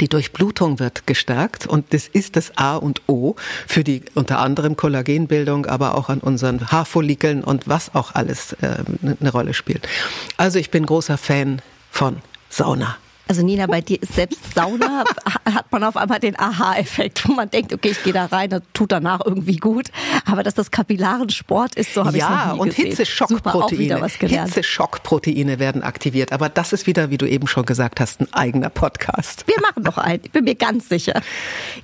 Die 0.00 0.08
Durchblutung 0.08 0.78
wird 0.78 1.06
gestärkt 1.06 1.66
und 1.66 1.92
das 1.92 2.06
ist 2.06 2.36
das 2.36 2.56
A 2.56 2.76
und 2.76 3.02
O 3.08 3.34
für 3.66 3.82
die 3.82 4.02
unter 4.14 4.38
anderem 4.38 4.76
Kollagenbildung, 4.76 5.66
aber 5.66 5.96
auch 5.96 6.08
an 6.08 6.20
unseren 6.20 6.70
Haarfollikeln 6.70 7.42
und 7.42 7.68
was 7.68 7.94
auch 7.94 8.14
alles 8.14 8.52
äh, 8.54 8.76
eine 9.02 9.30
Rolle 9.30 9.54
spielt. 9.54 9.88
Also 10.36 10.58
ich 10.58 10.70
bin 10.70 10.86
großer 10.86 11.18
Fan 11.18 11.62
von 11.90 12.18
Sauna. 12.48 12.96
Also 13.28 13.42
Nina, 13.42 13.66
bei 13.66 13.82
dir 13.82 14.02
ist 14.02 14.14
selbst 14.14 14.54
Sauna, 14.54 15.04
hat 15.44 15.70
man 15.70 15.84
auf 15.84 15.98
einmal 15.98 16.18
den 16.18 16.38
Aha-Effekt, 16.38 17.28
wo 17.28 17.34
man 17.34 17.50
denkt, 17.50 17.74
okay, 17.74 17.90
ich 17.90 18.02
gehe 18.02 18.14
da 18.14 18.24
rein, 18.24 18.48
das 18.48 18.62
tut 18.72 18.90
danach 18.90 19.20
irgendwie 19.22 19.56
gut. 19.56 19.88
Aber 20.24 20.42
dass 20.42 20.54
das 20.54 20.70
kapillaren 20.70 21.28
Sport 21.28 21.74
ist, 21.74 21.92
so 21.92 22.06
habe 22.06 22.16
ich 22.16 22.22
ja, 22.22 22.40
es 22.40 22.46
noch 22.48 22.54
nie 22.54 22.60
und 22.60 22.72
Hitzeschockproteine. 22.72 24.06
Hitzeschockproteine 24.06 25.58
werden 25.58 25.82
aktiviert. 25.82 26.32
Aber 26.32 26.48
das 26.48 26.72
ist 26.72 26.86
wieder, 26.86 27.10
wie 27.10 27.18
du 27.18 27.28
eben 27.28 27.46
schon 27.46 27.66
gesagt 27.66 28.00
hast, 28.00 28.22
ein 28.22 28.32
eigener 28.32 28.70
Podcast. 28.70 29.46
Wir 29.46 29.60
machen 29.60 29.82
noch 29.82 29.98
einen, 29.98 30.22
ich 30.24 30.32
bin 30.32 30.44
mir 30.44 30.54
ganz 30.54 30.88
sicher. 30.88 31.20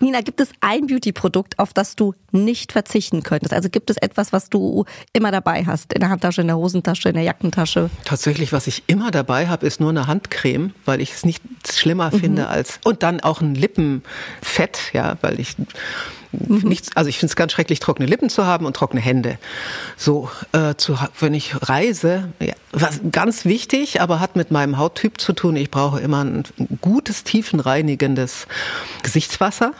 Nina, 0.00 0.22
gibt 0.22 0.40
es 0.40 0.48
ein 0.62 0.86
Beauty-Produkt, 0.86 1.58
auf 1.58 1.74
das 1.74 1.94
du 1.94 2.14
nicht 2.32 2.72
verzichten 2.72 3.22
könntest? 3.22 3.52
Also 3.52 3.68
gibt 3.68 3.90
es 3.90 3.98
etwas, 3.98 4.32
was 4.32 4.48
du 4.48 4.86
immer 5.12 5.30
dabei 5.30 5.66
hast? 5.66 5.92
In 5.92 6.00
der 6.00 6.08
Handtasche, 6.08 6.40
in 6.40 6.46
der 6.46 6.56
Hosentasche, 6.56 7.10
in 7.10 7.16
der 7.16 7.24
Jackentasche? 7.24 7.90
Tatsächlich, 8.06 8.54
was 8.54 8.66
ich 8.66 8.82
immer 8.86 9.10
dabei 9.10 9.48
habe, 9.48 9.66
ist 9.66 9.78
nur 9.78 9.90
eine 9.90 10.06
Handcreme, 10.06 10.72
weil 10.86 11.02
ich 11.02 11.12
es 11.12 11.26
nicht 11.26 11.33
nichts 11.42 11.78
schlimmer 11.78 12.10
mhm. 12.12 12.20
finde 12.20 12.48
als 12.48 12.78
und 12.84 13.02
dann 13.02 13.20
auch 13.20 13.40
ein 13.40 13.54
Lippenfett, 13.54 14.92
ja, 14.92 15.16
weil 15.20 15.40
ich 15.40 15.56
mhm. 16.32 16.68
nichts, 16.68 16.96
also 16.96 17.08
ich 17.08 17.18
finde 17.18 17.30
es 17.30 17.36
ganz 17.36 17.52
schrecklich, 17.52 17.80
trockene 17.80 18.06
Lippen 18.06 18.28
zu 18.28 18.46
haben 18.46 18.66
und 18.66 18.76
trockene 18.76 19.00
Hände. 19.00 19.38
So, 19.96 20.30
äh, 20.52 20.74
zu, 20.76 20.98
wenn 21.20 21.34
ich 21.34 21.54
reise, 21.62 22.32
ja, 22.40 22.54
was 22.72 23.00
ganz 23.10 23.44
wichtig, 23.44 24.00
aber 24.00 24.20
hat 24.20 24.36
mit 24.36 24.50
meinem 24.50 24.78
Hauttyp 24.78 25.20
zu 25.20 25.32
tun. 25.32 25.56
Ich 25.56 25.70
brauche 25.70 26.00
immer 26.00 26.24
ein 26.24 26.44
gutes, 26.80 27.24
tiefenreinigendes 27.24 28.46
Gesichtswasser. 29.02 29.72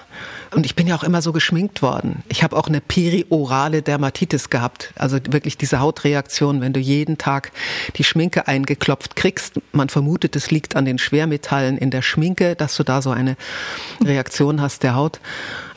Und 0.55 0.67
ich 0.67 0.77
bin 0.77 0.87
ja 0.87 0.95
auch 0.95 1.03
immer 1.03 1.21
so 1.21 1.33
geschminkt 1.33 1.83
worden. 1.83 2.23
Ich 2.29 2.45
habe 2.45 2.57
auch 2.57 2.69
eine 2.69 2.81
periorale 2.81 3.83
Dermatitis 3.83 4.51
gehabt. 4.51 4.93
Also 4.97 5.19
wirklich 5.29 5.59
diese 5.59 5.81
Hautreaktion, 5.81 6.61
wenn 6.61 6.73
du 6.73 6.81
jeden 6.81 7.19
Tag 7.19 7.51
die 7.97 8.05
Schminke 8.05 8.47
eingeklopft 8.47 9.17
kriegst. 9.17 9.61
Man 9.73 9.89
vermutet, 9.89 10.37
es 10.37 10.53
liegt 10.53 10.77
an 10.77 10.85
den 10.85 10.99
Schwermetallen 10.99 11.77
in 11.77 11.91
der 11.91 12.03
Schminke, 12.03 12.55
dass 12.55 12.77
du 12.77 12.85
da 12.85 13.03
so 13.03 13.11
eine 13.11 13.37
Reaktion 14.05 14.61
hast 14.61 14.85
der 14.85 14.95
Haut. 14.95 15.19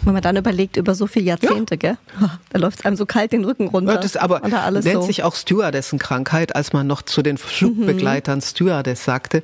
Wenn 0.04 0.14
man 0.14 0.22
dann 0.22 0.38
überlegt, 0.38 0.78
über 0.78 0.96
so 0.96 1.08
viele 1.08 1.26
Jahrzehnte, 1.26 1.76
ja. 1.76 1.78
gell? 1.78 1.98
Da 2.50 2.60
läuft 2.60 2.80
es 2.80 2.86
einem 2.86 2.96
so 2.96 3.06
kalt 3.06 3.32
den 3.32 3.44
Rücken 3.44 3.68
runter. 3.68 3.94
Ja, 3.94 4.00
das 4.00 4.16
aber 4.16 4.42
nennt 4.42 4.84
so. 4.84 5.02
sich 5.02 5.24
auch 5.24 5.36
Stewardessenkrankheit, 5.36 6.56
als 6.56 6.72
man 6.74 6.88
noch 6.88 7.02
zu 7.02 7.22
den 7.22 7.38
Flugbegleitern 7.38 8.38
mhm. 8.38 8.44
Stewardess 8.44 9.04
sagte. 9.04 9.42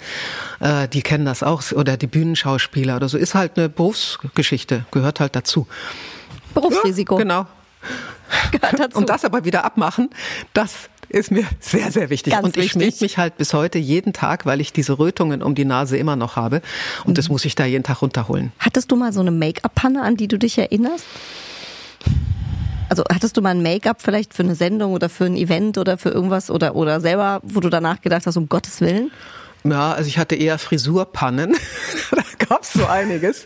Äh, 0.60 0.88
die 0.88 1.02
kennen 1.02 1.26
das 1.26 1.44
auch, 1.44 1.64
oder 1.72 1.98
die 1.98 2.08
Bühnenschauspieler 2.08 2.96
oder 2.96 3.10
so. 3.10 3.18
Ist 3.18 3.36
halt 3.36 3.58
eine 3.58 3.70
Berufsgeschichte, 3.70 4.86
gehört 4.92 5.20
halt 5.20 5.36
dazu. 5.36 5.68
Berufsrisiko. 6.54 7.16
Ja, 7.16 7.24
genau. 7.24 7.48
Gehört 8.52 8.80
dazu. 8.80 8.98
Und 8.98 9.10
das 9.10 9.26
aber 9.26 9.46
wieder 9.46 9.66
abmachen, 9.66 10.10
das 10.54 10.90
ist 11.14 11.32
mir 11.32 11.46
sehr, 11.60 11.92
sehr 11.92 12.10
wichtig. 12.10 12.34
Ganz 12.34 12.46
und 12.46 12.58
ich 12.58 12.72
schmink 12.72 13.00
mich 13.00 13.18
halt 13.18 13.38
bis 13.38 13.54
heute 13.54 13.78
jeden 13.78 14.14
Tag, 14.14 14.46
weil 14.46 14.60
ich 14.60 14.74
diese 14.74 14.98
Rötungen 14.98 15.42
um 15.42 15.56
die 15.56 15.66
Nase 15.66 15.98
immer 15.98 16.16
noch 16.16 16.36
habe. 16.36 16.62
Und 17.06 17.12
mhm. 17.12 17.14
das 17.16 17.30
muss 17.30 17.46
ich 17.46 17.56
da 17.56 17.66
jeden 17.66 17.84
Tag 17.84 18.02
runterholen. 18.02 18.52
Hattest 18.60 18.92
du 18.92 18.96
mal 18.96 19.14
so 19.14 19.20
eine 19.20 19.32
Make-up-Panne, 19.32 20.02
an 20.02 20.18
die 20.18 20.28
du 20.28 20.38
dich 20.38 20.58
erinnerst? 20.58 21.06
Also 22.90 23.04
hattest 23.12 23.38
du 23.38 23.42
mal 23.42 23.52
ein 23.52 23.64
Make-up 23.64 24.02
vielleicht 24.02 24.34
für 24.34 24.44
eine 24.44 24.56
Sendung 24.56 24.94
oder 24.94 25.10
für 25.10 25.26
ein 25.26 25.38
Event 25.38 25.78
oder 25.78 25.98
für 25.98 26.10
irgendwas 26.10 26.52
oder, 26.52 26.76
oder 26.76 27.00
selber, 27.00 27.42
wo 27.44 27.60
du 27.60 27.70
danach 27.70 28.02
gedacht 28.02 28.26
hast, 28.26 28.38
um 28.38 28.50
Gottes 28.50 28.82
Willen? 28.82 29.12
Ja, 29.64 29.94
also 29.94 30.08
ich 30.08 30.18
hatte 30.18 30.36
eher 30.36 30.60
Frisurpannen. 30.60 31.56
da 32.12 32.24
gab's 32.48 32.74
so 32.74 32.86
einiges. 32.86 33.46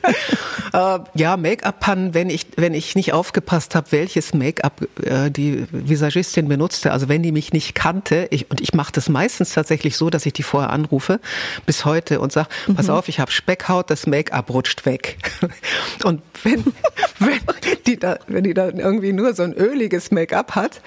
äh, 0.74 1.00
ja, 1.14 1.38
Make-up-Pannen, 1.38 2.14
wenn 2.14 2.30
ich, 2.30 2.48
wenn 2.56 2.74
ich 2.74 2.96
nicht 2.96 3.14
aufgepasst 3.14 3.76
habe, 3.76 3.92
welches 3.92 4.34
Make-up 4.34 4.88
äh, 5.04 5.30
die 5.30 5.68
Visagistin 5.72 6.48
benutzte. 6.48 6.92
Also 6.92 7.08
wenn 7.08 7.22
die 7.22 7.32
mich 7.32 7.54
nicht 7.54 7.76
kannte, 7.76 8.28
ich, 8.32 8.50
und 8.50 8.62
ich 8.62 8.74
mache 8.74 8.92
das 8.92 9.10
meistens 9.10 9.54
tatsächlich 9.54 9.96
so, 9.96 10.10
dass 10.10 10.26
ich 10.26 10.34
die 10.34 10.44
vorher 10.44 10.72
anrufe, 10.72 11.20
bis 11.66 11.86
heute 11.86 12.20
und 12.20 12.32
sag, 12.32 12.48
mhm. 12.68 12.76
pass 12.76 12.90
auf, 12.90 13.10
ich 13.10 13.20
habe 13.20 13.32
Speckhaut, 13.32 13.90
das 13.92 14.08
Make-up 14.08 14.50
rutscht 14.50 14.86
weg. 14.86 15.18
und 16.04 16.22
wenn, 16.44 16.66
wenn, 17.20 17.40
die 17.86 17.98
da, 17.98 18.18
wenn 18.28 18.44
die 18.44 18.56
da 18.56 18.70
irgendwie 18.70 19.14
nur 19.14 19.36
so 19.36 19.44
ein 19.44 19.54
öliges 19.54 20.10
Make-up 20.10 20.56
hat, 20.56 20.82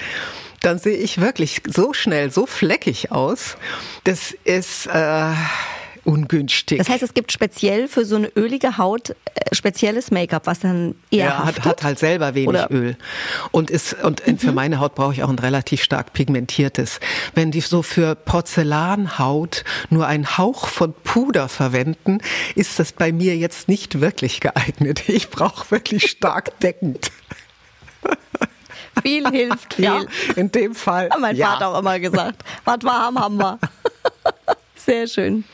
dann 0.60 0.78
sehe 0.78 0.96
ich 0.96 1.20
wirklich 1.20 1.62
so 1.66 1.92
schnell, 1.92 2.30
so 2.30 2.46
fleckig 2.46 3.10
aus. 3.10 3.56
Das 4.04 4.32
ist 4.44 4.86
äh, 4.86 5.32
ungünstig. 6.04 6.78
Das 6.78 6.88
heißt, 6.88 7.02
es 7.02 7.14
gibt 7.14 7.32
speziell 7.32 7.88
für 7.88 8.04
so 8.04 8.16
eine 8.16 8.28
ölige 8.36 8.78
Haut 8.78 9.10
äh, 9.10 9.14
spezielles 9.52 10.10
Make-up, 10.10 10.46
was 10.46 10.60
dann 10.60 10.94
eher 11.10 11.26
ja, 11.26 11.44
hat, 11.44 11.64
hat 11.64 11.82
halt 11.82 11.98
selber 11.98 12.34
wenig 12.34 12.48
Oder? 12.48 12.70
Öl 12.70 12.96
und 13.50 13.70
ist 13.70 13.94
und 14.02 14.26
mhm. 14.26 14.38
für 14.38 14.52
meine 14.52 14.80
Haut 14.80 14.94
brauche 14.94 15.12
ich 15.12 15.22
auch 15.22 15.28
ein 15.28 15.38
relativ 15.38 15.82
stark 15.82 16.12
pigmentiertes. 16.12 17.00
Wenn 17.34 17.50
die 17.50 17.60
so 17.60 17.82
für 17.82 18.14
Porzellanhaut 18.14 19.64
nur 19.88 20.06
einen 20.06 20.38
Hauch 20.38 20.66
von 20.66 20.92
Puder 20.92 21.48
verwenden, 21.48 22.18
ist 22.54 22.78
das 22.78 22.92
bei 22.92 23.12
mir 23.12 23.36
jetzt 23.36 23.68
nicht 23.68 24.00
wirklich 24.00 24.40
geeignet. 24.40 25.08
Ich 25.08 25.30
brauche 25.30 25.70
wirklich 25.70 26.10
stark 26.10 26.58
deckend. 26.60 27.10
Viel 29.02 29.28
hilft 29.30 29.74
viel. 29.74 29.84
Ja, 29.84 30.02
in 30.36 30.50
dem 30.52 30.74
Fall. 30.74 31.10
Hat 31.10 31.20
mein 31.20 31.36
ja. 31.36 31.52
Vater 31.52 31.68
auch 31.68 31.78
immer 31.80 31.98
gesagt. 31.98 32.44
Was 32.64 32.82
warm 32.82 33.18
haben 33.18 33.38
wir. 33.38 33.58
Sehr 34.74 35.06
schön. 35.06 35.44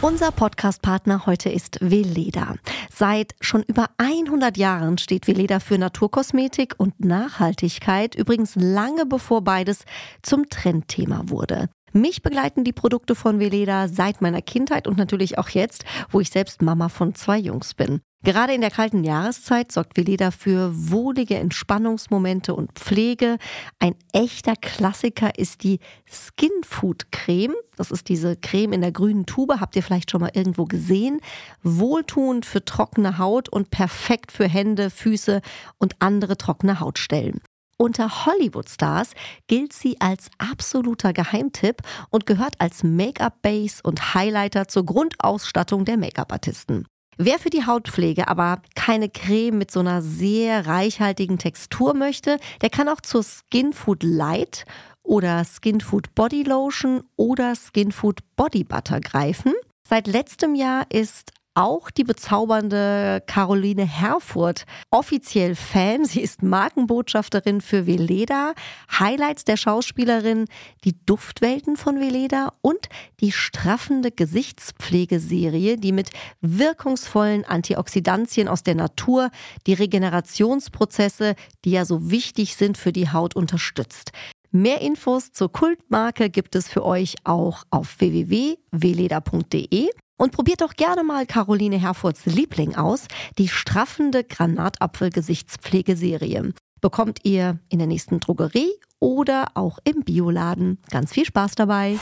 Unser 0.00 0.30
Podcastpartner 0.30 1.26
heute 1.26 1.50
ist 1.50 1.78
Veleda. 1.80 2.54
Seit 2.94 3.34
schon 3.40 3.64
über 3.64 3.86
100 3.98 4.56
Jahren 4.56 4.96
steht 4.96 5.26
Veleda 5.26 5.58
für 5.58 5.76
Naturkosmetik 5.76 6.74
und 6.76 7.04
Nachhaltigkeit, 7.04 8.14
übrigens 8.14 8.54
lange 8.54 9.06
bevor 9.06 9.42
beides 9.42 9.84
zum 10.22 10.48
Trendthema 10.48 11.22
wurde. 11.24 11.68
Mich 11.92 12.22
begleiten 12.22 12.62
die 12.62 12.72
Produkte 12.72 13.16
von 13.16 13.40
Veleda 13.40 13.88
seit 13.88 14.20
meiner 14.20 14.40
Kindheit 14.42 14.86
und 14.86 14.98
natürlich 14.98 15.36
auch 15.36 15.48
jetzt, 15.48 15.84
wo 16.10 16.20
ich 16.20 16.30
selbst 16.30 16.62
Mama 16.62 16.88
von 16.88 17.16
zwei 17.16 17.38
Jungs 17.38 17.74
bin. 17.74 18.00
Gerade 18.24 18.52
in 18.52 18.60
der 18.60 18.72
kalten 18.72 19.04
Jahreszeit 19.04 19.70
sorgt 19.70 19.96
Veleda 19.96 20.32
für 20.32 20.72
wohlige 20.74 21.36
Entspannungsmomente 21.36 22.52
und 22.52 22.72
Pflege. 22.72 23.38
Ein 23.78 23.94
echter 24.12 24.56
Klassiker 24.56 25.38
ist 25.38 25.62
die 25.62 25.78
Skin 26.04 26.50
Food 26.64 27.12
Creme. 27.12 27.54
Das 27.76 27.92
ist 27.92 28.08
diese 28.08 28.36
Creme 28.36 28.72
in 28.72 28.80
der 28.80 28.90
grünen 28.90 29.24
Tube. 29.24 29.60
Habt 29.60 29.76
ihr 29.76 29.84
vielleicht 29.84 30.10
schon 30.10 30.20
mal 30.20 30.32
irgendwo 30.34 30.64
gesehen? 30.64 31.20
Wohltuend 31.62 32.44
für 32.44 32.64
trockene 32.64 33.18
Haut 33.18 33.48
und 33.48 33.70
perfekt 33.70 34.32
für 34.32 34.48
Hände, 34.48 34.90
Füße 34.90 35.40
und 35.78 35.94
andere 36.00 36.36
trockene 36.36 36.80
Hautstellen. 36.80 37.40
Unter 37.76 38.26
Hollywood-Stars 38.26 39.12
gilt 39.46 39.72
sie 39.72 40.00
als 40.00 40.28
absoluter 40.38 41.12
Geheimtipp 41.12 41.82
und 42.10 42.26
gehört 42.26 42.60
als 42.60 42.82
Make-up-Base 42.82 43.80
und 43.84 44.14
Highlighter 44.14 44.66
zur 44.66 44.84
Grundausstattung 44.84 45.84
der 45.84 45.96
Make-up-Artisten. 45.96 46.86
Wer 47.20 47.40
für 47.40 47.50
die 47.50 47.66
Hautpflege 47.66 48.28
aber 48.28 48.62
keine 48.76 49.08
Creme 49.08 49.58
mit 49.58 49.72
so 49.72 49.80
einer 49.80 50.02
sehr 50.02 50.68
reichhaltigen 50.68 51.36
Textur 51.36 51.92
möchte, 51.92 52.38
der 52.62 52.70
kann 52.70 52.88
auch 52.88 53.00
zur 53.00 53.24
Skin 53.24 53.72
Food 53.72 54.04
Light 54.04 54.64
oder 55.02 55.44
Skin 55.44 55.80
Body 56.14 56.44
Lotion 56.44 57.02
oder 57.16 57.54
Skin 57.56 57.90
Body 58.36 58.62
Butter 58.62 59.00
greifen. 59.00 59.52
Seit 59.82 60.06
letztem 60.06 60.54
Jahr 60.54 60.86
ist 60.90 61.32
auch 61.58 61.90
die 61.90 62.04
bezaubernde 62.04 63.20
Caroline 63.26 63.84
Herfurth 63.84 64.64
offiziell 64.92 65.56
Fan. 65.56 66.04
Sie 66.04 66.20
ist 66.20 66.44
Markenbotschafterin 66.44 67.60
für 67.60 67.84
Veleda. 67.84 68.54
Highlights 68.96 69.42
der 69.44 69.56
Schauspielerin, 69.56 70.44
die 70.84 71.04
Duftwelten 71.04 71.76
von 71.76 71.98
Veleda 71.98 72.52
und 72.62 72.88
die 73.18 73.32
straffende 73.32 74.12
Gesichtspflegeserie, 74.12 75.78
die 75.78 75.90
mit 75.90 76.10
wirkungsvollen 76.40 77.44
Antioxidantien 77.44 78.46
aus 78.46 78.62
der 78.62 78.76
Natur 78.76 79.30
die 79.66 79.74
Regenerationsprozesse, 79.74 81.34
die 81.64 81.72
ja 81.72 81.84
so 81.84 82.08
wichtig 82.08 82.54
sind 82.54 82.78
für 82.78 82.92
die 82.92 83.10
Haut, 83.10 83.34
unterstützt. 83.34 84.12
Mehr 84.52 84.80
Infos 84.80 85.32
zur 85.32 85.50
Kultmarke 85.50 86.30
gibt 86.30 86.54
es 86.54 86.68
für 86.68 86.84
euch 86.84 87.16
auch 87.24 87.64
auf 87.70 87.98
www.weleda.de. 87.98 89.90
Und 90.18 90.32
probiert 90.32 90.60
doch 90.60 90.74
gerne 90.74 91.02
mal 91.04 91.24
Caroline 91.26 91.80
Herfurts 91.80 92.26
Liebling 92.26 92.74
aus, 92.74 93.06
die 93.38 93.46
straffende 93.48 94.24
Granatapfel-Gesichtspflegeserie. 94.24 96.52
Bekommt 96.80 97.20
ihr 97.22 97.60
in 97.68 97.78
der 97.78 97.86
nächsten 97.86 98.18
Drogerie 98.20 98.72
oder 98.98 99.52
auch 99.54 99.78
im 99.84 100.02
Bioladen. 100.02 100.82
Ganz 100.90 101.12
viel 101.12 101.24
Spaß 101.24 101.54
dabei. 101.54 102.00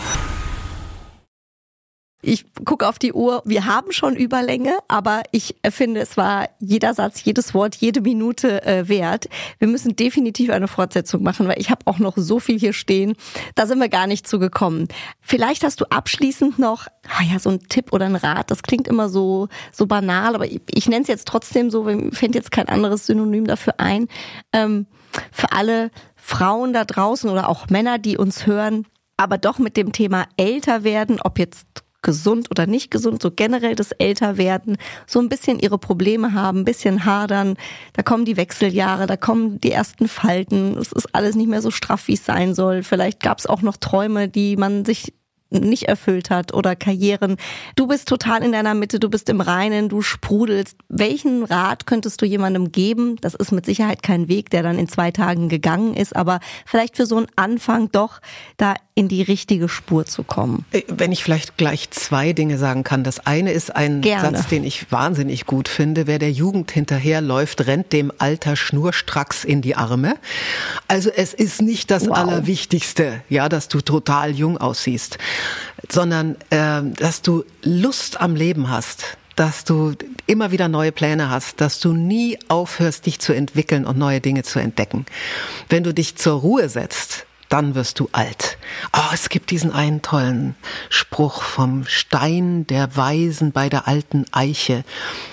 Ich 2.27 2.45
gucke 2.65 2.89
auf 2.89 2.99
die 2.99 3.13
Uhr. 3.13 3.41
Wir 3.45 3.67
haben 3.67 3.93
schon 3.93 4.17
Überlänge, 4.17 4.77
aber 4.89 5.23
ich 5.31 5.55
finde, 5.71 6.01
es 6.01 6.17
war 6.17 6.49
jeder 6.59 6.93
Satz, 6.93 7.23
jedes 7.23 7.55
Wort, 7.55 7.77
jede 7.77 8.01
Minute 8.01 8.65
äh, 8.67 8.89
wert. 8.89 9.29
Wir 9.61 9.69
müssen 9.69 9.95
definitiv 9.95 10.51
eine 10.51 10.67
Fortsetzung 10.67 11.23
machen, 11.23 11.47
weil 11.47 11.61
ich 11.61 11.71
habe 11.71 11.87
auch 11.87 12.01
noch 12.01 12.15
so 12.17 12.41
viel 12.41 12.59
hier 12.59 12.73
stehen. 12.73 13.15
Da 13.55 13.67
sind 13.67 13.79
wir 13.79 13.89
gar 13.89 14.09
nicht 14.09 14.27
zugekommen. 14.27 14.89
Vielleicht 15.21 15.63
hast 15.63 15.81
du 15.81 15.85
abschließend 15.85 16.59
noch 16.59 16.89
ah 17.09 17.23
ja, 17.23 17.39
so 17.39 17.51
ein 17.51 17.61
Tipp 17.69 17.93
oder 17.93 18.07
ein 18.07 18.17
Rat. 18.17 18.51
Das 18.51 18.65
klingt 18.65 18.89
immer 18.89 19.09
so, 19.09 19.47
so 19.73 19.87
banal, 19.87 20.35
aber 20.35 20.47
ich, 20.47 20.61
ich 20.75 20.89
nenne 20.89 21.03
es 21.03 21.09
jetzt 21.09 21.29
trotzdem 21.29 21.71
so, 21.71 21.85
mir 21.85 22.11
fällt 22.11 22.35
jetzt 22.35 22.51
kein 22.51 22.69
anderes 22.69 23.07
Synonym 23.07 23.47
dafür 23.47 23.75
ein. 23.79 24.09
Ähm, 24.53 24.87
für 25.31 25.53
alle 25.53 25.93
Frauen 26.17 26.73
da 26.73 26.85
draußen 26.85 27.31
oder 27.31 27.49
auch 27.49 27.69
Männer, 27.69 27.99
die 27.99 28.17
uns 28.17 28.47
hören, 28.47 28.85
aber 29.17 29.39
doch 29.39 29.59
mit 29.59 29.77
dem 29.77 29.93
Thema 29.93 30.27
älter 30.37 30.83
werden, 30.83 31.21
ob 31.23 31.39
jetzt 31.39 31.86
gesund 32.03 32.51
oder 32.51 32.67
nicht 32.67 32.91
gesund, 32.91 33.23
so 33.23 33.31
generell 33.31 33.75
das 33.75 33.93
Älterwerden, 33.93 34.77
so 35.07 35.19
ein 35.19 35.29
bisschen 35.29 35.59
ihre 35.59 35.79
Probleme 35.79 36.33
haben, 36.33 36.61
ein 36.61 36.65
bisschen 36.65 37.05
hadern. 37.05 37.57
Da 37.95 38.03
kommen 38.03 38.25
die 38.25 38.37
Wechseljahre, 38.37 39.07
da 39.07 39.17
kommen 39.17 39.61
die 39.61 39.73
ersten 39.73 40.09
Falten. 40.09 40.77
Es 40.79 40.93
ist 40.93 41.15
alles 41.15 41.35
nicht 41.35 41.49
mehr 41.49 41.63
so 41.63 41.71
straff, 41.71 42.09
wie 42.09 42.15
es 42.15 42.25
sein 42.25 42.55
soll. 42.55 42.83
Vielleicht 42.83 43.21
gab 43.21 43.39
es 43.39 43.47
auch 43.47 43.63
noch 43.63 43.77
Träume, 43.77 44.29
die 44.29 44.57
man 44.57 44.85
sich 44.85 45.15
nicht 45.61 45.85
erfüllt 45.85 46.31
hat 46.31 46.55
oder 46.55 46.77
Karrieren. 46.77 47.37
Du 47.75 47.87
bist 47.87 48.09
total 48.09 48.43
in 48.43 48.53
deiner 48.53 48.75
Mitte, 48.75 49.01
du 49.01 49.09
bist 49.09 49.29
im 49.29 49.41
Reinen, 49.41 49.89
du 49.89 50.03
sprudelst. 50.03 50.77
Welchen 50.89 51.45
Rat 51.45 51.87
könntest 51.87 52.23
du 52.23 52.27
jemandem 52.27 52.73
geben? 52.73 53.17
Das 53.21 53.35
ist 53.35 53.53
mit 53.53 53.67
Sicherheit 53.67 54.03
kein 54.03 54.29
Weg, 54.29 54.51
der 54.51 54.63
dann 54.63 54.79
in 54.79 54.89
zwei 54.89 55.11
Tagen 55.11 55.49
gegangen 55.49 55.95
ist, 55.95 56.15
aber 56.15 56.41
vielleicht 56.65 56.97
für 56.97 57.07
so 57.07 57.17
einen 57.17 57.29
Anfang 57.37 57.91
doch 57.93 58.21
da 58.57 58.75
in 58.99 59.09
die 59.09 59.21
richtige 59.21 59.69
Spur 59.69 60.07
zu 60.07 60.23
kommen. 60.23 60.65
Äh, 60.73 60.83
wenn 60.89 61.13
ich 61.13 61.23
vielleicht 61.23 61.59
gleich 61.59 61.91
zwei 61.91 62.33
Dinge 62.33 62.57
sagen 62.57 62.83
kann. 62.83 63.05
Das 63.05 63.27
eine 63.27 63.53
ist 63.53 63.77
ein 63.77 64.01
Gerne. 64.01 64.39
Satz, 64.39 64.49
den 64.49 64.65
ich 64.65 64.91
wahnsinnig 64.91 65.45
gut 65.45 65.69
finde. 65.69 66.07
Wer 66.07 66.19
der 66.19 66.33
Jugend 66.33 66.71
hinterherläuft, 66.71 67.67
rennt 67.67 67.93
dem 67.93 68.11
Alter 68.17 68.57
schnurstracks 68.57 69.45
in 69.45 69.61
die 69.61 69.77
Arme. 69.77 70.17
Also 70.89 71.11
es 71.15 71.35
ist 71.35 71.61
nicht 71.61 71.91
das 71.91 72.09
wow. 72.09 72.17
Allerwichtigste, 72.17 73.21
ja, 73.29 73.51
dass 73.51 73.69
du 73.69 73.83
total 73.83 74.35
jung 74.35 74.57
aussiehst, 74.57 75.19
sondern 75.89 76.37
äh, 76.51 76.83
dass 76.99 77.23
du 77.23 77.45
Lust 77.63 78.21
am 78.21 78.37
Leben 78.37 78.71
hast 78.71 79.17
dass 79.37 79.65
du 79.65 79.93
immer 80.27 80.51
wieder 80.51 80.67
neue 80.67 80.93
Pläne 80.93 81.29
hast, 81.29 81.61
dass 81.61 81.79
du 81.79 81.93
nie 81.93 82.39
aufhörst, 82.49 83.05
dich 83.05 83.21
zu 83.21 83.35
entwickeln 83.35 83.85
und 83.85 83.99
neue 83.99 84.23
Dinge 84.23 84.43
zu 84.43 84.59
entdecken. 84.59 85.05
Wenn 85.69 85.85
du 85.85 85.93
dich 85.93 86.17
zur 86.17 86.41
Ruhe 86.41 86.71
setzt, 86.71 87.26
dann 87.49 87.75
wirst 87.75 88.01
du 88.01 88.09
alt. 88.13 88.59
Oh, 88.93 89.13
es 89.13 89.29
gibt 89.29 89.51
diesen 89.51 89.73
einen 89.73 90.03
tollen 90.03 90.55
Spruch 90.89 91.43
vom 91.43 91.85
Stein 91.87 92.67
der 92.67 92.97
Weisen 92.97 93.53
bei 93.53 93.69
der 93.69 93.89
alten 93.89 94.25
Eiche. 94.33 94.85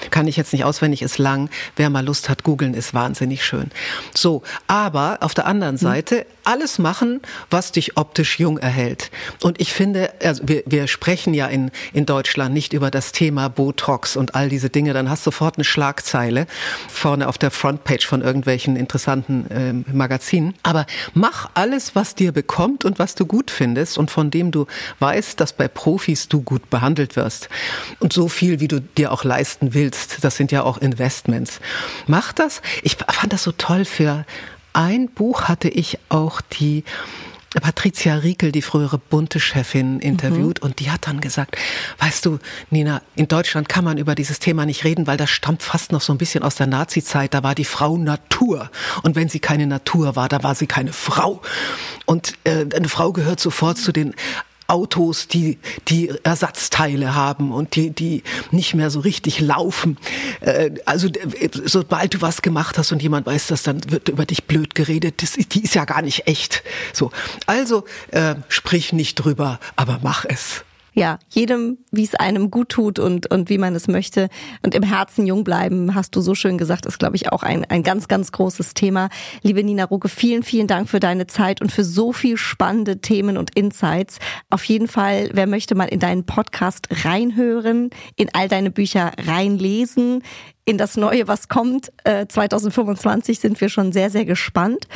Kann 0.10 0.28
ich 0.28 0.38
jetzt 0.38 0.54
nicht 0.54 0.64
auswendig, 0.64 1.02
ist 1.02 1.18
lang. 1.18 1.50
Wer 1.76 1.90
mal 1.90 2.06
Lust 2.06 2.30
hat, 2.30 2.44
googeln, 2.44 2.74
ist 2.74 2.94
wahnsinnig 2.94 3.46
schön. 3.46 3.72
So, 4.14 4.44
aber 4.68 5.18
auf 5.22 5.34
der 5.34 5.46
anderen 5.46 5.76
hm. 5.76 5.82
Seite 5.82 6.26
alles 6.44 6.78
machen, 6.78 7.22
was 7.50 7.72
dich 7.72 7.98
optisch 7.98 8.40
jung 8.40 8.58
erhält. 8.58 9.12
Und 9.42 9.62
ich 9.62 9.74
finde, 9.74 10.14
also 10.22 10.44
wir, 10.46 10.64
wir 10.66 10.88
sprechen 10.88 11.34
ja 11.34 11.48
in, 11.48 11.72
in 11.94 12.06
Deutschland 12.06 12.54
nicht 12.54 12.74
über 12.74 12.92
das 12.92 13.12
Thema 13.12 13.48
Botox 13.48 14.18
und 14.18 14.36
all 14.36 14.50
diese 14.50 14.70
Dinge. 14.70 14.94
Dann 14.94 15.10
hast 15.10 15.26
du 15.26 15.32
sofort 15.32 15.56
eine 15.58 15.64
Schlagzeile 15.64 16.48
vorne 16.90 17.28
auf 17.28 17.38
der 17.38 17.50
Frontpage 17.50 18.06
von 18.06 18.22
irgendwelchen 18.22 18.76
interessanten 18.76 19.50
äh, 19.50 19.94
Magazinen. 19.94 20.54
Aber 20.64 20.86
mach 21.14 21.50
alles, 21.54 21.96
was 21.96 22.03
dir 22.16 22.32
bekommt 22.32 22.86
und 22.86 23.00
was 23.00 23.16
du 23.16 23.26
gut 23.26 23.52
findest 23.52 23.98
und 23.98 24.12
von 24.12 24.32
dem 24.32 24.52
du 24.52 24.68
weißt, 25.00 25.40
dass 25.40 25.54
bei 25.54 25.68
Profis 25.68 26.28
du 26.28 26.42
gut 26.42 26.70
behandelt 26.70 27.16
wirst. 27.16 27.50
Und 28.00 28.14
so 28.14 28.28
viel, 28.28 28.60
wie 28.60 28.68
du 28.68 28.82
dir 28.82 29.12
auch 29.12 29.24
leisten 29.24 29.74
willst. 29.74 30.24
Das 30.24 30.38
sind 30.38 30.52
ja 30.52 30.64
auch 30.64 30.78
Investments. 30.78 31.60
Mach 32.08 32.34
das. 32.34 32.62
Ich 32.82 32.98
fand 32.98 33.34
das 33.34 33.44
so 33.44 33.52
toll 33.52 33.86
für 33.86 34.26
ein 34.74 35.08
Buch 35.08 35.44
hatte 35.44 35.70
ich 35.70 36.00
auch 36.10 36.42
die 36.42 36.84
Patricia 37.62 38.16
Riekel, 38.16 38.52
die 38.52 38.62
frühere 38.62 38.98
bunte 38.98 39.40
Chefin, 39.40 40.00
interviewt 40.00 40.62
mhm. 40.62 40.68
und 40.68 40.80
die 40.80 40.92
hat 40.92 41.08
dann 41.08 41.22
gesagt, 41.22 41.58
weißt 42.00 42.26
du, 42.26 42.40
Nina, 42.70 43.02
in 43.16 43.28
Deutschland 43.28 43.70
kann 43.70 43.86
man 43.86 43.98
über 43.98 44.16
dieses 44.16 44.40
Thema 44.40 44.66
nicht 44.66 44.84
reden, 44.84 45.08
weil 45.08 45.18
das 45.18 45.30
stammt 45.30 45.64
fast 45.64 45.92
noch 45.92 46.02
so 46.02 46.14
ein 46.14 46.18
bisschen 46.18 46.44
aus 46.44 46.56
der 46.56 46.68
Nazi-Zeit. 46.68 47.34
Da 47.34 47.44
war 47.44 47.56
die 47.56 47.66
Frau 47.66 47.98
Natur 47.98 48.72
und 49.04 49.16
wenn 49.16 49.30
sie 49.30 49.40
keine 49.40 49.68
Natur 49.68 50.16
war, 50.16 50.30
da 50.30 50.44
war 50.44 50.56
sie 50.56 50.68
keine 50.68 50.94
Frau. 50.94 51.42
Und 52.06 52.34
äh, 52.44 52.66
eine 52.76 52.90
Frau 52.90 53.14
gehört 53.14 53.40
sofort 53.40 53.78
zu 53.78 53.92
den 53.92 54.16
Autos, 54.68 55.28
die, 55.28 55.60
die 55.88 56.12
Ersatzteile 56.24 57.16
haben 57.16 57.52
und 57.52 57.76
die, 57.76 57.92
die 57.92 58.24
nicht 58.52 58.74
mehr 58.74 58.90
so 58.90 59.00
richtig 59.00 59.40
laufen. 59.40 59.98
Äh, 60.42 60.72
also 60.86 61.08
sobald 61.66 62.14
du 62.16 62.22
was 62.22 62.42
gemacht 62.42 62.78
hast 62.78 62.92
und 62.92 63.02
jemand 63.02 63.26
weiß 63.26 63.48
das, 63.48 63.64
dann 63.64 63.92
wird 63.92 64.10
über 64.10 64.26
dich 64.26 64.46
blöd 64.46 64.76
geredet. 64.76 65.22
Das, 65.22 65.34
die 65.34 65.64
ist 65.64 65.76
ja 65.76 65.86
gar 65.86 66.02
nicht 66.02 66.28
echt. 66.28 66.64
So, 66.94 67.12
also 67.46 67.86
äh, 68.12 68.36
sprich 68.48 68.94
nicht 68.94 69.16
drüber, 69.16 69.60
aber 69.76 70.00
mach 70.02 70.26
es 70.26 70.64
ja, 70.94 71.18
jedem, 71.30 71.80
wie 71.92 72.04
es 72.04 72.16
einem 72.16 72.52
gut 72.52 72.70
tut 72.70 73.00
und, 73.00 73.30
und 73.32 73.50
wie 73.50 73.58
man 73.58 73.76
es 73.76 73.88
möchte. 73.88 74.30
Und 74.62 74.76
im 74.76 74.84
Herzen 74.84 75.26
jung 75.26 75.44
bleiben, 75.44 75.96
hast 75.96 76.16
du 76.16 76.22
so 76.22 76.36
schön 76.36 76.58
gesagt, 76.58 76.86
ist, 76.86 77.00
glaube 77.00 77.16
ich, 77.16 77.32
auch 77.32 77.44
ein, 77.44 77.66
ein 77.66 77.84
ganz, 77.84 78.08
ganz 78.08 78.32
großes 78.32 78.76
Thema. 78.76 79.10
Liebe 79.42 79.64
Nina 79.64 79.86
Rucke, 79.86 80.08
vielen, 80.08 80.44
vielen 80.44 80.68
Dank 80.68 80.90
für 80.90 81.00
deine 81.00 81.28
Zeit 81.28 81.62
und 81.62 81.72
für 81.72 81.84
so 81.84 82.14
viel 82.14 82.38
spannende 82.38 83.02
Themen 83.02 83.38
und 83.38 83.56
Insights. 83.56 84.20
Auf 84.50 84.64
jeden 84.66 84.88
Fall, 84.88 85.30
wer 85.34 85.48
möchte 85.48 85.76
mal 85.76 85.86
in 85.86 86.00
deinen 86.00 86.26
Podcast 86.26 86.88
reinhören, 87.04 87.90
in 88.16 88.30
all 88.34 88.48
deine 88.48 88.70
Bücher 88.70 89.14
reinlesen, 89.26 90.22
in 90.66 90.78
das 90.78 90.96
Neue, 90.96 91.28
was 91.28 91.50
kommt. 91.50 91.92
Äh, 92.04 92.28
2025 92.28 93.40
sind 93.40 93.60
wir 93.60 93.70
schon 93.70 93.92
sehr, 93.92 94.10
sehr 94.10 94.26
gespannt. 94.26 94.88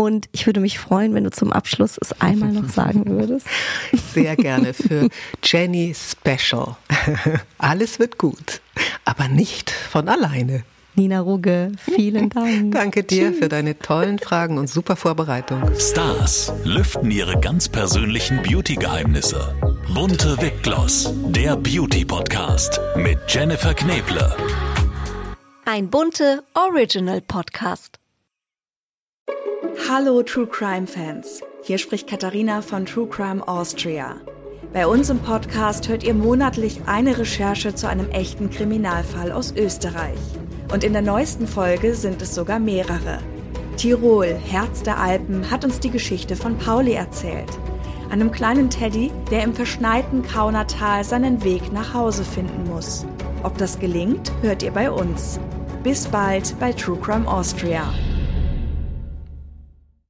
Und 0.00 0.30
ich 0.32 0.46
würde 0.46 0.60
mich 0.60 0.78
freuen, 0.78 1.12
wenn 1.12 1.24
du 1.24 1.30
zum 1.30 1.52
Abschluss 1.52 1.98
es 2.00 2.18
einmal 2.22 2.52
noch 2.52 2.70
sagen 2.70 3.04
würdest. 3.04 3.46
Sehr 4.14 4.34
gerne 4.34 4.72
für 4.72 5.10
Jenny 5.44 5.94
Special. 5.94 6.74
Alles 7.58 7.98
wird 7.98 8.16
gut, 8.16 8.62
aber 9.04 9.28
nicht 9.28 9.70
von 9.70 10.08
alleine. 10.08 10.62
Nina 10.94 11.20
Ruge, 11.20 11.72
vielen 11.84 12.30
Dank. 12.30 12.72
Danke 12.72 13.04
dir 13.04 13.28
Tschüss. 13.28 13.40
für 13.40 13.48
deine 13.50 13.78
tollen 13.78 14.18
Fragen 14.18 14.56
und 14.56 14.70
super 14.70 14.96
Vorbereitung. 14.96 15.70
Stars 15.78 16.50
lüften 16.64 17.10
ihre 17.10 17.38
ganz 17.38 17.68
persönlichen 17.68 18.40
Beauty-Geheimnisse. 18.42 19.54
Bunte 19.92 20.40
Wipgloss, 20.40 21.12
der 21.26 21.56
Beauty-Podcast 21.56 22.80
mit 22.96 23.18
Jennifer 23.28 23.74
Kneble. 23.74 24.34
Ein 25.66 25.90
bunte 25.90 26.42
Original 26.54 27.20
Podcast. 27.20 27.99
Hallo 29.88 30.22
True 30.22 30.46
Crime 30.46 30.86
Fans. 30.86 31.40
Hier 31.62 31.78
spricht 31.78 32.08
Katharina 32.08 32.60
von 32.60 32.86
True 32.86 33.08
Crime 33.08 33.46
Austria. 33.48 34.16
Bei 34.72 34.86
uns 34.86 35.10
im 35.10 35.18
Podcast 35.18 35.88
hört 35.88 36.04
ihr 36.04 36.14
monatlich 36.14 36.82
eine 36.86 37.18
Recherche 37.18 37.74
zu 37.74 37.88
einem 37.88 38.08
echten 38.10 38.50
Kriminalfall 38.50 39.32
aus 39.32 39.52
Österreich. 39.56 40.18
Und 40.72 40.84
in 40.84 40.92
der 40.92 41.02
neuesten 41.02 41.46
Folge 41.46 41.94
sind 41.94 42.22
es 42.22 42.34
sogar 42.34 42.60
mehrere. 42.60 43.18
Tirol, 43.76 44.38
Herz 44.46 44.82
der 44.82 44.98
Alpen, 44.98 45.50
hat 45.50 45.64
uns 45.64 45.80
die 45.80 45.90
Geschichte 45.90 46.36
von 46.36 46.56
Pauli 46.58 46.92
erzählt. 46.92 47.50
Einem 48.10 48.30
kleinen 48.30 48.70
Teddy, 48.70 49.10
der 49.30 49.42
im 49.42 49.54
verschneiten 49.54 50.22
Kaunertal 50.22 51.04
seinen 51.04 51.42
Weg 51.42 51.72
nach 51.72 51.94
Hause 51.94 52.24
finden 52.24 52.68
muss. 52.68 53.06
Ob 53.42 53.56
das 53.58 53.78
gelingt, 53.78 54.30
hört 54.42 54.62
ihr 54.62 54.72
bei 54.72 54.90
uns. 54.90 55.40
Bis 55.82 56.06
bald 56.06 56.54
bei 56.60 56.72
True 56.72 56.98
Crime 57.00 57.26
Austria. 57.26 57.92